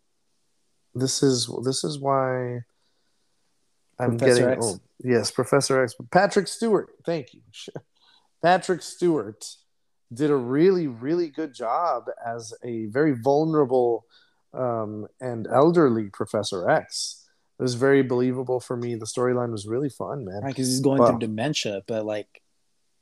[0.93, 2.61] This is this is why
[3.99, 4.65] I'm Professor getting X?
[4.65, 5.95] oh, yes, Professor X.
[6.11, 6.89] Patrick Stewart.
[7.05, 7.41] Thank you.
[8.41, 9.45] Patrick Stewart
[10.13, 14.05] did a really, really good job as a very vulnerable
[14.53, 17.20] um, and elderly Professor X.
[17.61, 18.95] It was very believable for me.
[18.95, 20.41] The storyline was really fun, man.
[20.41, 20.47] right?
[20.49, 21.09] Because he's going Wow.
[21.11, 22.41] through dementia, but like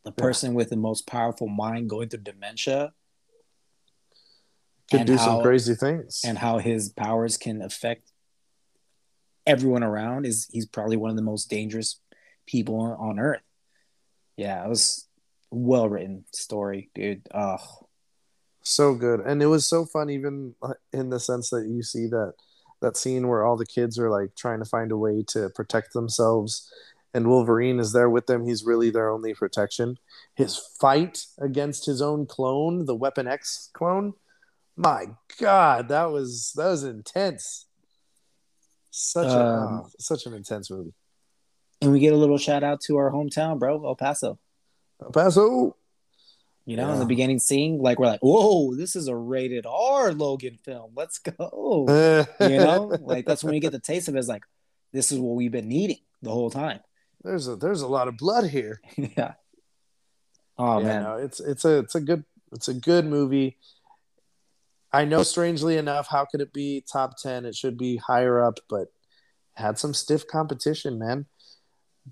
[0.04, 0.22] the Yeah.
[0.22, 2.94] person with the most powerful mind going through dementia
[4.92, 6.22] Could do how- some crazy things.
[6.26, 8.12] and how his powers can affect
[9.48, 12.02] everyone around is he's probably one of the most dangerous
[12.46, 13.42] people on, on earth.
[14.36, 15.08] Yeah, it was
[15.52, 17.26] well written story, dude.
[17.34, 17.88] Oh,
[18.62, 22.08] so good and it was so fun even uh, in the sense that you see
[22.08, 22.34] that
[22.82, 25.94] that scene where all the kids are like trying to find a way to protect
[25.94, 26.72] themselves
[27.14, 29.98] and wolverine is there with them he's really their only protection.
[30.36, 34.14] His fight against his own clone the weapon x clone
[34.76, 35.08] my
[35.40, 37.66] god that was that was intense.
[38.92, 40.94] Such a Um, oh, such an intense movie.
[41.82, 44.38] and we get a little shout out to our hometown, bro, El Paso.
[45.02, 45.76] El paso
[46.70, 50.14] You know, in the beginning scene, like we're like, whoa, this is a rated R
[50.14, 50.92] Logan film.
[50.96, 51.88] Let's go.
[52.40, 54.20] you know, like that's when you get the taste of it.
[54.20, 54.44] It's like,
[54.94, 56.80] this is what we've been needing the whole time.
[57.24, 59.34] there's a there's a lot of blood here yeah.
[60.60, 61.04] Oh yeah, man.
[61.04, 63.58] no, it's it's a it's a good it's a good movie.
[64.94, 67.46] I know, strangely enough, how could it be top ten?
[67.46, 68.90] It should be higher up, but
[69.56, 71.26] had some stiff competition, man.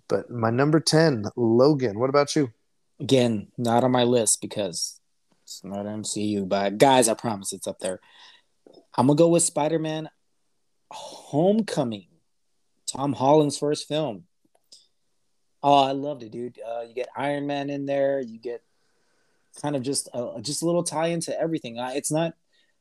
[0.08, 2.00] But my number ten, Logan.
[2.00, 2.52] What about you?
[3.00, 5.00] Again, not on my list because
[5.44, 8.00] it's not MCU, but guys, I promise it's up there.
[8.96, 10.10] I'm gonna go with Spider Man
[10.92, 12.08] Homecoming,
[12.92, 14.24] Tom Holland's first film.
[15.62, 16.60] Oh, I loved it, dude.
[16.66, 18.20] Uh, you get Iron Man in there.
[18.20, 18.64] You get
[19.62, 21.80] kind of just a, just a little tie into everything.
[21.80, 22.34] Uh, it's not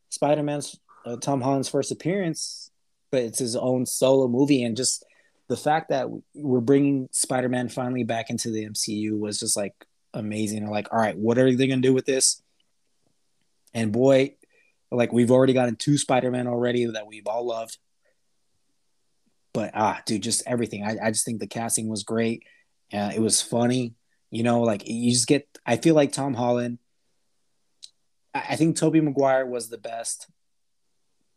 [0.08, 2.70] Spider Man's uh, Tom Holland's first appearance,
[3.10, 5.04] but it's his own solo movie, and just
[5.48, 9.74] the fact that we're bringing Spider Man finally back into the MCU was just like
[10.16, 10.60] amazing.
[10.60, 12.42] They're like, all right, what are they gonna do with this?
[13.74, 14.34] And boy,
[14.90, 17.78] like we've already gotten two Spider Man already that we've all loved.
[19.52, 20.84] But ah, dude, just everything.
[20.84, 22.44] I, I just think the casting was great.
[22.92, 23.94] Uh, it was funny.
[24.30, 25.46] You know, like you just get.
[25.64, 26.78] I feel like Tom Holland.
[28.34, 30.28] I, I think Tobey Maguire was the best.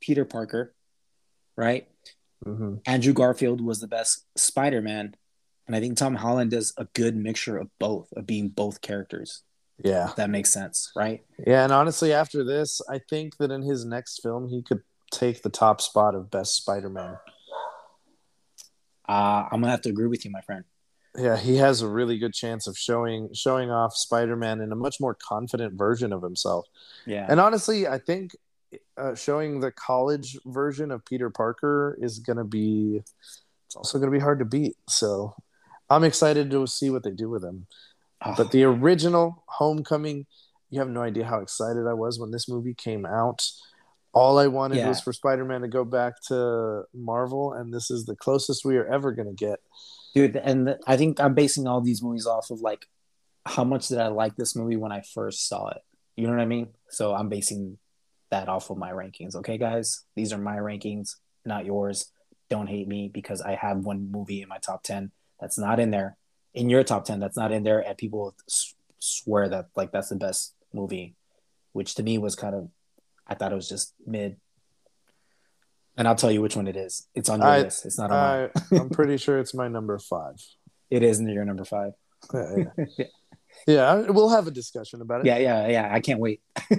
[0.02, 0.74] Peter Parker,
[1.58, 1.88] right?
[2.46, 2.76] Mm-hmm.
[2.86, 5.16] Andrew Garfield was the best Spider Man,
[5.70, 9.44] and I think Tom Holland does a good mixture of both, of being both characters.
[9.84, 11.24] Yeah, that makes sense, right?
[11.46, 14.82] yeah, and honestly, after this, I think that in his next film, he could
[15.12, 17.18] take the top spot of best Spider-Man.
[19.08, 20.64] Uh, I'm gonna have to agree with you, my friend.
[21.16, 25.00] Yeah, he has a really good chance of showing showing off Spider-Man in a much
[25.00, 26.66] more confident version of himself.
[27.06, 28.36] Yeah, And honestly, I think
[28.98, 33.04] uh, showing the college version of Peter Parker is going to be
[33.68, 34.76] it's also going to be hard to beat.
[34.88, 35.36] So
[35.90, 37.68] I'm excited to see what they do with him.
[38.24, 40.26] Oh, But the original Homecoming,
[40.70, 43.46] you have no idea how excited I was when this movie came out.
[44.14, 44.90] All I wanted Yeah.
[44.90, 48.86] was for Spider-Man to go back to Marvel, and this is the closest we are
[48.88, 49.60] ever going to get.
[50.16, 52.88] dude, and th- I think I'm basing all these movies off of like
[53.46, 55.82] how much did I like this movie when I first saw it.
[56.18, 56.70] You know what I mean?
[56.90, 57.78] So I'm basing
[58.32, 59.36] that off of my rankings.
[59.36, 61.12] Okay, guys, these are my rankings,
[61.46, 62.12] not yours.
[62.50, 65.92] Don't hate me because I have one movie in my top ten that's not in
[65.92, 66.18] there.
[66.54, 68.36] In your top ten, that's not in there, and people
[69.00, 71.16] swear that like that's the best movie,
[71.74, 72.70] which to me was kind of,
[73.28, 74.38] I thought it was just mid.
[75.98, 77.08] And I'll tell you which one it is.
[77.14, 77.86] It's on your I- list.
[77.86, 78.18] It's not on.
[78.18, 80.36] I, I'm pretty sure it's my number five.
[80.90, 81.94] It is near your number five.
[82.34, 82.64] Yeah,
[82.98, 83.06] yeah.
[83.68, 85.28] Yeah, I- we'll have a discussion about it.
[85.28, 85.90] Yeah, yeah, yeah.
[85.94, 86.42] I can't wait.
[86.72, 86.74] All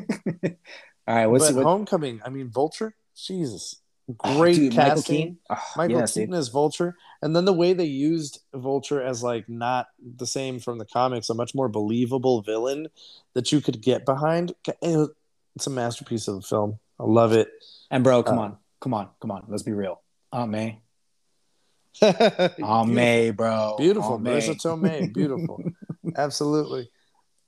[1.06, 3.79] right, what's but what, Homecoming, I mean, Vulture, Jesus,
[4.24, 5.16] oh, great dude, Michael casting.
[5.16, 5.38] Keaton.
[5.50, 6.14] Oh, Michael yes.
[6.14, 10.58] Keaton as Vulture, and then the way they used Vulture as like not the same
[10.60, 12.88] from the comics, a much more believable villain
[13.34, 14.52] that you could get behind.
[14.82, 16.78] It's a masterpiece of a film.
[16.98, 17.48] I love it.
[17.90, 19.44] And bro, come Uh, on, come on, come on.
[19.48, 20.00] Let's be real.
[20.32, 20.80] Aunt May,
[22.02, 23.74] Aunt May, bro.
[23.78, 24.24] beautiful, Aunt.
[24.24, 25.62] Marisa Tomei, beautiful,
[26.16, 26.88] absolutely.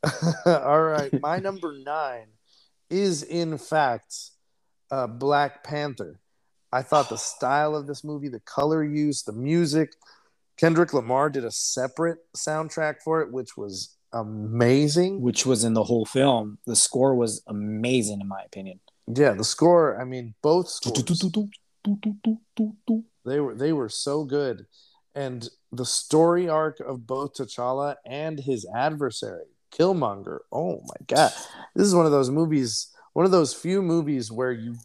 [0.46, 2.26] All right, my number nine
[2.90, 4.14] is in fact
[4.90, 6.18] uh, Black Panther.
[6.72, 9.92] I thought the style of this movie, the color use, the music.
[10.56, 15.20] Kendrick Lamar did a separate soundtrack for it, which was amazing.
[15.20, 16.58] which was in the whole film.
[16.66, 18.80] The score was amazing, in my opinion.
[19.06, 20.00] Yeah, the score.
[20.00, 21.22] I mean, both scores.
[23.24, 24.66] They were they were so good,
[25.14, 30.40] and the story arc of both T'Challa and his adversary Killmonger.
[30.52, 31.32] Oh my god,
[31.74, 34.76] this is one of those movies, one of those few movies where you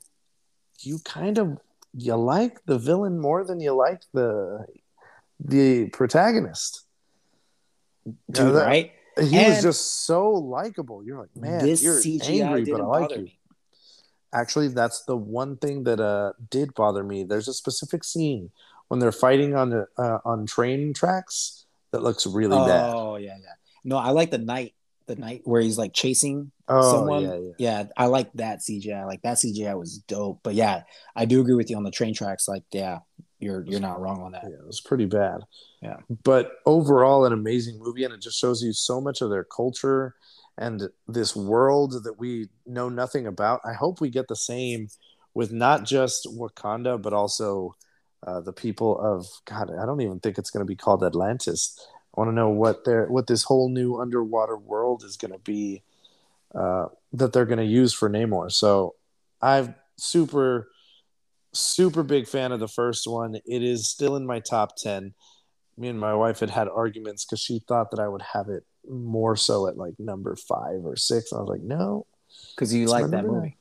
[0.81, 1.59] you kind of
[1.97, 4.65] you like the villain more than you like the
[5.39, 6.83] the protagonist.
[8.05, 8.91] dude, that- right?
[9.19, 11.03] He was just so likable.
[11.03, 13.23] You're like, man, this you're CGI angry, but I like you.
[13.23, 13.39] me.
[14.31, 17.23] Actually, that's the one thing that uh did bother me.
[17.23, 18.51] There's a specific scene
[18.89, 22.93] when they're fighting on the uh, on train tracks that looks really bad.
[22.93, 23.53] Oh yeah, yeah.
[23.83, 24.75] No, I like the night,
[25.07, 27.23] the night where he's like chasing Oh someone.
[27.23, 27.51] yeah, yeah.
[27.57, 29.05] Yeah, I like that CGI.
[29.05, 30.41] Like that CGI was dope.
[30.43, 30.83] But yeah,
[31.15, 32.47] I do agree with you on the train tracks.
[32.47, 32.99] Like, yeah,
[33.39, 34.43] you're you're not wrong on that.
[34.43, 35.41] Yeah, it was pretty bad.
[35.81, 35.97] Yeah.
[36.23, 40.15] But overall, an amazing movie, and it just shows you so much of their culture
[40.57, 43.61] and this world that we know nothing about.
[43.63, 44.87] I hope we get the same
[45.33, 47.75] with not just Wakanda, but also
[48.25, 49.69] uh, the people of God.
[49.79, 51.79] I don't even think it's going to be called Atlantis.
[52.17, 55.39] I want to know what their what this whole new underwater world is going to
[55.39, 55.83] be
[56.55, 58.51] uh, that they're going to use for Namor.
[58.51, 58.95] So
[59.41, 60.69] I'm super
[61.53, 63.35] super big fan of the first one.
[63.45, 65.13] It is still in my top 10.
[65.77, 68.63] Me and my wife had had arguments because she thought that I would have it
[68.89, 71.31] more so at like number five or six.
[71.31, 72.05] I was like, no.
[72.55, 73.57] Because you like that movie.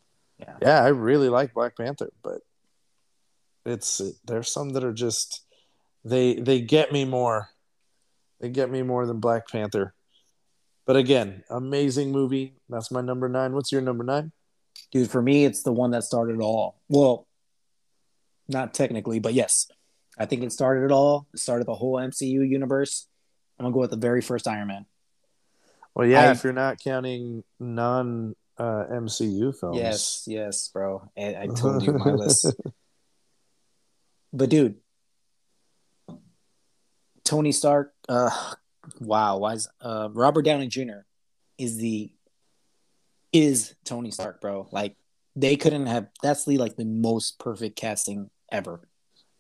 [0.62, 2.40] Yeah, I really like Black Panther, but
[3.64, 5.42] it's there's some that are just
[6.04, 7.50] they they get me more.
[8.40, 9.94] They get me more than Black Panther.
[10.86, 12.54] But again, amazing movie.
[12.68, 13.54] That's my number nine.
[13.54, 14.32] What's your number nine?
[14.92, 16.80] Dude, for me, it's the one that started it all.
[16.88, 17.26] Well,
[18.48, 19.66] not technically, but yes,
[20.18, 21.26] I think it started it all.
[21.34, 23.08] It started the whole MCU universe.
[23.58, 24.86] I'm gonna go with the very first Iron Man.
[25.94, 29.76] Well, yeah, I- if you're not counting non uh, MCU films.
[29.76, 31.10] Yes, yes, bro.
[31.16, 32.54] I, I told you my list.
[34.32, 34.76] But dude,
[37.26, 37.92] Tony Stark.
[38.08, 38.30] Uh,
[39.00, 39.38] wow.
[39.38, 41.04] Why is uh, Robert Downey Jr.
[41.58, 42.10] is the
[43.32, 44.68] is Tony Stark, bro?
[44.72, 44.96] Like
[45.34, 46.08] they couldn't have.
[46.22, 48.88] That's the like the most perfect casting ever.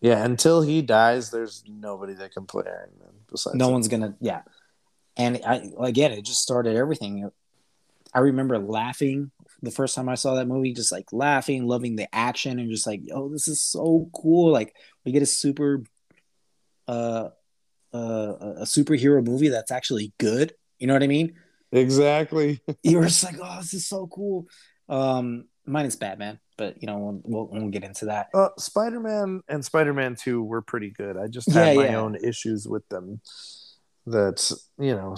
[0.00, 3.72] Yeah, until he dies, there's nobody that can play Iron Man besides no him.
[3.72, 4.14] one's gonna.
[4.20, 4.42] Yeah,
[5.16, 7.30] and I again, it just started everything.
[8.12, 9.30] I remember laughing
[9.62, 12.86] the first time I saw that movie, just like laughing, loving the action, and just
[12.86, 14.52] like, oh, this is so cool.
[14.52, 15.82] Like we get a super,
[16.86, 17.30] uh,
[17.94, 20.54] uh, a superhero movie that's actually good.
[20.78, 21.34] You know what I mean?
[21.72, 22.60] Exactly.
[22.82, 24.46] You were just like, oh, this is so cool.
[24.88, 28.28] Um, mine is Batman, but you know, we'll we'll, we'll get into that.
[28.32, 31.16] Uh, Spider Man and Spider Man Two were pretty good.
[31.16, 31.96] I just Yeah, had my yeah.
[31.96, 33.20] own issues with them.
[34.06, 35.16] That you know,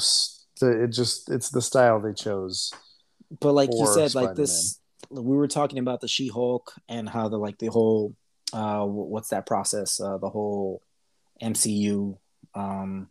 [0.62, 2.72] it just it's the style they chose.
[3.40, 4.80] but like you or said like this
[5.10, 8.14] we were talking about the she-hulk and how the like the whole
[8.54, 10.80] uh what's that process uh the whole
[11.42, 12.16] mcu
[12.58, 13.08] um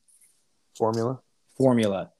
[0.78, 1.20] Formula.
[1.58, 2.12] formula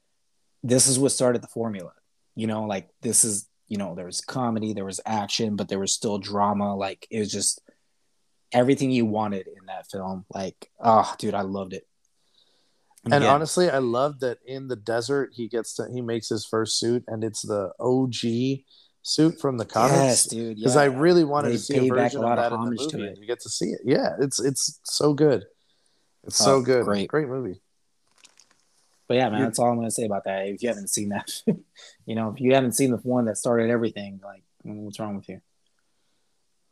[0.62, 1.92] this is what started the formula
[2.34, 5.78] you know like this is you know there was comedy there was action but there
[5.78, 7.60] was still drama like it was just
[8.52, 11.84] everything you wanted in that film like oh dude i loved it
[13.04, 16.44] And again, honestly, I love that in the desert he gets to he makes his
[16.44, 18.64] first suit, and it's the OG
[19.02, 20.26] suit from the yes comics.
[20.26, 20.82] dude Because yeah.
[20.82, 22.52] I really wanted They to see a pay back version a lot of of that
[22.56, 23.12] in the homage to movie.
[23.12, 23.18] it.
[23.18, 23.80] You get to see it.
[23.84, 25.46] Yeah, it's it's so good.
[26.28, 26.84] It's so Oh, good.
[26.84, 27.08] great.
[27.08, 27.60] great movie.
[29.06, 30.46] But yeah, man, that's all I'm gonna say about that.
[30.46, 31.32] If you haven't seen that,
[32.06, 35.26] you know, if you haven't seen the one that started everything, like, what's wrong with
[35.30, 35.40] you?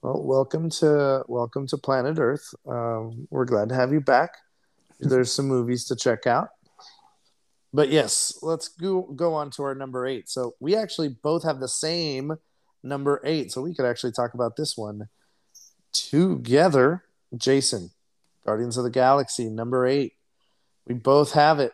[0.02, 2.54] Well, welcome to welcome to Planet Earth.
[2.68, 4.32] Um, we're glad to have you back.
[5.00, 6.50] There's some movies to check out.
[7.72, 10.28] But yes, let's go go on to our number eight.
[10.28, 12.36] So we actually both have the same
[12.82, 13.52] number eight.
[13.52, 15.08] So we could actually talk about this one
[15.94, 17.04] together.
[17.34, 17.90] Jason,
[18.47, 20.12] Guardians of the Galaxy, number eight.
[20.86, 21.73] We both have it.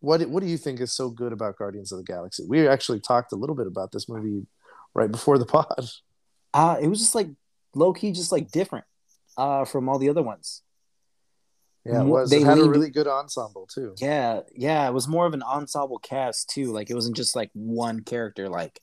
[0.00, 2.44] What what do you think is so good about Guardians of the Galaxy?
[2.46, 4.46] We actually talked a little bit about this movie
[4.94, 5.88] right before the pod.
[6.52, 7.28] Uh, it was just like
[7.74, 8.84] low key, just like different
[9.36, 10.62] uh, from all the other ones.
[11.84, 12.30] Yeah, it was.
[12.30, 13.94] they It had a really good ensemble too.
[13.98, 16.72] Yeah, yeah, it was more of an ensemble cast too.
[16.72, 18.80] Like it wasn't just like one character, like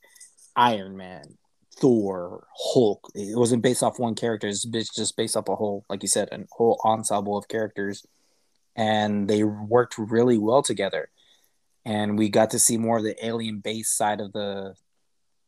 [0.55, 1.37] Iron Man,
[1.77, 3.11] Thor, Hulk.
[3.13, 4.47] It wasn't based off one character.
[4.47, 8.05] It's just based off a whole, like you said, a whole ensemble of characters,
[8.75, 11.09] and they worked really well together.
[11.85, 14.75] And we got to see more of the alien base side of the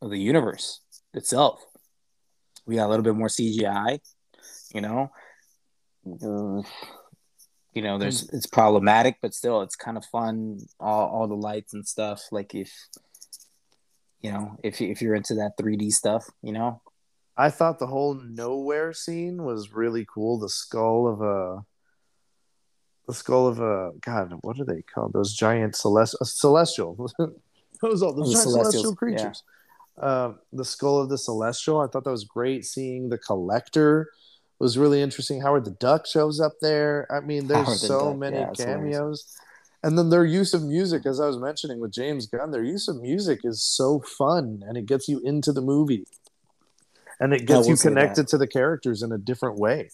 [0.01, 0.81] of the universe
[1.13, 1.65] itself.
[2.65, 3.99] We got a little bit more CGI,
[4.73, 5.11] you know.
[6.05, 6.65] Mm,
[7.73, 10.59] you know, there's it's problematic, but still, it's kind of fun.
[10.79, 12.23] All, all the lights and stuff.
[12.31, 12.71] Like if
[14.22, 16.81] you know, if if you're into that 3D stuff, you know.
[17.39, 20.39] I thought the whole Knowhere scene was really cool.
[20.39, 21.64] The skull of a,
[23.07, 24.34] the skull of a God.
[24.41, 25.14] What are they called?
[25.14, 27.10] Those giant celestial celestial.
[27.81, 29.44] Those all those The giant celestial creatures.
[29.99, 31.80] Um, the skull of the celestial.
[31.80, 32.65] I thought that was great.
[32.65, 34.10] Seeing the collector
[34.57, 35.41] was really interesting.
[35.41, 37.07] Howard the Duck shows up there.
[37.11, 39.38] I mean, there's Howard so many yeah, cameos.
[39.83, 42.87] And then their use of music, as I was mentioning with James Gunn, their use
[42.87, 46.05] of music is so fun and it gets you into the movie.
[47.19, 47.81] And it gets you that.
[47.81, 49.89] connected to the characters in a different way.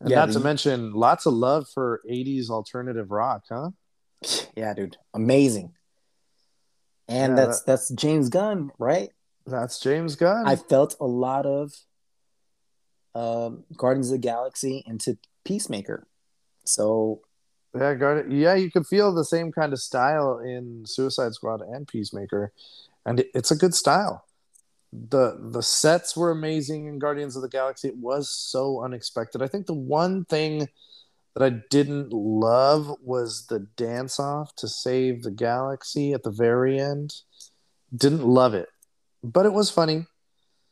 [0.00, 3.70] And Yeah, not to mention lots of love for 80s alternative rock, huh?
[4.56, 5.72] Yeah, dude, amazing.
[7.08, 9.10] And Yeah, that's that's James Gunn, right?
[9.46, 10.46] That's James Gunn.
[10.46, 11.72] I felt a lot of
[13.14, 16.06] um, Guardians of the Galaxy into Peacemaker.
[16.64, 17.22] So
[17.74, 21.88] Yeah, Guardi- yeah, you could feel the same kind of style in Suicide Squad and
[21.88, 22.52] Peacemaker,
[23.06, 24.26] and it, it's a good style.
[24.92, 27.88] the The sets were amazing in Guardians of the Galaxy.
[27.88, 29.40] It was so unexpected.
[29.42, 30.68] I think the one thing
[31.34, 36.78] that I didn't love was the dance off to save the galaxy at the very
[36.78, 37.14] end.
[37.96, 38.68] Didn't love it,
[39.24, 40.06] but it was funny.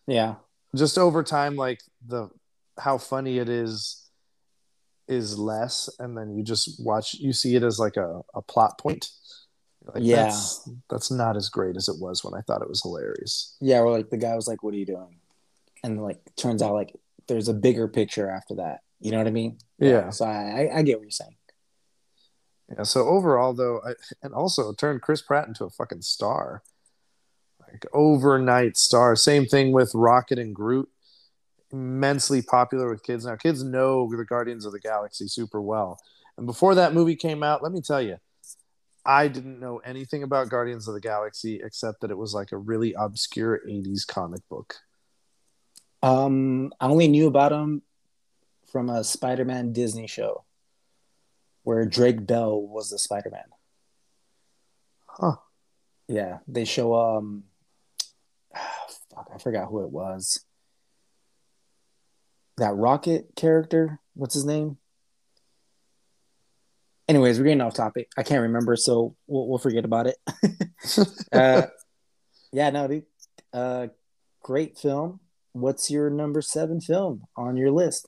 [0.06, 0.34] yeah,
[0.74, 2.28] Just over time, like the
[2.78, 3.99] how funny it is
[5.10, 8.78] is less and then you just watch you see it as like a, a plot
[8.78, 9.10] point
[9.94, 10.24] like Yeah.
[10.24, 13.80] that's, that's not as great as it was when i thought it was hilarious yeah.
[13.80, 15.18] Where like the guy was like, "What are you doing?"
[15.82, 16.94] And like turns out like
[17.28, 18.80] there's a bigger picture after that.
[19.00, 19.58] You know what I mean?
[19.78, 21.36] yeah So I I, I get what you're saying.
[22.76, 23.92] yeah so overall though I,
[24.22, 26.62] and also turned chris pratt into a fucking star
[27.60, 30.88] like overnight star same thing with rocket and groot
[31.72, 35.98] immensely popular with kids now kids know the guardians of the galaxy super well
[36.36, 38.16] and before that movie came out let me tell you
[39.04, 42.58] I didn't know anything about Guardians of the Galaxy except that it was like a
[42.58, 44.76] really obscure 80s comic book.
[46.02, 47.82] Um, I only knew about him
[48.70, 50.44] from a Spider-Man Disney show
[51.62, 53.44] where Drake Bell was the Spider-Man.
[55.06, 55.36] Huh.
[56.08, 57.44] Yeah, they show um
[58.54, 60.44] fuck, I forgot who it was.
[62.60, 64.76] That Rocket character, what's his name?
[67.08, 68.08] Anyways, we're getting off topic.
[68.18, 70.16] I can't remember, so we'll, we'll forget about it.
[71.32, 71.62] uh,
[72.52, 73.06] yeah, no, dude.
[73.52, 73.86] Uh,
[74.42, 75.20] great film.
[75.52, 78.06] What's your number seven film on your list?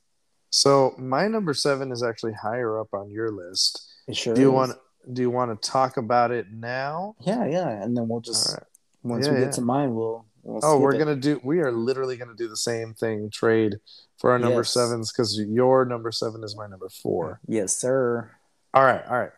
[0.50, 3.82] So my number seven is actually higher up on your list.
[4.06, 4.54] It sure Do you is.
[4.54, 4.72] want
[5.10, 7.16] do you want to talk about it now?
[7.20, 8.62] Yeah, yeah, and then we'll just right.
[9.02, 9.50] once Yeah, we get yeah.
[9.52, 10.26] to mine, we'll.
[10.42, 10.98] We'll Oh, we're it.
[10.98, 11.40] gonna do.
[11.44, 13.30] We are literally gonna do the same thing.
[13.30, 13.76] Trade
[14.18, 14.72] for our number Yes.
[14.72, 17.40] sevens because your number seven is my number four.
[17.46, 18.30] Yes, sir.
[18.74, 19.32] All right, all right.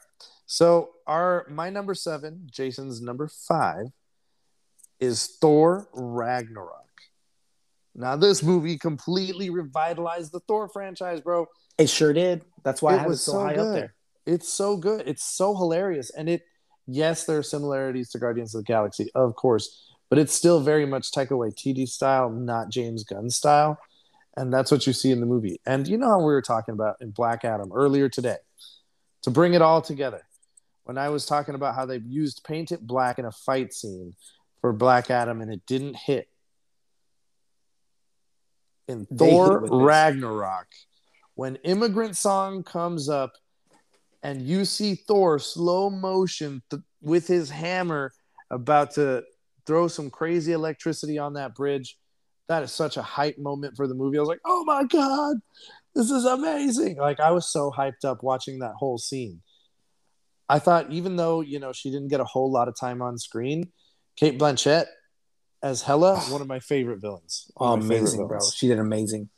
[0.47, 3.87] So our my number seven, Jason's number five,
[5.01, 6.81] is Thor Ragnarok.
[7.95, 11.47] Now this movie completely revitalized the Thor franchise, bro.
[11.79, 12.45] It sure did.
[12.63, 13.67] That's why It I have it was so, so high good.
[13.69, 13.95] up there.
[14.27, 15.07] It's so good.
[15.09, 16.11] It's so hilarious.
[16.11, 16.43] And it
[16.87, 20.87] yes, there are similarities to Guardians of the Galaxy, of course, but it's still very
[20.87, 23.79] much Taika Waititi style, not James Gunn style.
[24.37, 25.61] And that's what you see in the movie.
[25.65, 28.37] And you know how we were talking about in Black Adam earlier today.
[29.23, 30.23] To bring it all together.
[30.85, 34.15] When I was talking about how they used paint it black in a fight scene
[34.61, 36.29] for Black Adam and it didn't hit.
[38.87, 39.61] In They Thor.
[39.61, 40.67] Ragnarok,
[41.37, 43.33] when Immigrant Song comes up
[44.23, 48.13] and you see Thor slow motion th- with his hammer
[48.51, 49.25] about to
[49.67, 51.97] throw some crazy electricity on that bridge.
[52.49, 54.19] That is such a hype moment for the movie.
[54.19, 55.37] I was like, oh my God,
[55.95, 56.97] this is amazing.
[56.99, 59.41] Like, I was so hyped up watching that whole scene.
[60.49, 63.17] I thought, even though, you know, she didn't get a whole lot of time on
[63.19, 63.73] screen,
[64.17, 64.85] Cate Blanchett
[65.63, 67.51] as Hela, one of my favorite villains.
[67.57, 68.39] Of my favorite amazing, bro.
[68.55, 69.31] She did amazing.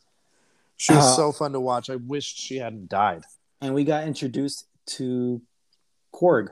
[0.77, 1.89] She was Uh, so fun to watch.
[1.89, 3.23] I wished she hadn't died.
[3.61, 5.40] And we got introduced to
[6.12, 6.48] Korg.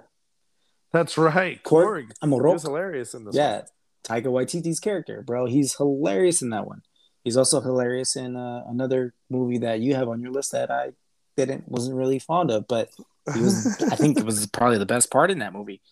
[0.95, 1.61] That's right.
[1.65, 2.07] Korg Korg.
[2.07, 2.53] He Amorok.
[2.55, 4.23] was hilarious in this Yeah, one.
[4.23, 5.47] Taika Waititi's character, bro.
[5.47, 6.83] He's hilarious in that one.
[7.25, 10.93] He's also hilarious in uh, another movie that you have on your list that I
[11.37, 12.91] didn't wasn't really fond of, but
[13.35, 13.77] he was.
[13.91, 15.83] I think it was probably the best part in that movie,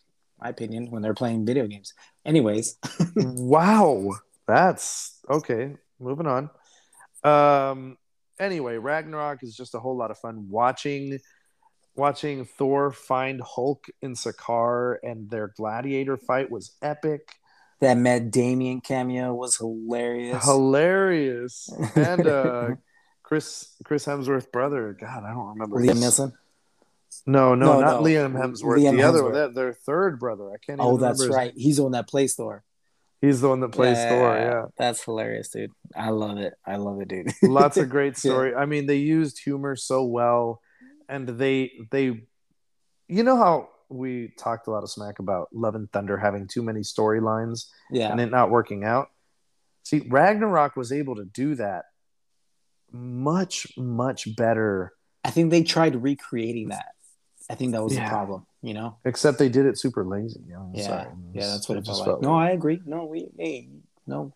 [0.41, 1.95] my opinion, when they're playing video games.
[2.25, 2.77] Anyways,
[3.17, 4.13] wow.
[4.47, 5.75] That's okay.
[5.99, 6.51] Moving on.
[7.25, 7.97] Um
[8.39, 11.19] anyway, Ragnarok is just a whole lot of fun watching
[11.97, 17.37] watching Thor find Hulk in Sakaar and their gladiator fight was epic.
[17.81, 20.45] that Matt Damon cameo was hilarious.
[20.45, 21.69] Hilarious.
[21.97, 22.69] And uh
[23.23, 24.97] Chris Chris Hemsworth brother.
[24.99, 25.77] God, I don't remember.
[25.81, 26.33] Liam Neeson.
[27.27, 28.07] No, no, No, not no.
[28.09, 28.79] Liam Hemsworth.
[28.79, 29.25] Liam the other Hemsworth.
[29.25, 30.51] one, their, their third brother.
[30.51, 31.53] I can't Oh, that's right.
[31.57, 32.65] He's the one that plays Thor.
[33.21, 34.65] He's the one that plays Thor, yeah.
[34.77, 35.71] That's hilarious, dude.
[35.95, 36.55] I love it.
[36.67, 37.33] I love it, dude.
[37.43, 38.31] lots of great Yeah.
[38.33, 38.55] story.
[38.55, 40.61] I mean, they used humor so well,
[41.09, 42.27] and they they,
[43.09, 46.63] you know how we talked a lot of smack about Love and Thunder having too
[46.63, 48.11] many storylines yeah.
[48.11, 49.09] and it not working out.
[49.85, 51.87] See, Ragnarok was able to do that
[52.93, 54.93] much much better.
[55.25, 56.93] I think they tried recreating that.
[57.51, 58.05] I think that was Yeah.
[58.05, 58.47] the problem.
[58.63, 58.97] You know.
[59.05, 60.41] Except they did it super lazy.
[60.47, 60.73] You know?
[60.75, 60.87] Yeah.
[60.87, 61.09] Sorry.
[61.33, 62.23] Yeah, that's what it, just felt like.
[62.23, 62.81] No, I agree.
[62.87, 63.69] No, we hey,
[64.07, 64.33] no.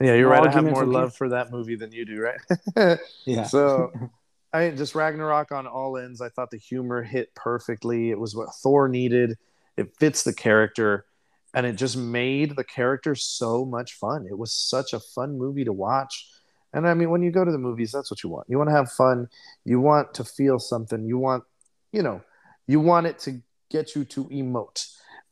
[0.00, 0.48] Yeah, you're No right.
[0.48, 2.98] I have more love for that movie than you do, right?
[3.24, 3.44] Yeah.
[3.44, 3.92] So,
[4.52, 6.20] I just Ragnarok on all ends.
[6.20, 8.10] I thought the humor hit perfectly.
[8.10, 9.38] It was what Thor needed.
[9.76, 11.06] It fits the character,
[11.54, 14.26] and it just made the character so much fun.
[14.28, 16.28] It was such a fun movie to watch.
[16.74, 18.46] And I mean, when you go to the movies, that's what you want.
[18.48, 19.28] You want to have fun.
[19.64, 21.06] You want to feel something.
[21.06, 21.44] You want,
[21.92, 22.22] you know,
[22.66, 24.86] you want it to get you to emote.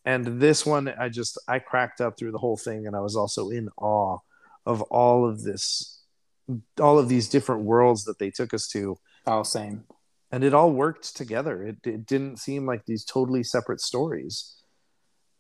[0.06, 3.16] And this one, I just I cracked up through the whole thing, and I was
[3.16, 4.18] also in awe
[4.64, 6.00] of all of this,
[6.80, 9.84] all of these different worlds that they took us to oh, same.
[10.30, 11.62] and it all worked together.
[11.62, 14.56] It, it didn't seem like these totally separate stories.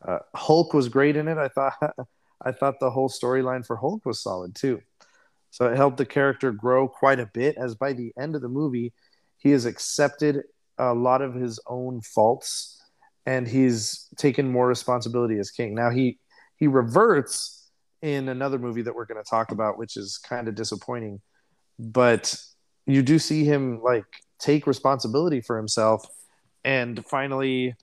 [0.06, 1.38] Uh, Hulk was great in it.
[1.38, 1.74] I thought
[2.42, 4.80] I thought the whole storyline for Hulk was solid too.
[5.50, 7.56] So it helped the character grow quite a bit.
[7.56, 8.92] As by the end of the movie,
[9.36, 10.44] he has accepted
[10.78, 12.80] a lot of his own faults,
[13.26, 15.74] and he's taken more responsibility as king.
[15.74, 16.18] Now he
[16.56, 17.68] he reverts
[18.00, 21.20] in another movie that we're going to talk about, which is kind of disappointing.
[21.78, 22.34] But
[22.94, 24.04] you do see him like
[24.38, 26.06] take responsibility for himself
[26.64, 27.74] and finally,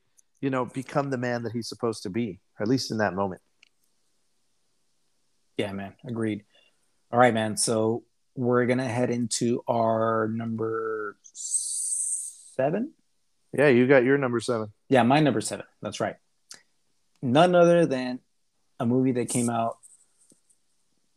[0.41, 3.41] you know, become the man that he's supposed to be, at least in that moment.
[5.57, 5.93] Yeah, man.
[6.05, 6.43] Agreed.
[7.11, 7.57] All right, man.
[7.57, 8.03] So
[8.35, 12.93] we're gonna head into our number seven.
[13.57, 14.71] Yeah, you got your number seven.
[14.89, 15.65] Yeah, my number seven.
[15.81, 16.15] That's right.
[17.21, 18.19] None other than
[18.79, 19.77] a movie that came out.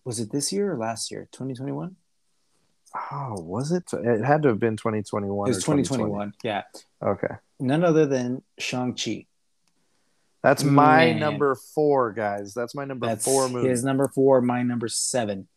[0.04, 1.28] Was it this year or last year?
[1.32, 1.96] 2021?
[3.12, 3.84] Oh, was it?
[3.92, 5.48] It had to have been 2021.
[5.48, 6.04] It was or 2020.
[6.04, 6.32] 2021.
[6.42, 6.62] Yeah.
[7.02, 7.34] Okay.
[7.60, 9.26] None other than Shang-Chi.
[10.42, 11.20] That's my Man.
[11.20, 12.54] number four, guys.
[12.54, 13.68] That's my number That's four movie.
[13.68, 15.48] his number four, my number seven.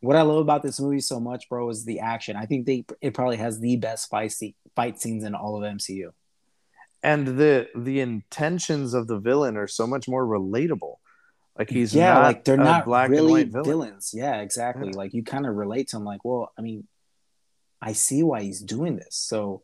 [0.00, 2.36] What I love about this movie so much, bro, is the action.
[2.36, 5.62] I think they it probably has the best fight scene, fight scenes in all of
[5.62, 6.10] MCU.
[7.02, 10.96] and the the intentions of the villain are so much more relatable.
[11.58, 13.64] Like he's yeah, not like they're a not black and really white villain.
[13.64, 14.10] villains.
[14.12, 14.88] Yeah, exactly.
[14.88, 14.96] Yeah.
[14.96, 16.04] Like you kind of relate to him.
[16.04, 16.86] Like, well, I mean,
[17.80, 19.14] I see why he's doing this.
[19.16, 19.62] So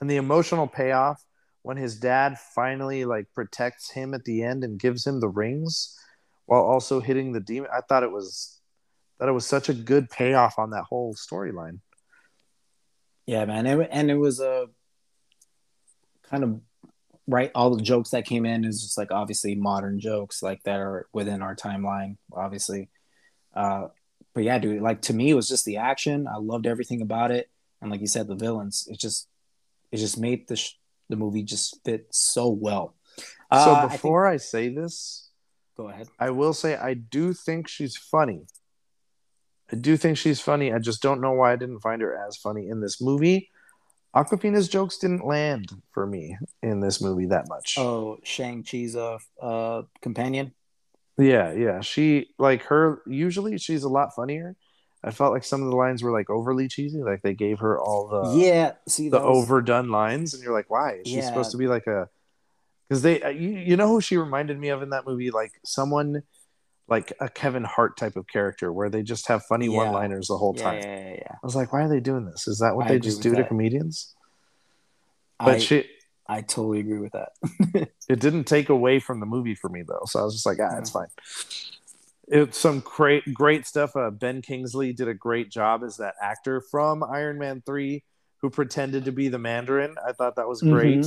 [0.00, 1.24] and the emotional payoff
[1.62, 5.98] when his dad finally like protects him at the end and gives him the rings
[6.46, 8.60] while also hitting the demon i thought it was
[9.18, 11.78] that it was such a good payoff on that whole storyline
[13.26, 14.66] yeah, man, it, and it was a
[16.28, 16.60] kind of
[17.26, 17.50] right.
[17.54, 21.06] All the jokes that came in is just like obviously modern jokes like that are
[21.12, 22.88] within our timeline, obviously.
[23.54, 23.88] Uh,
[24.34, 26.26] but yeah, dude, like to me, it was just the action.
[26.26, 27.48] I loved everything about it,
[27.80, 28.86] and like you said, the villains.
[28.90, 29.28] It just
[29.92, 30.74] it just made the sh-
[31.08, 32.94] the movie just fit so well.
[33.50, 35.30] Uh, so I think- before I, say this
[35.76, 36.06] go ahead.
[36.20, 38.46] i will say i do think she's funny
[39.72, 42.36] i do think she's funny i just don't know why i didn't find her as
[42.36, 43.50] funny in this movie
[44.14, 49.18] Awkwafina's jokes didn't land for me in this movie that much Oh, Shang Chi's uh,
[49.42, 50.52] uh companion.
[51.18, 51.80] Yeah, yeah.
[51.80, 54.56] She like her usually she's a lot funnier.
[55.02, 57.78] I felt like some of the lines were like overly cheesy, like they gave her
[57.78, 61.00] all the yeah, see the overdone lines and you're like, why?
[61.04, 61.28] She's Yeah.
[61.28, 62.08] supposed to be like a
[62.90, 65.52] cuz they uh, you, you know who she reminded me of in that movie like
[65.64, 66.22] someone
[66.88, 69.78] like a Kevin Hart type of character where they just have funny Yeah.
[69.78, 70.80] one-liners the whole Yeah, time.
[70.82, 71.32] yeah, yeah, yeah.
[71.32, 72.46] I was like, why are they doing this?
[72.46, 73.48] Is that what I they just do to that.
[73.48, 74.14] comedians?
[75.38, 75.84] But I, she
[76.26, 77.88] I totally agree with that.
[78.08, 80.58] it didn't take away from the movie for me though so i was just like
[80.60, 81.08] ah it's fine
[82.28, 86.62] it's some great great stuff uh, ben kingsley did a great job as that actor
[86.70, 88.02] from iron man 3
[88.40, 91.04] who pretended to be the mandarin i thought that was great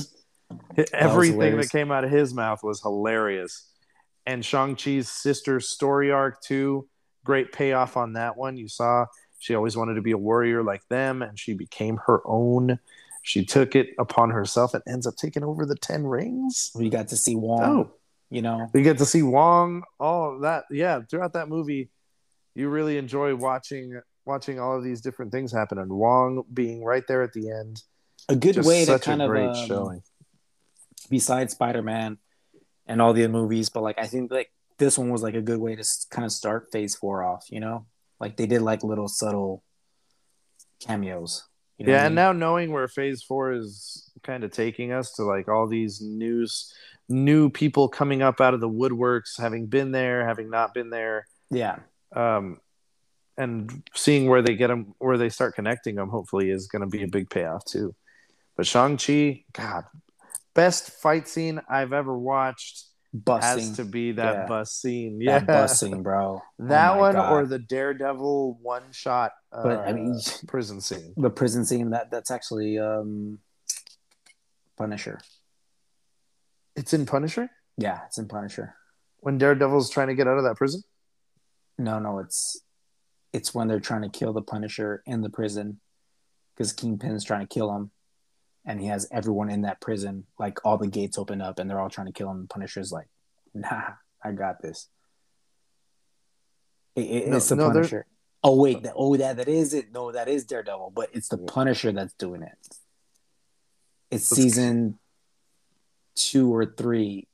[0.93, 1.69] everything that hilarious.
[1.71, 3.71] came out of his mouth was hilarious
[4.27, 6.87] and shang-chi's sister's story arc too
[7.23, 9.05] great payoff on that one you saw
[9.39, 12.77] she always wanted to be a warrior like them and she became her own
[13.23, 17.07] she took it upon herself and ends up taking over the 10 rings we got
[17.07, 17.63] to see Wong.
[17.63, 17.91] Oh.
[18.29, 20.65] You know, we get to see Wong, all of that.
[20.69, 21.89] Yeah, throughout that movie,
[22.55, 27.03] you really enjoy watching watching all of these different things happen, and Wong being right
[27.07, 27.81] there at the end.
[28.27, 30.01] a good way to kind of um, showing.
[31.09, 32.17] besides Spider Man
[32.87, 35.41] and all the other movies, but like I think like this one was like a
[35.41, 37.45] good way to kind of start Phase Four off.
[37.49, 37.85] You know,
[38.19, 39.63] like they did like little subtle
[40.79, 41.43] cameos.
[41.77, 45.13] You know Yeah, I and now knowing where Phase Four is kind of taking us
[45.13, 46.73] to, like all these news,
[47.09, 51.27] new people coming up out of the woodworks, having been there, having not been there,
[51.51, 51.79] yeah,
[52.15, 52.59] um,
[53.37, 56.87] and seeing where they get them, where they start connecting them, hopefully is going to
[56.87, 57.93] be a big payoff too.
[58.55, 59.83] But Shang Chi, God,
[60.57, 62.85] best fight scene I've ever watched,
[63.27, 64.45] has to be that Yeah.
[64.47, 65.21] bus scene.
[65.21, 66.41] Yeah, that bus scene, bro.
[66.59, 67.31] that Oh one God.
[67.31, 69.31] or the Daredevil one shot.
[69.51, 71.13] Uh, But, I mean- prison scene.
[71.15, 73.39] the prison scene that that's actually um
[74.77, 75.19] Punisher.
[76.75, 78.75] It's in Punisher Yeah, it's in Punisher.
[79.19, 80.81] when Daredevil's trying to get out of that prison.
[81.77, 82.61] No, no, it's
[83.33, 85.79] it's when they're trying to kill the Punisher in the prison
[86.55, 87.91] because Kingpin's trying to kill him,
[88.67, 90.25] and he has everyone in that prison.
[90.37, 92.41] Like all the gates open up, and they're all trying to kill him.
[92.41, 93.07] The Punisher's like,
[93.55, 94.89] "Nah, I got this."
[96.95, 98.05] It, it- No, it's the no, they're- Punisher.
[98.43, 99.91] Oh wait, that, oh that that is it.
[99.91, 102.55] No, that is Daredevil, but it's the Punisher that's doing it.
[104.11, 104.99] It's Let's- season
[106.15, 107.27] two or three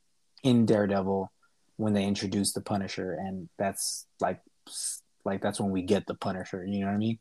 [0.44, 1.32] in Daredevil
[1.78, 4.42] when they introduce the Punisher, and that's like
[5.26, 6.66] like that's when we get the Punisher.
[6.66, 7.20] You know what I mean?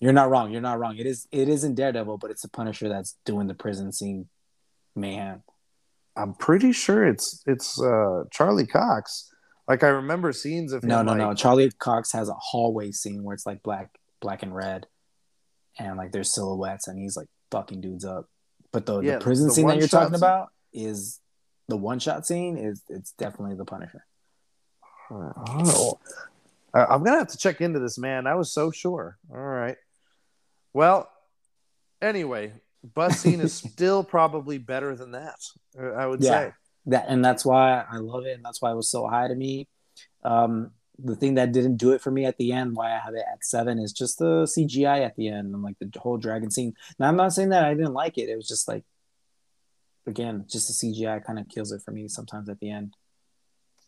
[0.00, 0.52] You're not wrong.
[0.52, 0.96] You're not wrong.
[0.96, 4.28] It is it isn't Daredevil, but it's the Punisher that's doing the prison scene
[4.94, 5.42] mayhem.
[6.16, 9.32] I'm pretty sure it's it's uh, Charlie Cox.
[9.66, 10.88] Like I remember scenes of him.
[10.88, 11.34] No, no, like, no.
[11.34, 14.86] Charlie Cox has a hallway scene where it's like black, black and red,
[15.78, 18.26] and like there's silhouettes, and he's like fucking dudes up.
[18.72, 20.16] But the, Yeah, the prison the scene that you're talking scene.
[20.16, 21.20] about is
[21.68, 22.56] the one shot scene.
[22.56, 24.04] Is it's definitely the Punisher.
[25.10, 25.98] Oh,
[26.74, 28.26] I'm gonna have to check into this, man.
[28.26, 29.18] I was so sure.
[29.30, 29.76] All right.
[30.72, 31.10] Well,
[32.02, 32.52] anyway,
[32.94, 35.36] bus scene is still probably better than that.
[35.78, 36.30] I would Yeah.
[36.30, 36.52] say.
[36.86, 39.34] that and that's why I love it, and that's why it was so high to
[39.34, 39.68] me.
[40.24, 43.14] Um, the thing that didn't do it for me at the end, why I have
[43.14, 46.50] it at seven, is just the CGI at the end and like the whole dragon
[46.50, 46.74] scene.
[46.98, 48.28] Now I'm not saying that I didn't like it.
[48.28, 48.84] It was just like,
[50.06, 52.94] again, just the CGI kind of kills it for me sometimes at the end.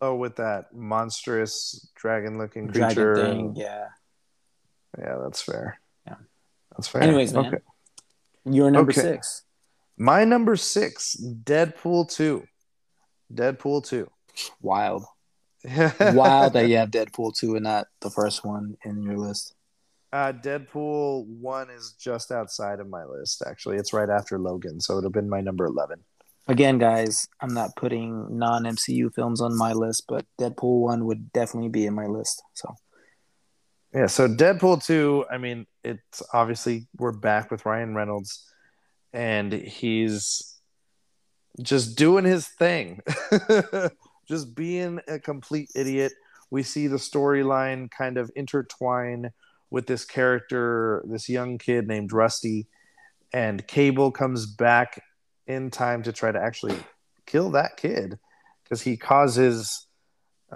[0.02, 3.14] Oh, with that monstrous dragon-looking creature.
[3.14, 3.86] Dragon thing, yeah.
[4.98, 5.80] Yeah, that's fair.
[6.80, 7.02] That's fair.
[7.02, 7.58] Anyways, man, Okay.
[8.46, 9.02] you're number Okay.
[9.02, 9.42] six.
[9.98, 12.44] My number six, Deadpool two.
[13.32, 14.10] Deadpool two.
[14.62, 15.04] Wild,
[16.00, 19.54] wild that you have Deadpool two and not the first one in your list.
[20.10, 23.42] Uh, Deadpool one is just outside of my list.
[23.46, 26.00] Actually, it's right after Logan, so it'd have been my number eleven.
[26.48, 31.30] Again, guys, I'm not putting non MCU films on my list, but Deadpool one would
[31.34, 32.42] definitely be in my list.
[32.54, 32.74] So
[33.92, 38.48] Yeah, so Deadpool 2, I mean, it's obviously we're back with Ryan Reynolds
[39.12, 40.58] and he's
[41.60, 43.00] just doing his thing.
[44.28, 46.12] just being a complete idiot.
[46.52, 49.30] We see the storyline kind of intertwine
[49.70, 52.68] with this character, this young kid named Rusty,
[53.32, 55.02] and Cable comes back
[55.48, 56.76] in time to try to actually
[57.26, 58.20] kill that kid
[58.62, 59.88] because he causes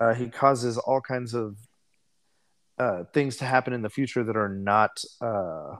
[0.00, 1.56] uh, he causes all kinds of
[2.78, 4.90] uh, things to happen in the future that are not
[5.20, 5.76] uh,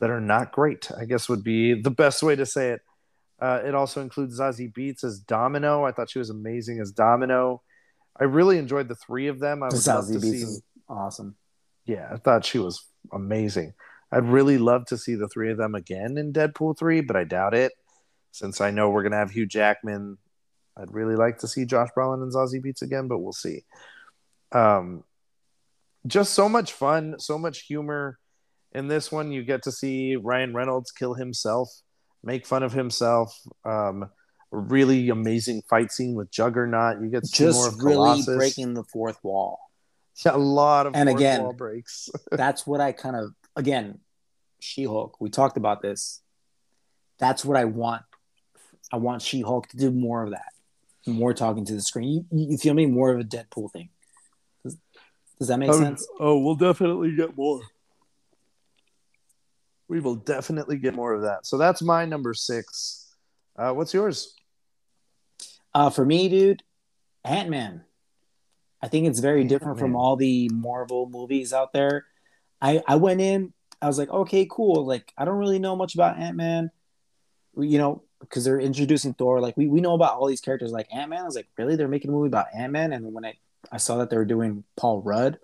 [0.00, 0.90] that are not great.
[0.96, 2.80] I guess would be the best way to say it.
[3.40, 5.84] Uh, it also includes Zazie Beetz as Domino.
[5.84, 7.62] I thought she was amazing as Domino.
[8.18, 9.62] I really enjoyed the three of them.
[9.62, 10.42] I love Zazie Beetz see.
[10.42, 11.36] is awesome.
[11.86, 13.72] Yeah, I thought she was amazing.
[14.12, 17.24] I'd really love to see the three of them again in Deadpool 3, but I
[17.24, 17.72] doubt it.
[18.32, 20.18] Since I know we're going to have Hugh Jackman,
[20.76, 23.64] I'd really like to see Josh Brolin and Zazie Beetz again, but we'll see.
[24.52, 25.04] Um,
[26.06, 28.18] just so much fun, so much humor.
[28.72, 31.68] In this one, you get to see Ryan Reynolds kill himself,
[32.22, 33.36] make fun of himself.
[33.64, 34.08] Um,
[34.52, 37.00] really amazing fight scene with Juggernaut.
[37.02, 39.58] You get to see more Just of really breaking the fourth wall.
[40.24, 42.08] a lot of And again- breaks.
[42.32, 44.00] That's what I kind of again,
[44.60, 45.20] She Hulk.
[45.20, 46.20] We talked about this.
[47.18, 48.02] That's what I want.
[48.92, 50.52] I want She Hulk to do more of that,
[51.06, 52.26] more talking to the screen.
[52.30, 52.86] You, you feel me?
[52.86, 53.90] More of a Deadpool thing.
[55.40, 56.06] Does, that make Oh, sense?
[56.20, 57.60] Oh, we'll definitely get more.
[59.88, 61.46] We will definitely get more of that.
[61.46, 63.12] So that's my number six.
[63.56, 64.34] Uh, what's yours?
[65.74, 66.62] Uh, for me, dude,
[67.24, 67.82] Ant Man.
[68.82, 70.00] I think it's very different from Ant-Man.
[70.00, 72.06] all the Marvel movies out there.
[72.62, 73.52] I I went in,
[73.82, 74.86] I was like, okay, cool.
[74.86, 76.70] Like I don't really know much about Ant Man,
[77.56, 79.40] you know, because they're introducing Thor.
[79.40, 81.20] Like we we know about all these characters, like Ant Man.
[81.22, 81.76] I was like, really?
[81.76, 82.92] They're making a movie about Ant Man?
[82.92, 83.34] And when I
[83.70, 85.38] I saw that they were doing Paul Rudd,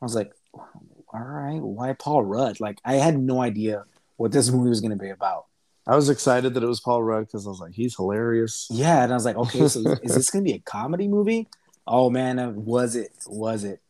[0.00, 0.68] I was like, all
[1.14, 2.60] right, why Paul Rudd?
[2.60, 3.84] Like I had no idea
[4.16, 5.46] what this movie was going to be about.
[5.86, 8.68] I was excited that it was Paul Rudd because I was like, he's hilarious.
[8.70, 11.48] Yeah, and I was like, okay, so is this gonna be a comedy movie?
[11.86, 13.12] Oh man, uh, was it?
[13.26, 13.80] Was it?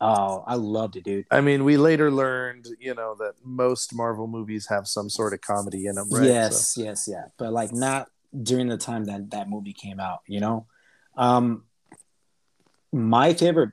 [0.00, 1.26] Oh, I loved it, dude.
[1.30, 5.40] I mean, we later learned, you know, that most Marvel movies have some sort of
[5.40, 6.24] comedy in them, right?
[6.26, 8.08] Yes, yes, yeah, but like not
[8.42, 10.20] during the time that that movie came out.
[10.26, 10.66] You know,
[11.16, 11.64] um,
[12.92, 13.72] my favorite,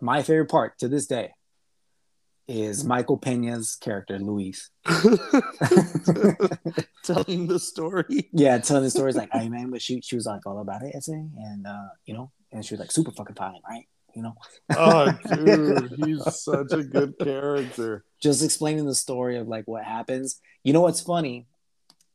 [0.00, 1.32] my favorite part to this day
[2.48, 4.70] is Michael Pena's character, Luis.
[7.04, 8.28] Telling the story.
[8.32, 10.94] Yeah, telling the stories like Iron Man, but she she was like all about it,
[10.94, 13.86] essay, and uh, you know, and she was like super fucking fine, right?
[14.14, 14.34] You know.
[14.76, 18.04] oh, dude, he's such a good character.
[18.20, 20.40] Just explaining the story of like what happens.
[20.62, 21.46] You know what's funny?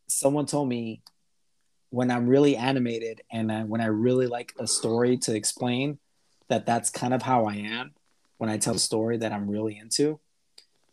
[0.07, 1.01] Someone told me
[1.89, 5.99] when I'm really animated and I, when I really like a story to explain,
[6.49, 7.93] that that's kind of how I am
[8.37, 10.19] when I tell a story that I'm really into.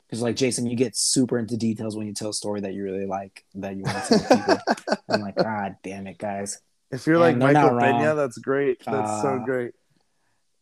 [0.07, 2.83] Because like Jason, you get super into details when you tell a story that you
[2.85, 4.57] really like that you want to tell people.
[5.09, 6.61] I'm like, God damn it, guys.
[6.91, 7.79] If you're And like Michael.
[7.79, 8.85] Pena, that's great.
[8.85, 9.73] That's so Uh, great.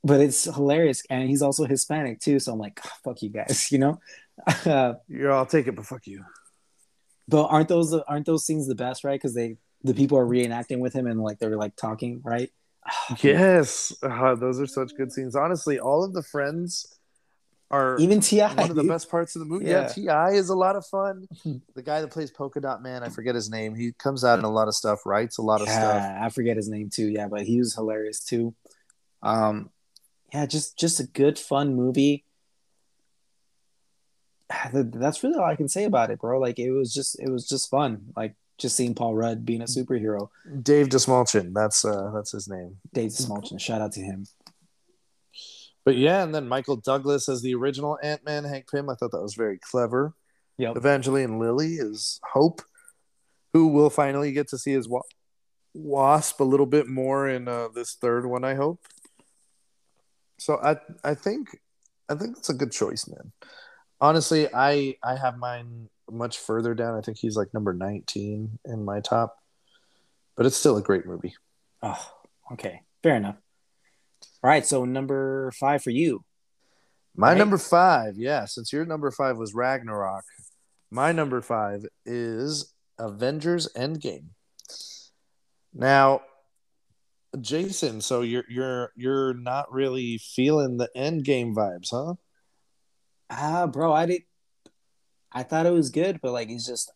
[0.04, 2.38] But it's hilarious, and he's also Hispanic too.
[2.40, 4.00] So I'm like, "Oh, fuck you guys, you know.
[4.66, 6.24] Uh, Yeah, I'll take it, but fuck you.
[7.28, 9.20] but aren't those aren't those scenes the best, right?
[9.20, 12.50] Because they the people are reenacting with him and like they're like talking, right?
[13.22, 15.36] Yes, uh, those are such good scenes.
[15.36, 16.98] Honestly, all of the friends
[17.70, 18.90] are Even T.I., one of the dude.
[18.90, 19.66] best parts of the movie.
[19.66, 19.88] Yeah, Yeah.
[19.88, 20.30] T.I.
[20.32, 21.26] is a lot of fun.
[21.74, 23.74] the guy that plays Polka Dot Man, I forget his name.
[23.74, 26.16] He comes out in a lot of stuff, writes a lot of stuff.
[26.20, 27.08] I forget his name too.
[27.08, 28.54] Yeah, but he was hilarious too.
[29.22, 29.70] Um,
[30.34, 32.24] yeah, just just a good fun movie.
[34.74, 36.38] That's really all I can say about it, bro.
[36.38, 38.06] Like it was just it was just fun.
[38.16, 40.28] Like just seeing Paul Rudd being a superhero.
[40.62, 42.78] Dave Dastmalchian, that's uh, that's his name.
[42.94, 44.26] Dave Smolchin, shout out to him.
[45.84, 48.88] But yeah, and then Michael Douglas as the original Ant Man, Hank Pym.
[48.88, 50.14] I thought that was very clever.
[50.58, 50.76] Yep.
[50.76, 52.62] Evangeline Lilly is Hope,
[53.52, 55.02] who will finally get to see his wa-
[55.74, 58.44] Wasp a little bit more in uh, this third one.
[58.44, 58.80] I hope.
[60.38, 61.48] So I I think
[62.08, 63.32] I think that's a good choice, man.
[64.00, 66.96] Honestly, I I have mine much further down.
[66.96, 69.36] I think he's like number nineteen in my top,
[70.36, 71.34] but it's still a great movie.
[71.82, 72.12] Oh,
[72.52, 73.36] okay, fair enough.
[74.44, 76.24] All right, so number five for you.
[77.16, 77.38] My Right.
[77.38, 80.24] number five, yeah, since your number five was Ragnarok,
[80.90, 84.28] my number five is Avengers Endgame.
[85.74, 86.22] Now,
[87.40, 92.14] Jason, so you're you're you're not really feeling the Endgame vibes, huh?
[93.30, 94.22] Ah, bro, I did.
[95.32, 96.92] I thought it was good, but like it's just.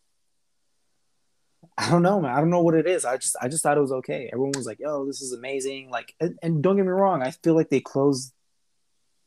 [1.78, 2.32] I don't know, man.
[2.32, 3.04] I don't know what it is.
[3.04, 4.30] I just, I just thought it was okay.
[4.32, 7.32] Everyone was like, "Yo, this is amazing!" Like, and, and don't get me wrong, I
[7.32, 8.32] feel like they closed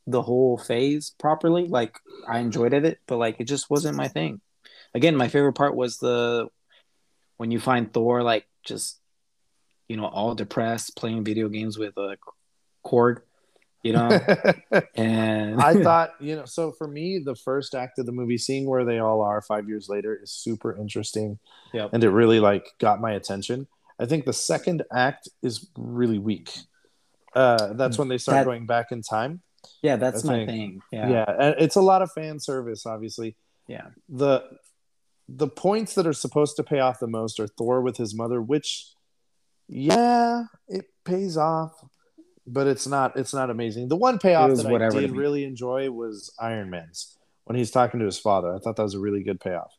[0.06, 1.68] the whole phase properly.
[1.68, 4.40] Like, I enjoyed it, but like, it just wasn't my thing.
[4.94, 6.48] Again, my favorite part was the
[7.36, 8.98] when you find Thor like just,
[9.88, 12.16] you know, all depressed playing video games with uh, a
[12.82, 13.22] cord,
[13.82, 14.08] you know,
[14.94, 18.66] and I thought, you know, so for me, the first act of the movie, seeing
[18.66, 21.38] where they all are five years later, is super interesting.
[21.72, 21.90] Yep.
[21.92, 23.66] And it really like got my attention.
[23.98, 26.50] I think the second act is really weak.
[27.34, 29.42] Uh, that's when they start That- going back in time.
[29.82, 30.80] yeah, that's my thing.
[30.90, 31.08] Yeah.
[31.10, 31.36] Yeah.
[31.38, 33.36] and it's a lot of fan service, obviously.
[33.68, 33.88] Yeah.
[34.08, 34.42] The
[35.28, 38.42] the points that are supposed to pay off the most are Thor with his mother,
[38.42, 38.88] which
[39.68, 41.72] yeah, it pays off,
[42.46, 43.88] but it's not it's not amazing.
[43.88, 48.06] The one payoff that I did really enjoy was Iron Man's when he's talking to
[48.06, 48.54] his father.
[48.54, 49.72] I thought that was a really good payoff.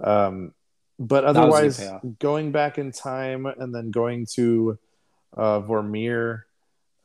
[0.00, 0.52] Um,
[0.98, 2.02] but was a good otherwise, payoff.
[2.18, 4.78] going back in time and then going to
[5.36, 6.42] uh, Vormir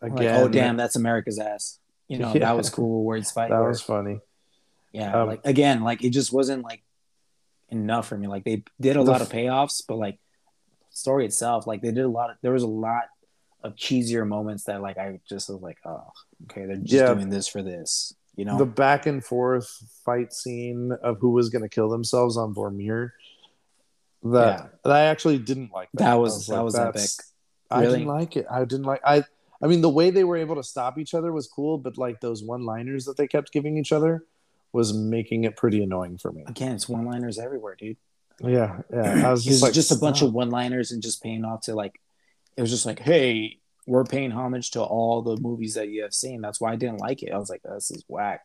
[0.01, 0.41] Like, again.
[0.41, 1.79] oh damn, that's America's ass.
[2.07, 2.39] You know, Yeah.
[2.39, 3.53] that was cool where he's fighting.
[3.55, 4.19] that where- was funny.
[4.91, 6.83] yeah, um, like again, like it just wasn't like
[7.69, 8.27] enough for me.
[8.27, 10.19] Like they did a The lot of payoffs, but like
[10.89, 13.03] story itself, like they did a lot of there was a lot
[13.63, 16.03] of cheesier moments that like I just was like, oh,
[16.45, 17.13] okay, they're just Yeah.
[17.13, 18.13] doing this for this.
[18.37, 18.57] You know?
[18.57, 19.67] the back and forth
[20.05, 23.11] fight scene of who was going to kill themselves on Vormir.
[24.23, 25.89] That that I actually didn't like.
[25.93, 27.25] That, That was- that was "That's- epic."
[27.71, 28.45] I didn't like it.
[28.51, 29.01] I didn't like.
[29.05, 29.23] I.
[29.63, 32.19] I mean, the way they were able to stop each other was cool, but like
[32.19, 34.25] those one-liners that they kept giving each other
[34.73, 36.43] was making it pretty annoying for me.
[36.47, 37.97] Again, it's one liners everywhere, dude.
[38.43, 39.27] Yeah, yeah.
[39.27, 41.75] I was just like, just a bunch of one liners and just paying off to
[41.75, 41.99] like
[42.57, 46.13] it was just like, hey, we're paying homage to all the movies that you have
[46.13, 46.41] seen.
[46.41, 47.31] That's why I didn't like it.
[47.31, 48.41] I was like, this is whack.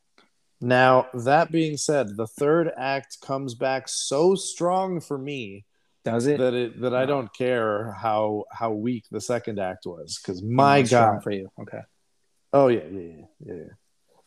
[0.60, 5.66] Now that being said, the third act comes back so strong for me
[6.04, 6.38] Does it?
[6.38, 10.82] that it that I don't care how how weak the second act was because my
[10.82, 11.50] god, for you.
[11.60, 11.80] Okay.
[12.54, 13.72] oh yeah, yeah, yeah, yeah, yeah.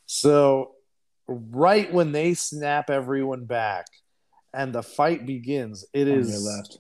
[0.06, 0.76] So
[1.28, 3.88] right when they snap everyone back
[4.54, 6.78] and the fight begins, it On is left.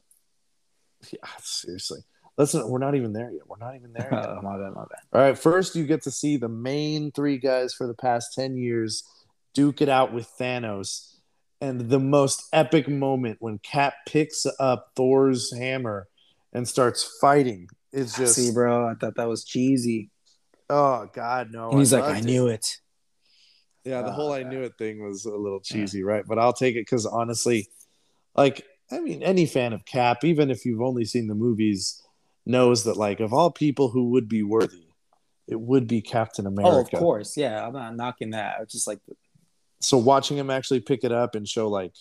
[1.12, 2.02] Yeah, seriously.
[2.40, 3.42] Listen, we're not even there yet.
[3.48, 4.26] We're not even there yet.
[4.30, 5.00] Uh, my bad, my bad.
[5.14, 8.56] All right, first you get to see the main three guys for the past 10
[8.58, 9.04] years
[9.54, 11.16] duke it out with Thanos.
[11.60, 16.08] And the most epic moment when Cap picks up Thor's hammer
[16.54, 20.10] and starts fighting It's just See, bro, I thought that was cheesy.
[20.70, 21.72] oh god no.
[21.72, 22.78] And he's I like, I knew it.
[23.84, 26.24] Yeah, the Oh, whole I knew it thing was a little cheesy, right?
[26.26, 27.68] But I'll take it because honestly,
[28.36, 31.99] like, I mean, any fan of Cap, even if you've only seen the movies,
[32.50, 34.88] knows that, like, of all people who would be worthy,
[35.48, 36.76] it would be Captain America.
[36.76, 37.38] Oh, of course.
[37.38, 38.58] Yeah, I'm not knocking that.
[38.62, 39.00] It's just like
[39.80, 41.94] So watching him actually pick it up and show, like,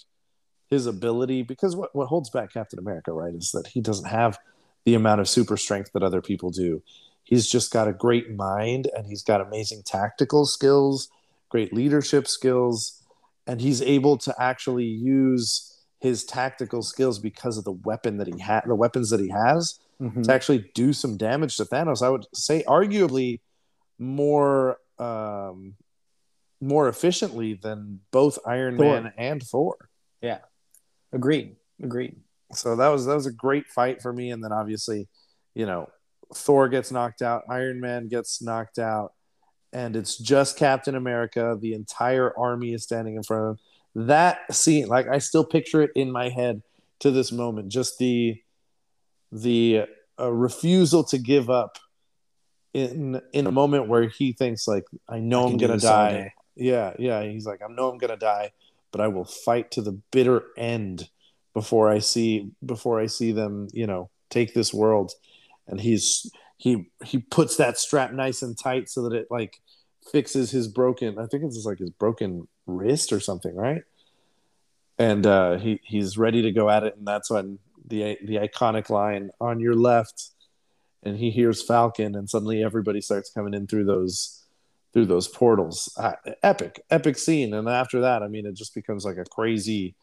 [0.69, 4.39] his ability, because what, what holds back Captain America, right, is that he doesn't have
[4.85, 6.83] the amount of super strength that other people do.
[7.25, 11.09] He's just got a great mind and he's got amazing tactical skills,
[11.49, 13.03] great leadership skills,
[13.47, 18.39] and he's able to actually use his tactical skills because of the weapon that he
[18.39, 20.23] had, the weapons that he has Mhm.
[20.25, 22.03] to actually do some damage to Thanos.
[22.03, 23.41] I would say arguably
[23.99, 25.75] more um
[26.61, 29.01] more efficiently than both Iron Thor.
[29.01, 29.77] Man and Thor.
[30.21, 30.39] Yeah,
[31.13, 31.57] agreed.
[31.83, 32.17] Agreed.
[32.53, 35.09] So that was that was a great fight for me and then obviously,
[35.55, 35.89] you know,
[36.35, 39.13] Thor gets knocked out, Iron Man gets knocked out
[39.73, 44.07] and it's just Captain America, the entire army is standing in front of him.
[44.07, 46.63] That scene, like I still picture it in my head
[47.01, 48.41] to this moment, just the
[49.33, 49.85] the
[50.19, 51.79] uh, refusal to give up
[52.75, 56.13] in in a moment where he thinks like I know I I'm gonna die.
[56.13, 56.33] day.
[56.57, 57.23] Yeah, yeah.
[57.23, 58.53] He's like, I know I'm gonna die,
[58.91, 61.09] but I will fight to the bitter end
[61.55, 65.13] before I see before I see them, you know, take this world.
[65.67, 69.61] And he's he he puts that strap nice and tight so that it like
[70.11, 71.19] fixes his broken.
[71.19, 73.83] I think it's just like his broken wrist or something, right?
[74.99, 77.59] And uh, he he's ready to go at it, and that's when
[77.89, 80.31] the the iconic line on your left,
[81.03, 84.45] and he hears Falcon, and suddenly everybody starts coming in through those
[84.93, 85.93] through those portals.
[85.99, 86.13] Uh,
[86.43, 87.53] epic, epic scene.
[87.55, 89.95] And after that, I mean, it just becomes like a crazy,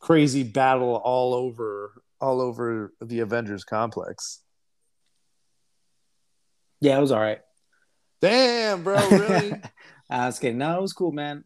[0.00, 4.40] crazy battle all over all over the Avengers complex.
[6.80, 7.40] Yeah, it was all right.
[8.20, 9.54] Damn, bro, really?
[10.10, 10.58] I was kidding.
[10.58, 11.44] No, it was cool, man.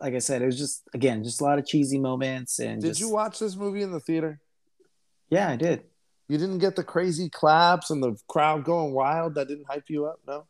[0.00, 2.88] Like I said, it was just again just a lot of cheesy moments and Did
[2.88, 4.40] just- you watch this movie in the theater?
[5.30, 5.84] Yeah, I did.
[6.28, 9.34] You didn't get the crazy claps and the crowd going wild.
[9.34, 10.46] That didn't hype you up, no?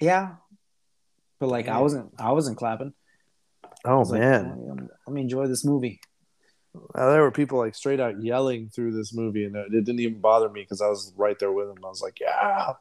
[0.00, 0.34] Yeah,
[1.38, 2.92] but like I wasn't I wasn't clapping.
[3.84, 4.76] Oh was like, "Oh,
[5.06, 6.00] let me enjoy this movie.
[6.94, 10.20] Uh, there were people like straight out yelling through this movie, and it didn't even
[10.20, 11.84] bother me because I was right there with them.
[11.84, 12.74] I was like, "Yeah,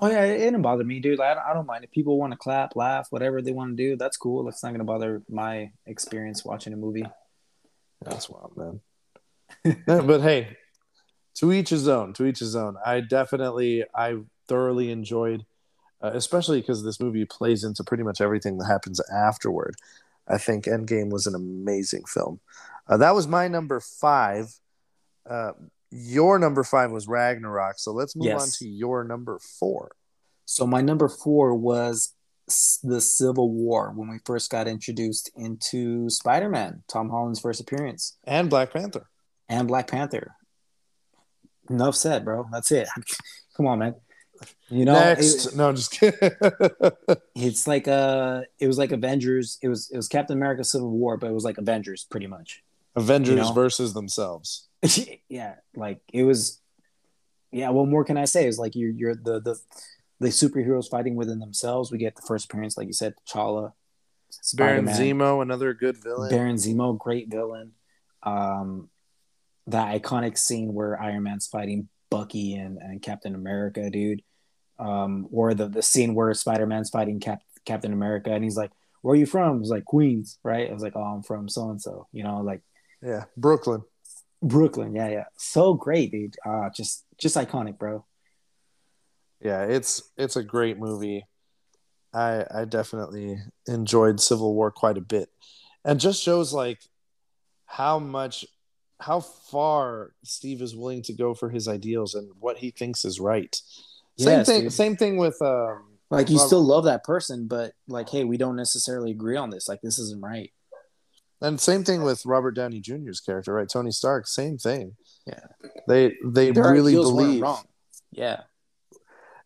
[0.00, 1.18] Oh yeah, it, it didn't bother me, dude.
[1.18, 3.76] Like, I, don't, I don't mind if people want to clap, laugh, whatever they want
[3.76, 3.96] to do.
[3.96, 4.48] That's cool.
[4.48, 7.06] It's not gonna bother my experience watching a movie.
[8.02, 8.80] that's wild, man."
[9.86, 10.56] But hey,
[11.36, 12.12] to each his own.
[12.14, 12.76] To each his own.
[12.84, 14.16] I definitely, I
[14.48, 15.46] thoroughly enjoyed,
[16.02, 19.74] uh, especially because this movie plays into pretty much everything that happens afterward.
[20.28, 22.40] I think Endgame was an amazing film.
[22.88, 24.54] Uh, that was my number five.
[25.28, 25.52] Uh,
[25.90, 27.78] your number five was Ragnarok.
[27.78, 28.42] So let's move Yes.
[28.42, 29.92] on to your number four.
[30.44, 32.14] So my number four was
[32.82, 38.48] the Civil War when we first got introduced into Spider-Man, Tom Holland's first appearance, and
[38.50, 39.08] Black Panther.
[39.50, 40.34] And Black Panther.
[41.68, 42.48] Enough said, bro.
[42.50, 42.88] That's it.
[43.56, 43.94] Come on, man.
[44.70, 46.18] You know, Next, it- no, I'm just kidding.
[47.36, 49.58] it's like uh, it was like Avengers.
[49.62, 52.62] It was it was Captain America: Civil War, but it was like Avengers, pretty much.
[52.96, 53.52] Avengers You know?
[53.52, 54.68] versus themselves.
[55.28, 56.58] yeah, like it was.
[57.52, 58.46] Yeah, what more can I say?
[58.46, 59.60] It's like you're you're the the
[60.20, 61.92] the superheroes fighting within themselves.
[61.92, 63.72] We get the first appearance, like you said, T'Challa,
[64.54, 64.94] Baron Spider-Man.
[64.94, 66.30] Zemo, another good villain.
[66.30, 67.72] Baron Zemo, great villain.
[68.22, 68.88] Um,
[69.66, 74.22] that iconic scene where Iron Man's fighting Bucky and, and Captain America, dude.
[74.78, 78.70] Um, or the, the scene where Spider Man's fighting Cap, Captain America, and he's like,
[79.02, 80.70] "Where are you from?" He's like, "Queens," right?
[80.70, 82.62] I was like, "Oh, I'm from so and so," you know, like
[83.02, 83.82] yeah, Brooklyn.
[84.42, 84.94] Brooklyn.
[84.94, 86.36] Yeah, yeah, so great, dude.
[86.46, 88.06] Uh, just just iconic, bro.
[89.40, 91.26] Yeah, it's it's a great movie.
[92.12, 93.38] I I definitely
[93.68, 95.28] enjoyed Civil War quite a bit,
[95.84, 96.80] and just shows like
[97.66, 98.46] how much
[99.00, 103.18] how far Steve is willing to go for his ideals and what he thinks is
[103.18, 103.60] right.
[104.18, 104.62] Same thing.
[104.62, 104.72] dude.
[104.72, 105.84] Same thing with um.
[106.10, 109.50] Like you Robert- still love that person, but like, hey, we don't necessarily agree on
[109.50, 109.68] this.
[109.68, 110.50] Like, this isn't right.
[111.40, 113.68] And same thing with Robert Downey Jr.'s character, right?
[113.68, 114.96] Tony Stark, same thing.
[115.24, 115.38] Yeah.
[115.86, 117.62] They they Their really believe wrong.
[118.10, 118.40] Yeah,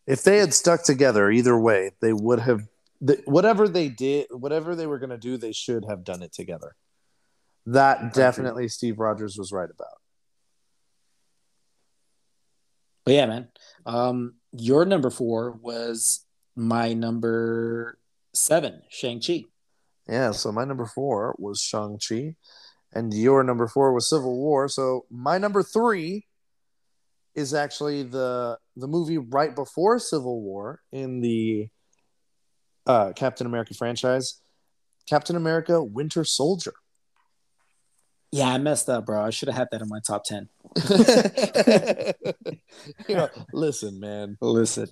[0.07, 2.69] if they had stuck together either way, they would have
[3.01, 6.33] the, whatever they did, whatever they were going to do, they should have done it
[6.33, 6.75] together.
[7.67, 9.99] That definitely Steve Rogers was right about.
[13.05, 13.49] But yeah, man.
[13.87, 16.25] Um, your number four was
[16.57, 17.99] my number
[18.33, 19.45] seven, Shang Chi.
[20.09, 22.37] Yeah, so my number four was Shang Chi,
[22.93, 24.69] and your number four was Civil War.
[24.69, 26.27] So my number three
[27.35, 31.69] is actually the the movie right before Civil War in the
[32.87, 34.41] uh, Captain America franchise,
[35.09, 36.75] Captain America: Winter Soldier.
[38.35, 39.23] Yeah, I messed up, bro.
[39.23, 40.49] I should have had that in my top ten.
[43.09, 44.37] you know, listen, man.
[44.41, 44.89] Listen,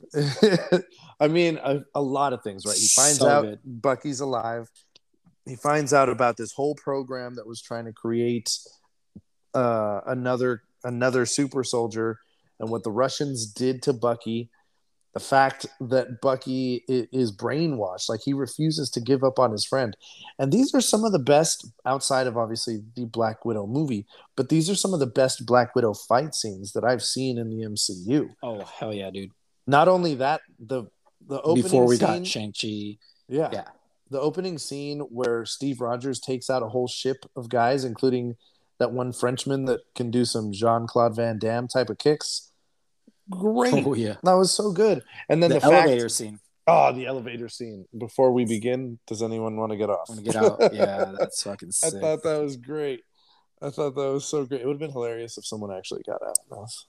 [1.20, 2.76] I mean, a, a lot of things, right?
[2.76, 3.58] He finds So out good.
[3.64, 4.70] Bucky's alive.
[5.44, 8.56] He finds out about this whole program that was trying to create
[9.54, 12.20] uh, another another super soldier,
[12.60, 14.50] and what the Russians did to Bucky.
[15.14, 19.94] The fact that Bucky is brainwashed, like he refuses to give up on his friend,
[20.38, 24.06] and these are some of the best outside of obviously the Black Widow movie,
[24.36, 27.50] but these are some of the best Black Widow fight scenes that I've seen in
[27.50, 28.30] the MCU.
[28.42, 29.32] oh hell yeah, dude!
[29.66, 30.84] Not only that, the
[31.28, 32.96] the opening Before we scene, got Shang Chi,
[33.28, 33.64] yeah, yeah.
[34.10, 38.36] the opening scene where Steve Rogers takes out a whole ship of guys, including
[38.78, 42.51] that one Frenchman that can do some Jean Claude Van Damme type of kicks.
[43.38, 45.02] Great, oh yeah, that was so good.
[45.28, 46.38] And then the, the, fact- elevator scene.
[46.66, 47.86] oh, the elevator scene.
[47.96, 50.08] Before we begin, does anyone want to get off?
[50.08, 50.74] Want to get out?
[50.74, 53.02] Yeah, that's fucking I thought that was great.
[53.60, 54.60] I thought that was so great.
[54.60, 56.38] It would have been hilarious if someone actually got out.
[56.50, 56.86] That was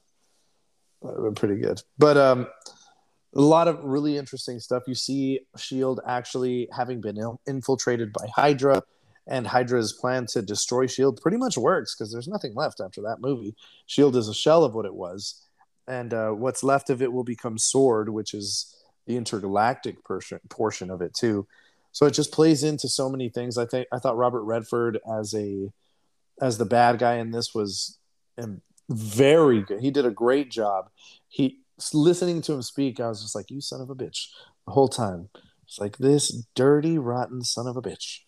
[1.01, 1.81] that would have been pretty good.
[1.97, 2.47] But um,
[3.35, 4.83] a lot of really interesting stuff.
[4.87, 8.81] You see Shield actually having been il- infiltrated by Hydra,
[9.27, 13.21] and Hydra's plan to destroy Shield pretty much works because there's nothing left after that
[13.21, 13.55] movie.
[13.85, 15.42] Shield is a shell of what it was,
[15.87, 20.89] and uh, what's left of it will become Sword, which is the intergalactic portion portion
[20.89, 21.47] of it too.
[21.91, 23.57] So it just plays into so many things.
[23.57, 25.71] I think I thought Robert Redford as a
[26.41, 27.99] as the bad guy in this was
[28.41, 29.81] um, very good.
[29.81, 30.89] He did a great job.
[31.27, 31.59] He
[31.93, 34.27] listening to him speak, I was just like, "You son of a bitch!"
[34.65, 35.29] the whole time.
[35.65, 38.19] It's like this dirty, rotten son of a bitch.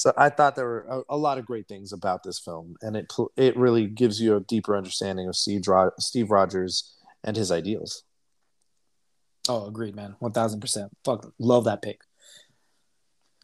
[0.00, 2.96] So I thought there were a, a lot of great things about this film, and
[2.96, 5.64] it it really gives you a deeper understanding of Steve
[5.98, 8.02] Steve Rogers and his ideals.
[9.46, 10.16] Oh, agreed, man.
[10.18, 10.90] One thousand percent.
[11.04, 12.00] Fuck, love that pick.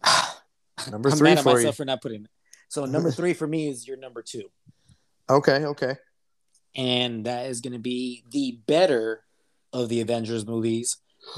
[0.90, 1.76] Number I'm three mad at for myself you.
[1.76, 2.30] for not putting it.
[2.68, 4.44] So number three for me is your number two,
[5.28, 5.96] Okay, okay.
[6.74, 9.22] and that is going to be the better
[9.74, 10.96] of the Avengers movies,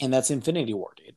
[0.00, 1.16] and that's Infinity War, dude.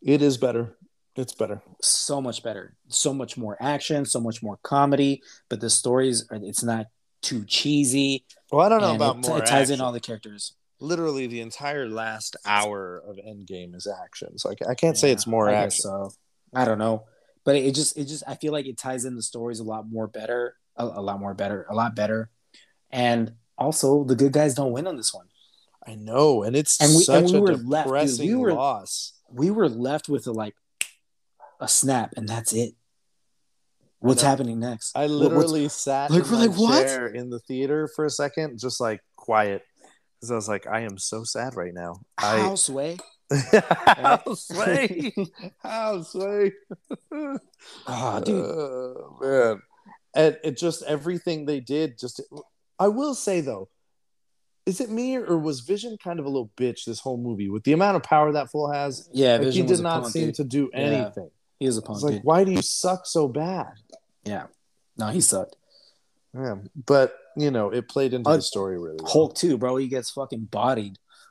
[0.00, 0.76] It is better.
[1.18, 1.60] It's better.
[1.82, 6.38] So much better, so much more action, so much more comedy, but the stories are
[6.40, 6.86] it's not
[7.22, 8.24] too cheesy.
[8.52, 9.38] Well, I don't know about it, more.
[9.38, 10.54] it ties in all the characters.
[10.80, 14.38] literally the entire last hour of Endgame is action.
[14.38, 15.82] So I, I can't say it's more I action.
[15.82, 16.12] So
[16.54, 17.04] I don't know,
[17.44, 19.64] but it, it just it just I feel like it ties in the stories a
[19.64, 22.30] lot more better, a, a lot more better, a lot better,
[22.90, 25.26] and also the good guys don't win on this one.
[25.84, 27.94] I know, and it's And we- such and we a were left, dude.
[27.94, 29.14] depressing We were- loss.
[29.30, 30.54] We were left with a like
[31.60, 32.74] a snap, and that's it.
[34.00, 34.96] What's happening next?
[34.96, 36.86] I What- what's- literally sat like, in we're like, what?
[36.86, 39.62] chair in the theater for a second, just like quiet,
[40.16, 42.00] because I was like, I am so sad right now.
[42.16, 42.96] I Houseway.
[43.30, 45.12] Houseway,
[45.62, 46.52] Houseway.
[47.12, 47.38] Oh,
[47.86, 48.44] ah, dude.
[48.44, 49.62] Oh, man.
[50.14, 51.98] And it just everything they did.
[51.98, 52.20] Just
[52.78, 53.68] I will say though,
[54.66, 57.64] is it me or was Vision kind of a little bitch this whole movie with
[57.64, 59.08] the amount of power that fool has?
[59.12, 60.34] Yeah, Like, he Vision did not punk, seem dude.
[60.36, 61.10] to do Yeah.
[61.58, 62.24] He was a It's punk, like, dude.
[62.24, 63.72] why do you suck so bad?
[64.24, 64.46] Yeah.
[64.96, 65.56] No, he sucked.
[66.34, 66.56] Yeah,
[66.86, 69.10] but you know, it played into Uh, the story really well.
[69.10, 69.76] Hulk too, bro.
[69.76, 70.98] He gets fucking bodied.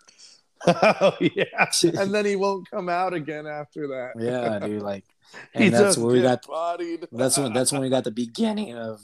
[0.68, 1.44] oh yeah,
[1.84, 4.14] and then he won't come out again after that.
[4.18, 4.82] Yeah, dude.
[4.82, 5.06] Like,
[5.54, 7.08] he that's where we got bodied.
[7.12, 9.00] That's when that's when we got the beginning of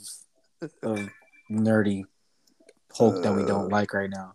[0.82, 1.10] of
[1.52, 2.06] nerdy
[2.98, 4.34] Hulk that we don't like right now.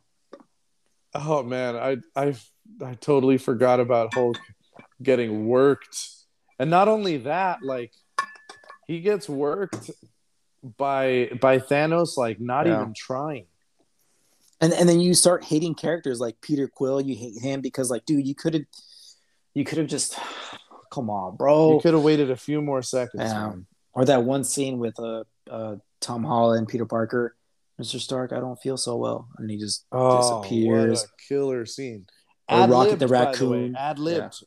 [1.15, 2.37] Oh man, I I
[2.85, 4.39] I totally forgot about Hulk
[5.03, 5.99] getting worked.
[6.59, 7.93] And not only that, like
[8.87, 9.91] he gets worked
[10.77, 12.81] by by Thanos like not Yeah.
[12.81, 13.47] even trying.
[14.61, 17.01] And and then you start hating characters like Peter Quill.
[17.01, 18.65] You hate him because like, dude, you could have
[19.55, 20.19] you could have just
[20.91, 21.75] come on, bro.
[21.75, 23.23] You could have waited a few more seconds.
[23.31, 23.49] Yeah.
[23.51, 23.67] man.
[23.93, 27.35] Or that one scene with uh, uh Tom Holland, and Peter Parker,
[27.81, 27.99] Mr.
[28.01, 28.33] Stark.
[28.33, 31.01] I don't feel so well, and he just Oh, disappears.
[31.01, 32.07] what a killer scene.
[32.49, 33.13] Or Rocket Ad-libbed, the the.
[33.13, 33.77] Raccoon.
[33.77, 34.43] Ad libbed.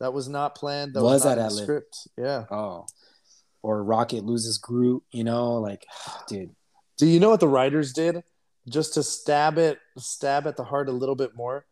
[0.00, 0.94] That was not planned.
[0.94, 2.08] That Was was, that script.
[2.18, 2.44] Yeah.
[2.50, 2.86] Oh,
[3.62, 5.02] or Rocket loses Groot.
[5.10, 5.86] You know, like,
[6.28, 6.54] dude.
[6.98, 8.22] Do you know what the writers did?
[8.68, 11.66] Just to stab it, stab at the heart a little bit more.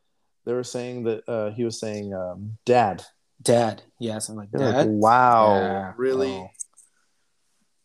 [0.44, 3.04] They were saying that uh, he was saying, um, "Dad."
[3.42, 3.82] Dad.
[3.98, 5.92] Yes, I'm like like, wow, Yeah.
[5.96, 6.32] really?
[6.32, 6.48] Oh.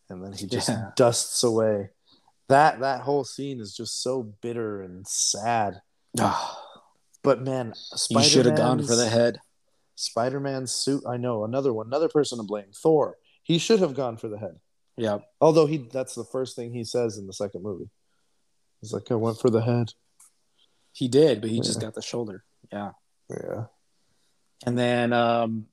[0.10, 0.92] And then he just Yeah.
[0.96, 1.90] dusts away.
[2.50, 5.82] That that whole scene is just so bitter and sad.
[7.22, 7.74] But man,
[8.10, 9.38] you should have gone for the Spider-Man's-
[10.00, 10.04] head.
[10.04, 11.04] Spider-Man's suit.
[11.08, 12.72] I know another one, another person to blame.
[12.76, 13.18] Thor.
[13.44, 14.60] He should have gone for the head.
[14.98, 15.20] Yeah.
[15.42, 17.90] Although he, that's the first thing he says in the second movie.
[18.82, 19.94] He's like, I went for the head.
[20.92, 22.44] He did, but he just got the shoulder.
[22.72, 22.92] Yeah.
[23.30, 23.66] Yeah.
[24.66, 25.68] And then um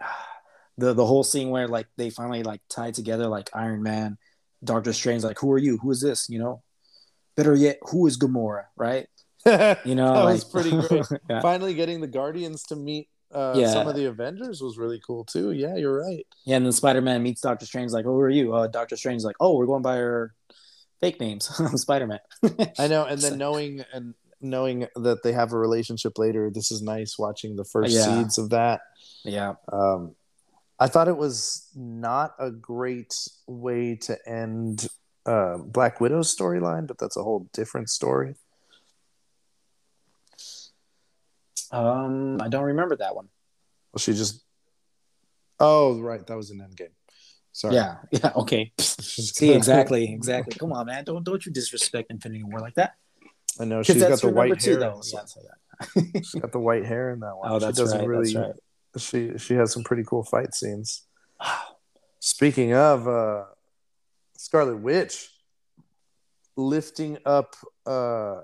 [0.78, 4.16] the the whole scene where like they finally like tied together like Iron Man,
[4.62, 5.78] Doctor Strange, like who are you?
[5.78, 6.28] Who is this?
[6.30, 6.62] You know,
[7.36, 8.64] better yet, who is Gamora?
[8.76, 9.06] Right?
[9.84, 11.04] You know, that like, was pretty great.
[11.28, 11.40] yeah.
[11.40, 13.72] Finally, getting the Guardians to meet uh, Yeah.
[13.72, 15.52] some of the Avengers was really cool too.
[15.52, 16.26] Yeah, you're right.
[16.44, 18.54] yeah, and then Spider Man meets Doctor Strange, like, who are you?
[18.54, 20.34] Uh, Doctor Strange, like, oh, we're going by our
[21.00, 21.50] fake names.
[21.58, 22.20] I'm Spider Man.
[22.78, 26.70] I know, and then So- knowing and knowing that they have a relationship later, this
[26.70, 28.04] is nice watching the first Yeah.
[28.22, 28.82] seeds of that.
[29.24, 30.14] yeah, Um,
[30.78, 33.12] I thought it was not a great
[33.48, 34.86] way to end
[35.26, 38.36] uh, Black Widow's storyline, but that's a whole different story.
[41.70, 43.28] Um, I don't remember that one.
[43.92, 44.42] Well, she just.
[45.60, 46.90] Oh, right, that was an Endgame.
[47.52, 47.74] Sorry.
[47.74, 48.72] Yeah, yeah, okay.
[48.78, 50.56] See, exactly, exactly.
[50.58, 52.94] Come on, man, don't don't you disrespect Infinity War like that?
[53.60, 54.76] I know she's got the white hair.
[54.76, 54.94] though.
[54.94, 55.58] in Yeah, so that.
[56.24, 57.50] She's got the white hair in that one.
[57.50, 58.08] Oh, she that's doesn't right.
[58.08, 58.32] really.
[58.32, 59.32] That's right.
[59.32, 61.04] She she has some pretty cool fight scenes.
[62.20, 63.44] Speaking of uh,
[64.36, 65.28] Scarlet Witch,
[66.56, 67.54] lifting up
[67.86, 68.42] uh,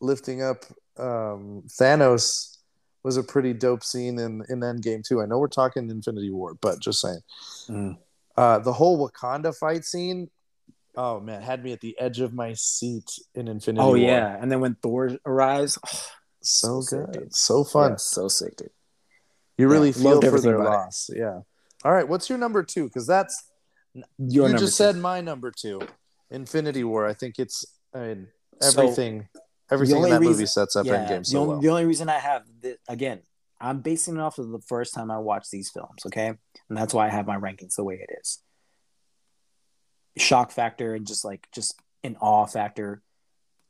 [0.00, 0.64] lifting up
[0.98, 2.58] um, Thanos
[3.02, 5.20] was a pretty dope scene in in Endgame too.
[5.20, 7.20] I know we're talking Infinity War, but just saying.
[7.68, 7.98] Mm.
[8.36, 10.28] Uh, the whole Wakanda fight scene,
[10.96, 13.96] oh man, had me at the edge of my seat in Infinity Oh War.
[13.98, 15.78] yeah, and then when Thor arrives,
[16.42, 17.34] so So good, dude.
[17.34, 17.92] so fun.
[17.92, 18.70] yeah, so sick, dude.
[19.56, 20.76] You really Yeah, feel for everything their about it.
[20.76, 21.10] loss.
[21.14, 21.40] Yeah.
[21.84, 22.08] All right.
[22.08, 22.84] What's your number two?
[22.84, 23.44] Because that's
[24.18, 24.84] Your you just two.
[24.84, 25.80] said my number two,
[26.30, 27.06] Infinity War.
[27.06, 27.64] I think it's
[27.94, 28.28] I mean,
[28.60, 28.82] So,
[29.74, 29.96] everything.
[29.96, 31.60] everything in only that movie reason- sets up yeah, Endgame the, so only, well.
[31.60, 33.20] the only reason I have this, again,
[33.60, 36.38] I'm basing it off of the first time I watched these films, okay, and
[36.78, 38.38] that's why I have my rankings the way it is.
[40.16, 43.02] Shock factor and just like just an awe factor.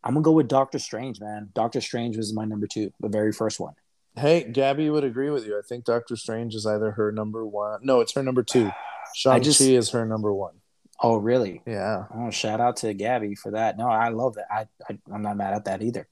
[0.02, 1.48] I'm gonna go with Doctor Strange, man.
[1.54, 3.74] Doctor Strange was my number two, the very first one.
[4.16, 5.58] Hey, Gabby would agree with you.
[5.58, 7.80] I think Doctor Strange is either her number one.
[7.82, 8.70] No, it's her number two.
[9.14, 10.54] Shang Chi is her number one.
[11.00, 11.62] Oh, really?
[11.66, 12.04] Yeah.
[12.14, 13.76] Oh, shout out to Gabby for that.
[13.76, 14.46] No, I love that.
[14.50, 16.06] I, I I'm not mad at that either.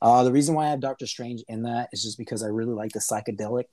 [0.00, 2.72] Uh, the reason why I have Doctor Strange in that is just because I really
[2.74, 3.64] like the psychedelic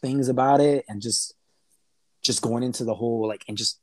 [0.00, 1.34] things about it, and just
[2.22, 3.80] just going into the whole like and just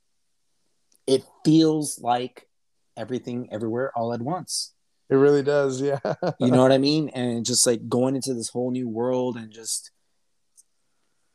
[1.07, 2.47] it feels like
[2.95, 4.73] everything everywhere all at once.
[5.09, 5.81] It really does.
[5.81, 5.99] Yeah.
[6.39, 7.09] You know what I mean?
[7.09, 9.91] And just like going into this whole new world and just,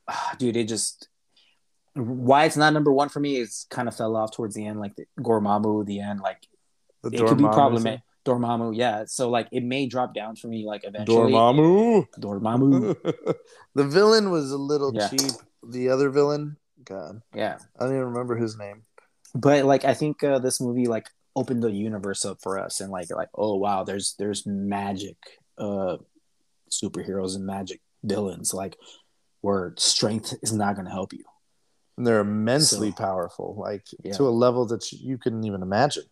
[0.06, 1.08] ah, dude, it just
[1.94, 4.80] why it's not number one for me is kind of fell off towards the end,
[4.80, 6.46] like the Gormammu, the end, like
[7.02, 8.00] The it could be problematic.
[8.24, 9.04] Dormammu, yeah.
[9.06, 11.32] So like it may drop down for me, like eventually.
[11.32, 12.06] Dormammu.
[12.18, 12.96] Dormammu,
[13.74, 15.08] the villain was a little Yeah.
[15.08, 15.32] cheap.
[15.66, 17.58] The other villain, God, yeah.
[17.78, 18.82] I don't even remember his name.
[19.34, 22.90] But like I think uh, this movie like opened the universe up for us, and
[22.90, 25.16] like like oh wow, there's there's magic
[25.58, 25.96] uh
[26.70, 28.76] superheroes and magic villains like
[29.40, 31.24] where strength is not going to help you.
[31.96, 34.12] And they're immensely So- powerful, like Yeah.
[34.14, 36.04] to a level that you couldn't even imagine.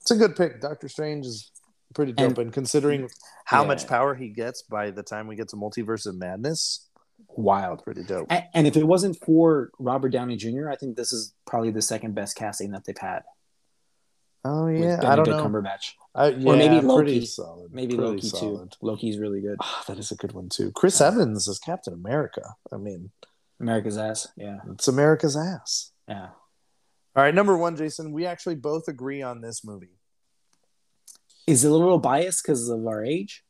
[0.00, 0.60] It's a good pick.
[0.60, 1.50] Doctor Strange is
[1.94, 3.08] pretty dope, and, And- considering
[3.46, 3.68] how Yeah.
[3.68, 6.88] much power he gets by the time we get to Multiverse of Madness,
[7.28, 7.82] Wild.
[7.82, 8.26] pretty dope.
[8.30, 11.82] And, and if it wasn't for Robert Downey Jr., I think this is probably the
[11.82, 13.24] second best casting that they've had.
[14.44, 15.42] Oh yeah, I don't know.
[15.44, 15.94] Cumberbatch.
[16.14, 17.26] I, yeah, maybe pretty Loki.
[17.26, 17.74] solid.
[17.74, 18.70] Maybe Loki solid.
[18.72, 18.78] too.
[18.80, 19.56] Loki's really good.
[19.60, 20.70] Ah, that is a good one too.
[20.70, 22.54] Chris Evans as Captain America.
[22.72, 23.10] I mean,
[23.60, 24.28] America's ass.
[24.36, 25.92] Yeah, it's America's ass.
[26.08, 26.28] yeah.
[27.14, 28.12] All right, number one, Jason.
[28.12, 29.98] We actually both agree on this movie.
[31.46, 33.42] Is it a little biased because of our age?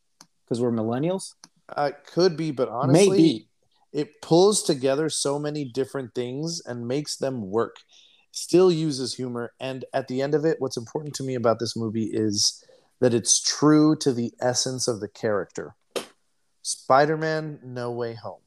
[0.45, 1.35] Because we're millennials?
[1.69, 3.49] Uh, could be, but honestly, Maybe.
[3.93, 7.79] it pulls together so many different things and makes them work.
[8.31, 11.75] Still uses humor, and at the end of it, what's important to me about this
[11.75, 12.63] movie is
[13.01, 15.75] that it's true to the essence of the character.
[16.63, 18.43] Spider-Man: No Way Home.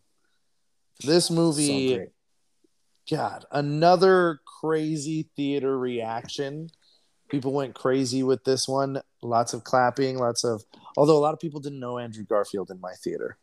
[1.06, 2.10] This movie, great.
[3.10, 6.70] God, another crazy theater reaction.
[7.30, 9.02] People went crazy with this one.
[9.22, 10.62] Lots of clapping, lots of.
[10.98, 13.38] Although a lot of people didn't know Andrew Garfield in my theater,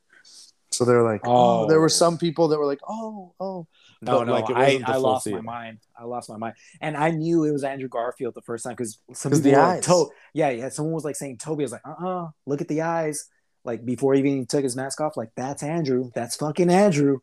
[0.70, 1.66] so they're like, oh, Oh.
[1.68, 3.66] there were some people that were like, oh, oh,
[4.02, 5.40] No, but, no, like, it I, I lost theater.
[5.42, 5.78] my mind.
[5.98, 8.98] I lost my mind, and I knew it was Andrew Garfield the first time because
[9.14, 10.68] some 'Cause people the were like, to- yeah, yeah.
[10.68, 11.62] Someone was like saying Tobey.
[11.62, 13.26] I was like, uh, uh look at the eyes.
[13.66, 16.10] Like before he even took his mask off, like that's Andrew.
[16.14, 17.18] That's fucking Andrew.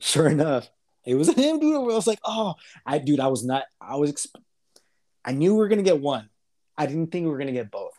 [0.00, 0.70] Sure enough,
[1.04, 1.74] it was him, dude.
[1.74, 2.54] I was like, oh,
[2.86, 3.64] I, dude, I was not.
[3.80, 4.12] I was.
[4.12, 4.40] Exp-
[5.24, 6.30] I knew we were gonna get one.
[6.78, 7.92] I didn't think we were gonna get both.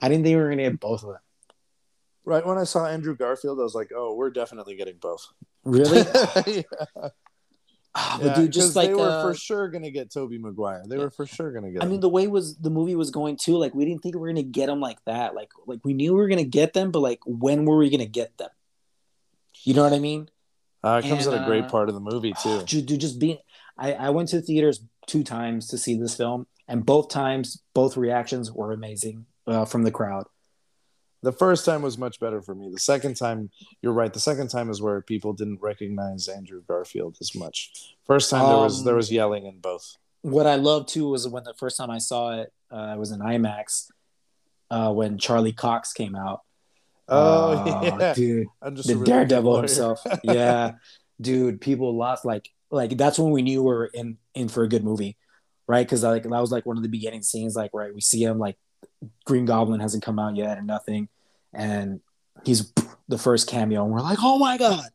[0.00, 1.20] I didn't think we were gonna get both of them.
[2.24, 5.26] right when I saw Andrew Garfield, I was like, oh, we're definitely getting both.
[5.64, 5.98] Really?
[6.46, 7.08] yeah,
[8.18, 10.84] But Yeah, dude, just like they were uh, for sure gonna get Tobey Maguire.
[10.86, 11.82] They were for sure gonna get.
[11.82, 11.92] I him.
[11.92, 13.56] mean, the way was the movie was going too.
[13.56, 15.34] Like, we didn't think we were gonna get them like that.
[15.34, 18.04] Like, like we knew we were gonna get them, but like, when were we gonna
[18.06, 18.50] get them?
[19.62, 20.28] You know what I mean?
[20.84, 22.62] Uh, it comes And, at a great uh, part of the movie too.
[22.64, 23.38] dude, dude, just being
[23.78, 27.62] I, I went to the theaters two times to see this film and both times
[27.74, 30.26] both reactions were amazing uh, from the crowd
[31.22, 32.70] The first time was much better for me.
[32.70, 33.50] The second time,
[33.82, 34.12] you're right.
[34.12, 37.94] The second time is where people didn't recognize Andrew Garfield as much.
[38.04, 39.96] First time there was Um, there was yelling in both.
[40.22, 43.12] what i loved too was when the first time i saw it uh, it was
[43.12, 43.90] in imax
[44.70, 46.40] uh, when charlie cox came out
[47.08, 50.72] Oh Uh, yeah, dude the really daredevil himself yeah
[51.20, 54.68] dude people lost like like that's when we knew we were in in for a
[54.68, 55.16] good movie
[55.68, 58.22] right because like that was like one of the beginning scenes like right we see
[58.24, 58.56] him like
[59.24, 61.08] green goblin hasn't come out yet and nothing
[61.52, 62.00] and
[62.44, 62.72] he's
[63.08, 64.88] the first cameo and we're like oh my god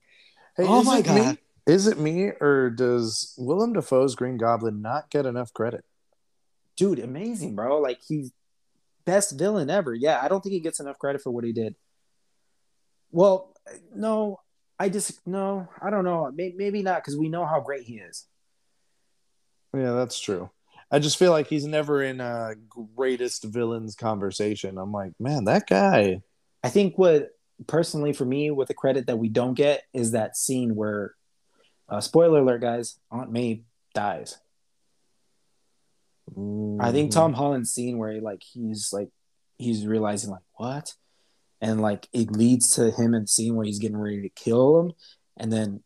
[0.57, 1.21] Hey, Oh is my it me?
[1.21, 1.37] God.
[1.65, 5.85] Is it me or does Willem Dafoe's Green Goblin not get enough credit?
[6.77, 8.31] dude amazing bro like he's
[9.05, 11.75] best villain ever yeah i don't think he gets enough credit for what he did
[13.11, 13.53] well
[13.93, 14.39] no
[14.79, 17.95] i just no i don't know maybe, maybe not because we know how great he
[17.95, 18.25] is
[19.75, 20.49] Yeah, that's true.
[20.91, 22.53] I just feel like he's never in a
[22.95, 24.77] greatest villains conversation.
[24.77, 26.21] I'm like, man, that guy.
[26.63, 27.29] I think what
[27.67, 31.15] personally for me, with the credit that we don't get is that scene where,
[31.87, 33.63] uh, spoiler alert, guys, Aunt May
[33.93, 34.37] dies.
[36.29, 36.91] I Mm-hmm.
[36.91, 39.09] think Tom Holland's scene where he, like he's like
[39.57, 40.93] he's realizing like what,
[41.59, 44.79] and like it leads to him in the scene where he's getting ready to kill
[44.79, 44.91] him,
[45.35, 45.83] and then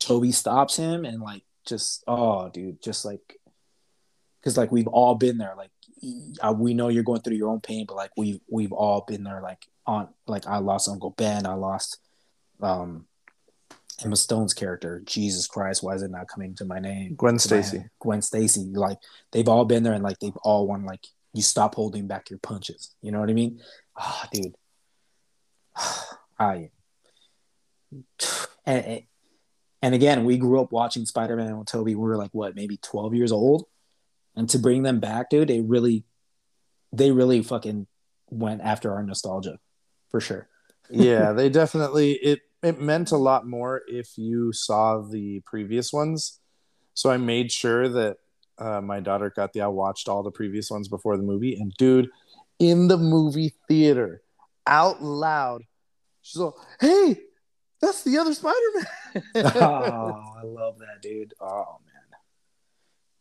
[0.00, 3.38] Tobey stops him and like just oh dude, just like
[4.46, 5.72] because like we've all been there, like
[6.40, 9.24] uh, we know you're going through your own pain, but like we've we've all been
[9.24, 11.98] there, like on like I lost Uncle Ben, I lost
[12.62, 13.06] um
[14.04, 15.02] Emma Stone's character.
[15.04, 17.16] Jesus Christ, why is it not coming to my name?
[17.16, 17.86] Gwen Stacy.
[17.98, 18.66] Gwen Stacy.
[18.72, 18.98] Like
[19.32, 20.84] they've all been there, and like they've all won.
[20.84, 22.94] Like you stop holding back your punches.
[23.02, 23.60] You know what I mean?
[23.96, 24.54] Ah, dude.
[26.38, 26.70] I.
[28.68, 29.02] And, and
[29.80, 31.94] and again, we grew up watching Spider Man with Tobey.
[31.94, 33.66] We were like what, maybe twelve years old,
[34.36, 36.04] and to bring them back, dude, they really,
[36.92, 37.86] they really fucking
[38.30, 39.58] went after our nostalgia,
[40.10, 40.48] for sure.
[40.90, 46.40] yeah, they definitely it it meant a lot more if you saw the previous ones.
[46.94, 48.16] So I made sure that
[48.58, 51.72] uh, my daughter got the I watched all the previous ones before the movie, and
[51.76, 52.08] dude,
[52.58, 54.22] in the movie theater,
[54.66, 55.62] out loud,
[56.22, 57.20] she's like, "Hey,
[57.80, 59.24] that's the other Spider-Man!
[59.56, 61.34] oh, I love that, dude.
[61.40, 61.95] Oh man.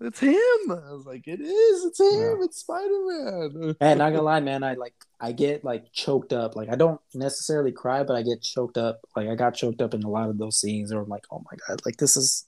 [0.01, 0.31] It's him!"
[0.71, 1.85] I was like, "It is!
[1.85, 2.37] It's him!
[2.39, 2.45] Yeah.
[2.45, 6.55] It's Spider-Man!" And not gonna lie, man, I like I get like choked up.
[6.55, 8.99] Like I don't necessarily cry, but I get choked up.
[9.15, 11.43] Like I got choked up in a lot of those scenes where I'm like, oh
[11.49, 12.45] my god, like this is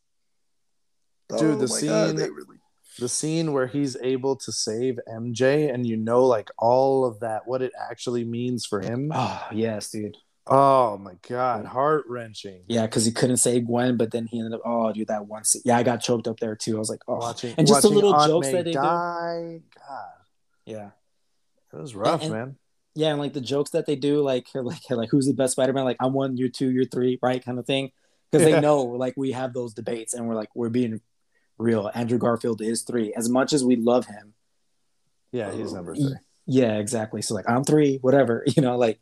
[1.30, 2.58] Dude, Oh the scene, God, really-
[3.00, 7.46] the scene where he's able to save MJ, and you know, like all of that,
[7.48, 9.12] what it actually means for him.
[9.14, 10.18] Oh yes, dude.
[10.50, 12.62] Oh my god, heart wrenching.
[12.68, 14.62] Yeah, because he couldn't save Gwen, but then he ended up.
[14.66, 15.62] Oh, dude, that one scene.
[15.66, 16.76] Yeah, I got choked up there too.
[16.76, 18.72] I was like, oh, Watching and just the watching little Aunt jokes May that they
[18.72, 18.80] do.
[18.80, 19.62] God,
[20.66, 20.90] yeah,
[21.74, 22.56] it was rough, And- man.
[22.96, 25.86] yeah, and like the jokes that they do, like like like who's the best Spider-Man?
[25.86, 27.44] Like I'm one, you're two, you're three, right?
[27.44, 27.92] Kind of thing.
[28.32, 28.56] Because Yeah.
[28.56, 31.02] they know, like we have those debates, and we're like we're being
[31.58, 31.90] real.
[31.96, 33.14] Andrew Garfield is three.
[33.16, 34.34] As much as we love him,
[35.32, 36.16] Yeah, he's number three.
[36.46, 37.22] Yeah, exactly.
[37.22, 39.00] So like I'm three, whatever, you know, like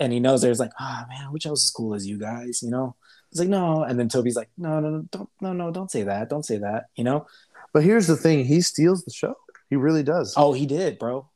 [0.00, 2.18] and he knows there's like, oh man, I wish I was as cool as you
[2.18, 2.96] guys, you know?
[3.30, 6.02] It's like, no, and then Tobey's like, no, no, no, don't no, no, don't say
[6.02, 6.28] that.
[6.28, 7.26] Don't say that, you know?
[7.72, 9.34] But here's the thing: he steals the show.
[9.70, 10.34] He really does.
[10.36, 11.30] Oh, he did, bro.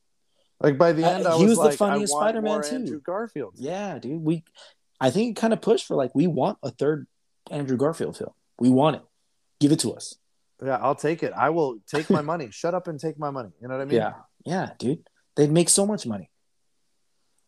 [0.61, 2.75] like by the Uh, end, I he was, was the funniest Spider-Man too.
[2.77, 3.55] Andrew Garfield.
[3.57, 4.23] Yeah, dude.
[4.23, 4.45] We
[5.01, 7.07] I think it kind of pushed for like we want a third
[7.51, 8.33] Andrew Garfield film.
[8.59, 9.03] We want it.
[9.61, 10.15] Give it to us.
[10.63, 11.33] Yeah, I'll take it.
[11.35, 12.49] I will take my money.
[12.51, 13.51] Shut up and take my money.
[13.61, 13.97] You know what I mean?
[13.97, 14.13] yeah.
[14.45, 15.09] Yeah, dude.
[15.37, 16.31] They'd make so much money.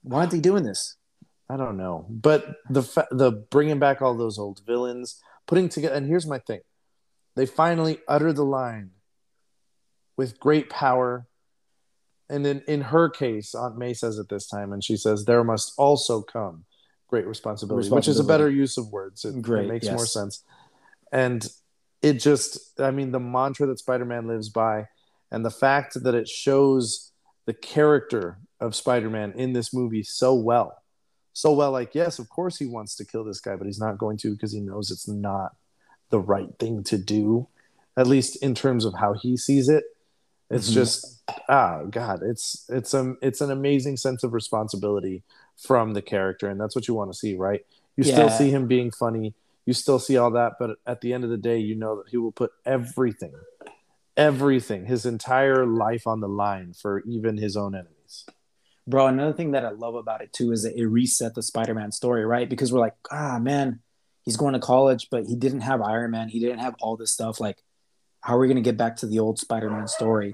[0.08, 0.96] Why aren't they doing this?
[1.50, 5.94] I don't know, but the fa- the bringing back all those old villains, putting together.
[5.94, 6.60] And here's my thing:
[7.36, 8.90] they finally utter the line
[10.16, 11.26] with great power.
[12.30, 15.44] And in in her case, Aunt May says it this time, and she says, "There
[15.44, 16.64] must also come
[17.08, 19.24] great responsibility,", which is a better use of words.
[19.24, 19.94] It, it makes yes.
[19.94, 20.42] more sense.
[21.12, 21.46] And
[22.02, 24.88] it just, I mean, the mantra that Spider-Man lives by,
[25.30, 27.12] and the fact that it shows
[27.46, 30.82] the character of Spider-Man in this movie so well.
[31.32, 33.96] So well like yes of course he wants to kill this guy but he's not
[33.98, 35.52] going to because he knows it's not
[36.10, 37.46] the right thing to do
[37.96, 39.84] at least in terms of how he sees it.
[40.50, 40.74] It's Mhm.
[40.74, 45.22] just ah god it's it's um it's an amazing sense of responsibility
[45.56, 47.64] from the character and that's what you want to see right?
[47.96, 49.34] You still see him being funny.
[49.66, 52.08] You still see all that but at the end of the day you know that
[52.08, 53.34] he will put everything
[54.16, 57.94] everything his entire life on the line for even his own enemies
[58.88, 61.92] Bro, another thing that I love about it too is that it reset the Spider-Man
[61.92, 62.48] story, right?
[62.48, 63.80] Because we're like, ah, man,
[64.22, 66.28] he's going to college, but he didn't have Iron Man.
[66.30, 67.38] He didn't have all this stuff.
[67.38, 67.62] Like,
[68.22, 70.32] how are we going to get back to the old Spider-Man story?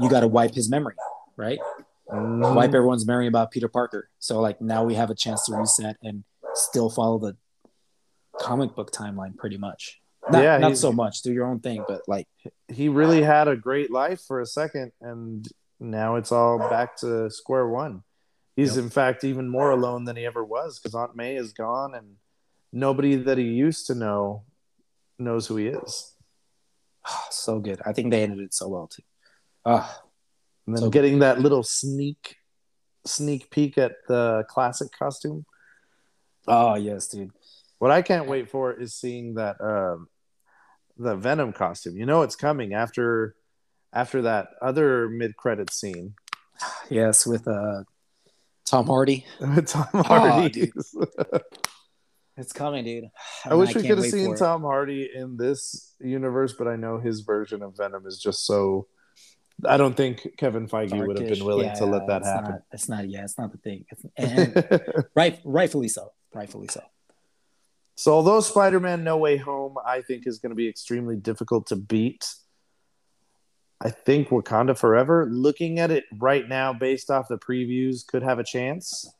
[0.00, 0.96] You got to wipe his memory,
[1.36, 1.58] right?
[2.10, 2.54] Mhm.
[2.54, 4.08] Wipe everyone's memory about Peter Parker.
[4.18, 7.36] So like now we have a chance to reset and still follow the
[8.38, 10.00] comic book timeline pretty much.
[10.30, 11.22] Not, Yeah, not so much.
[11.22, 12.26] Do your own thing, but like
[12.68, 15.46] he really had a great life for a second, and
[15.90, 18.02] now it's all back to square one.
[18.56, 18.84] He's Yep.
[18.84, 22.16] in fact even more alone than he ever was because Aunt May is gone, and
[22.72, 24.44] nobody that he used to know
[25.18, 26.10] knows who he is.
[27.30, 27.80] so good.
[27.84, 29.02] I think they ended it so well too.
[29.66, 30.02] Ah,
[30.66, 32.36] And then So- getting that little sneak
[33.06, 35.44] sneak peek at the classic costume.
[36.48, 37.32] oh yes, dude.
[37.78, 40.08] What I can't wait for is seeing that um,
[40.96, 41.96] the Venom costume.
[41.98, 43.36] You know it's coming after
[43.94, 46.14] after that other mid credit scene
[46.90, 47.84] Yes, with uh
[48.66, 49.24] Tom Hardy.
[49.66, 50.72] Tom Oh, Hardy.
[52.36, 53.04] It's coming, dude.
[53.44, 54.34] I wish we could have seen.
[54.34, 58.88] Tom Hardy in this universe, but I know his version of Venom is just so.
[59.64, 62.50] I don't think Kevin Feige would have been willing Yeah, to let that it's happen.
[62.50, 63.08] Not, it's not.
[63.08, 63.84] Yeah, it's not the thing.
[64.16, 66.10] And right, rightfully so.
[66.34, 66.82] Rightfully so.
[67.94, 71.76] so, although Spider-Man: No Way Home, I think is going to be extremely difficult to
[71.76, 72.26] beat.
[73.80, 78.38] I think Wakanda Forever, looking at it right now, based off the previews, could have
[78.38, 79.12] a chance.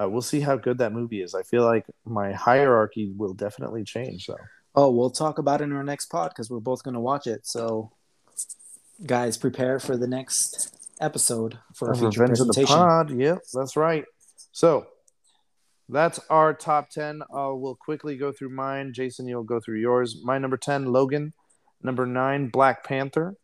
[0.00, 1.34] Uh, we'll see how good that movie is.
[1.34, 4.36] I feel like my hierarchy will definitely change, though.
[4.74, 7.26] Oh, we'll talk about it in our next pod because we're both going to watch
[7.26, 7.46] it.
[7.46, 7.92] So,
[9.04, 12.76] guys, prepare for the next episode for a future Revenge of the presentation.
[12.76, 13.10] Pod.
[13.10, 14.04] Yep, that's right.
[14.52, 14.86] So
[15.88, 17.22] that's our top 10.
[17.22, 18.94] Uh, we'll quickly go through mine.
[18.94, 20.22] Jason, you'll go through yours.
[20.24, 21.34] My number 10, Logan.
[21.82, 23.34] Number 9, Black Panther.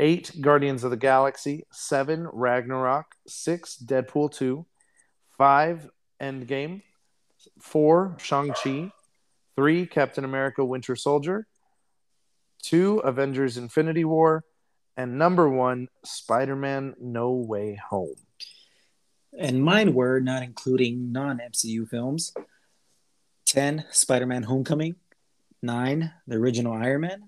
[0.00, 1.64] 8, Guardians of the Galaxy.
[1.70, 3.06] 7, Ragnarok.
[3.28, 4.66] 6, Deadpool 2.
[5.38, 5.90] 5,
[6.20, 6.82] Endgame.
[7.60, 8.90] 4, Shang-Chi.
[9.56, 11.46] 3, Captain America Winter Soldier.
[12.62, 14.44] 2, Avengers Infinity War
[14.96, 18.16] and number one, Spider Man No Way Home.
[19.38, 22.34] And mine were not including non MCU films
[23.46, 24.96] 10, Spider Man Homecoming.
[25.62, 27.22] 9, the original Iron Man.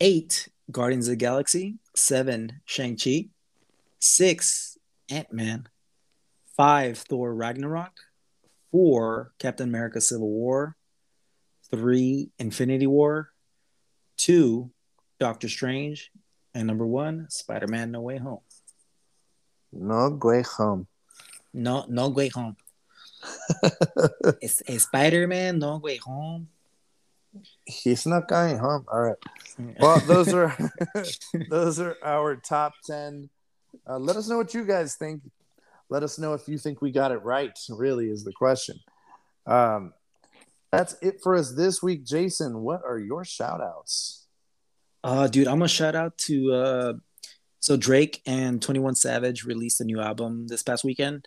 [0.00, 1.76] 8, Guardians of the Galaxy.
[1.94, 3.28] 7, Shang-Chi.
[3.98, 4.78] 6,
[5.10, 5.68] Ant Man.
[6.56, 7.92] 5, Thor Ragnarok.
[8.72, 10.76] 4, Captain America Civil War.
[11.70, 13.30] 3, Infinity War.
[14.18, 14.70] 2,
[15.18, 16.10] Doctor Strange.
[16.54, 18.40] And number 1, Spider Man No Way Home.
[19.72, 20.86] No Way Home.
[21.52, 22.56] No, no way home.
[24.40, 26.48] it's, it's Spider Man, no way home.
[27.64, 28.84] He's not going home.
[28.90, 29.16] All right.
[29.80, 30.56] Well, those are
[31.50, 33.28] those are our top ten.
[33.88, 35.22] Uh, let us know what you guys think.
[35.88, 37.58] Let us know if you think we got it right.
[37.68, 38.78] Really, is the question.
[39.46, 39.94] Um,
[40.70, 42.60] that's it for us this week, Jason.
[42.60, 44.26] What are your shout outs?
[45.02, 46.92] Uh, dude, I'm gonna shout out to uh,
[47.58, 51.26] so Drake and Twenty One Savage released a new album this past weekend,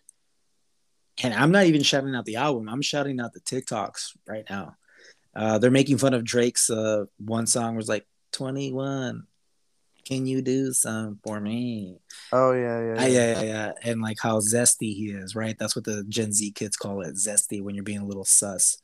[1.22, 2.70] and I'm not even shouting out the album.
[2.70, 4.78] I'm shouting out the TikToks right now.
[5.36, 9.28] Uh, they're making fun of Drake's uh one song was like Twenty One.
[10.06, 12.00] Can you do some for me?
[12.32, 15.56] Oh yeah, yeah, Ah, yeah, yeah, yeah, and like how zesty he is, right?
[15.58, 18.78] That's what the Gen Z kids call it, zesty, when you're being a little sus.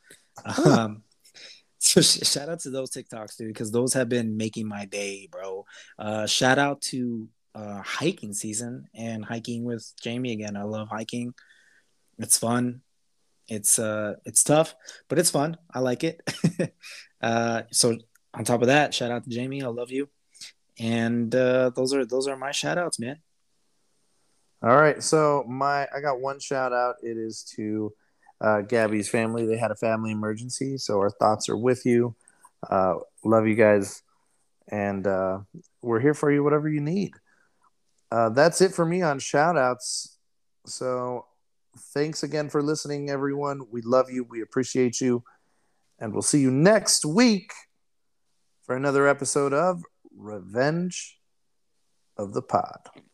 [0.64, 1.04] Um,
[1.80, 5.28] so sh- shout out to those TikToks, dude, because those have been making my day,
[5.32, 5.66] bro.
[5.98, 10.56] Uh, shout out to uh, hiking season and hiking with Jamie again.
[10.56, 11.34] I love hiking.
[12.20, 12.82] It's fun.
[13.48, 14.76] It's uh, it's tough,
[15.08, 15.58] but it's fun.
[15.74, 16.22] I like it.
[17.22, 17.98] uh, so
[18.34, 19.64] on top of that, shout out to Jamie.
[19.64, 20.10] I love you.
[20.80, 23.18] And uh, those are those are my shout outs, man.
[24.62, 26.96] All right, so my I got one shout out.
[27.02, 27.94] It is to
[28.42, 29.46] uh, Gabby's family.
[29.46, 32.16] They had a family emergency, so our thoughts are with you.
[32.70, 34.04] Uh, love you guys,
[34.68, 35.40] and uh,
[35.82, 37.14] we're here for you, whatever you need.
[38.12, 40.18] Uh, that's it for me on shout outs.
[40.66, 41.26] So
[41.80, 43.62] thanks again for listening, everyone.
[43.72, 44.24] We love you.
[44.24, 45.24] We appreciate you,
[46.00, 47.52] and we'll see you next week
[48.64, 49.84] for another episode of
[50.16, 51.20] Revenge
[52.18, 53.07] of the Pod.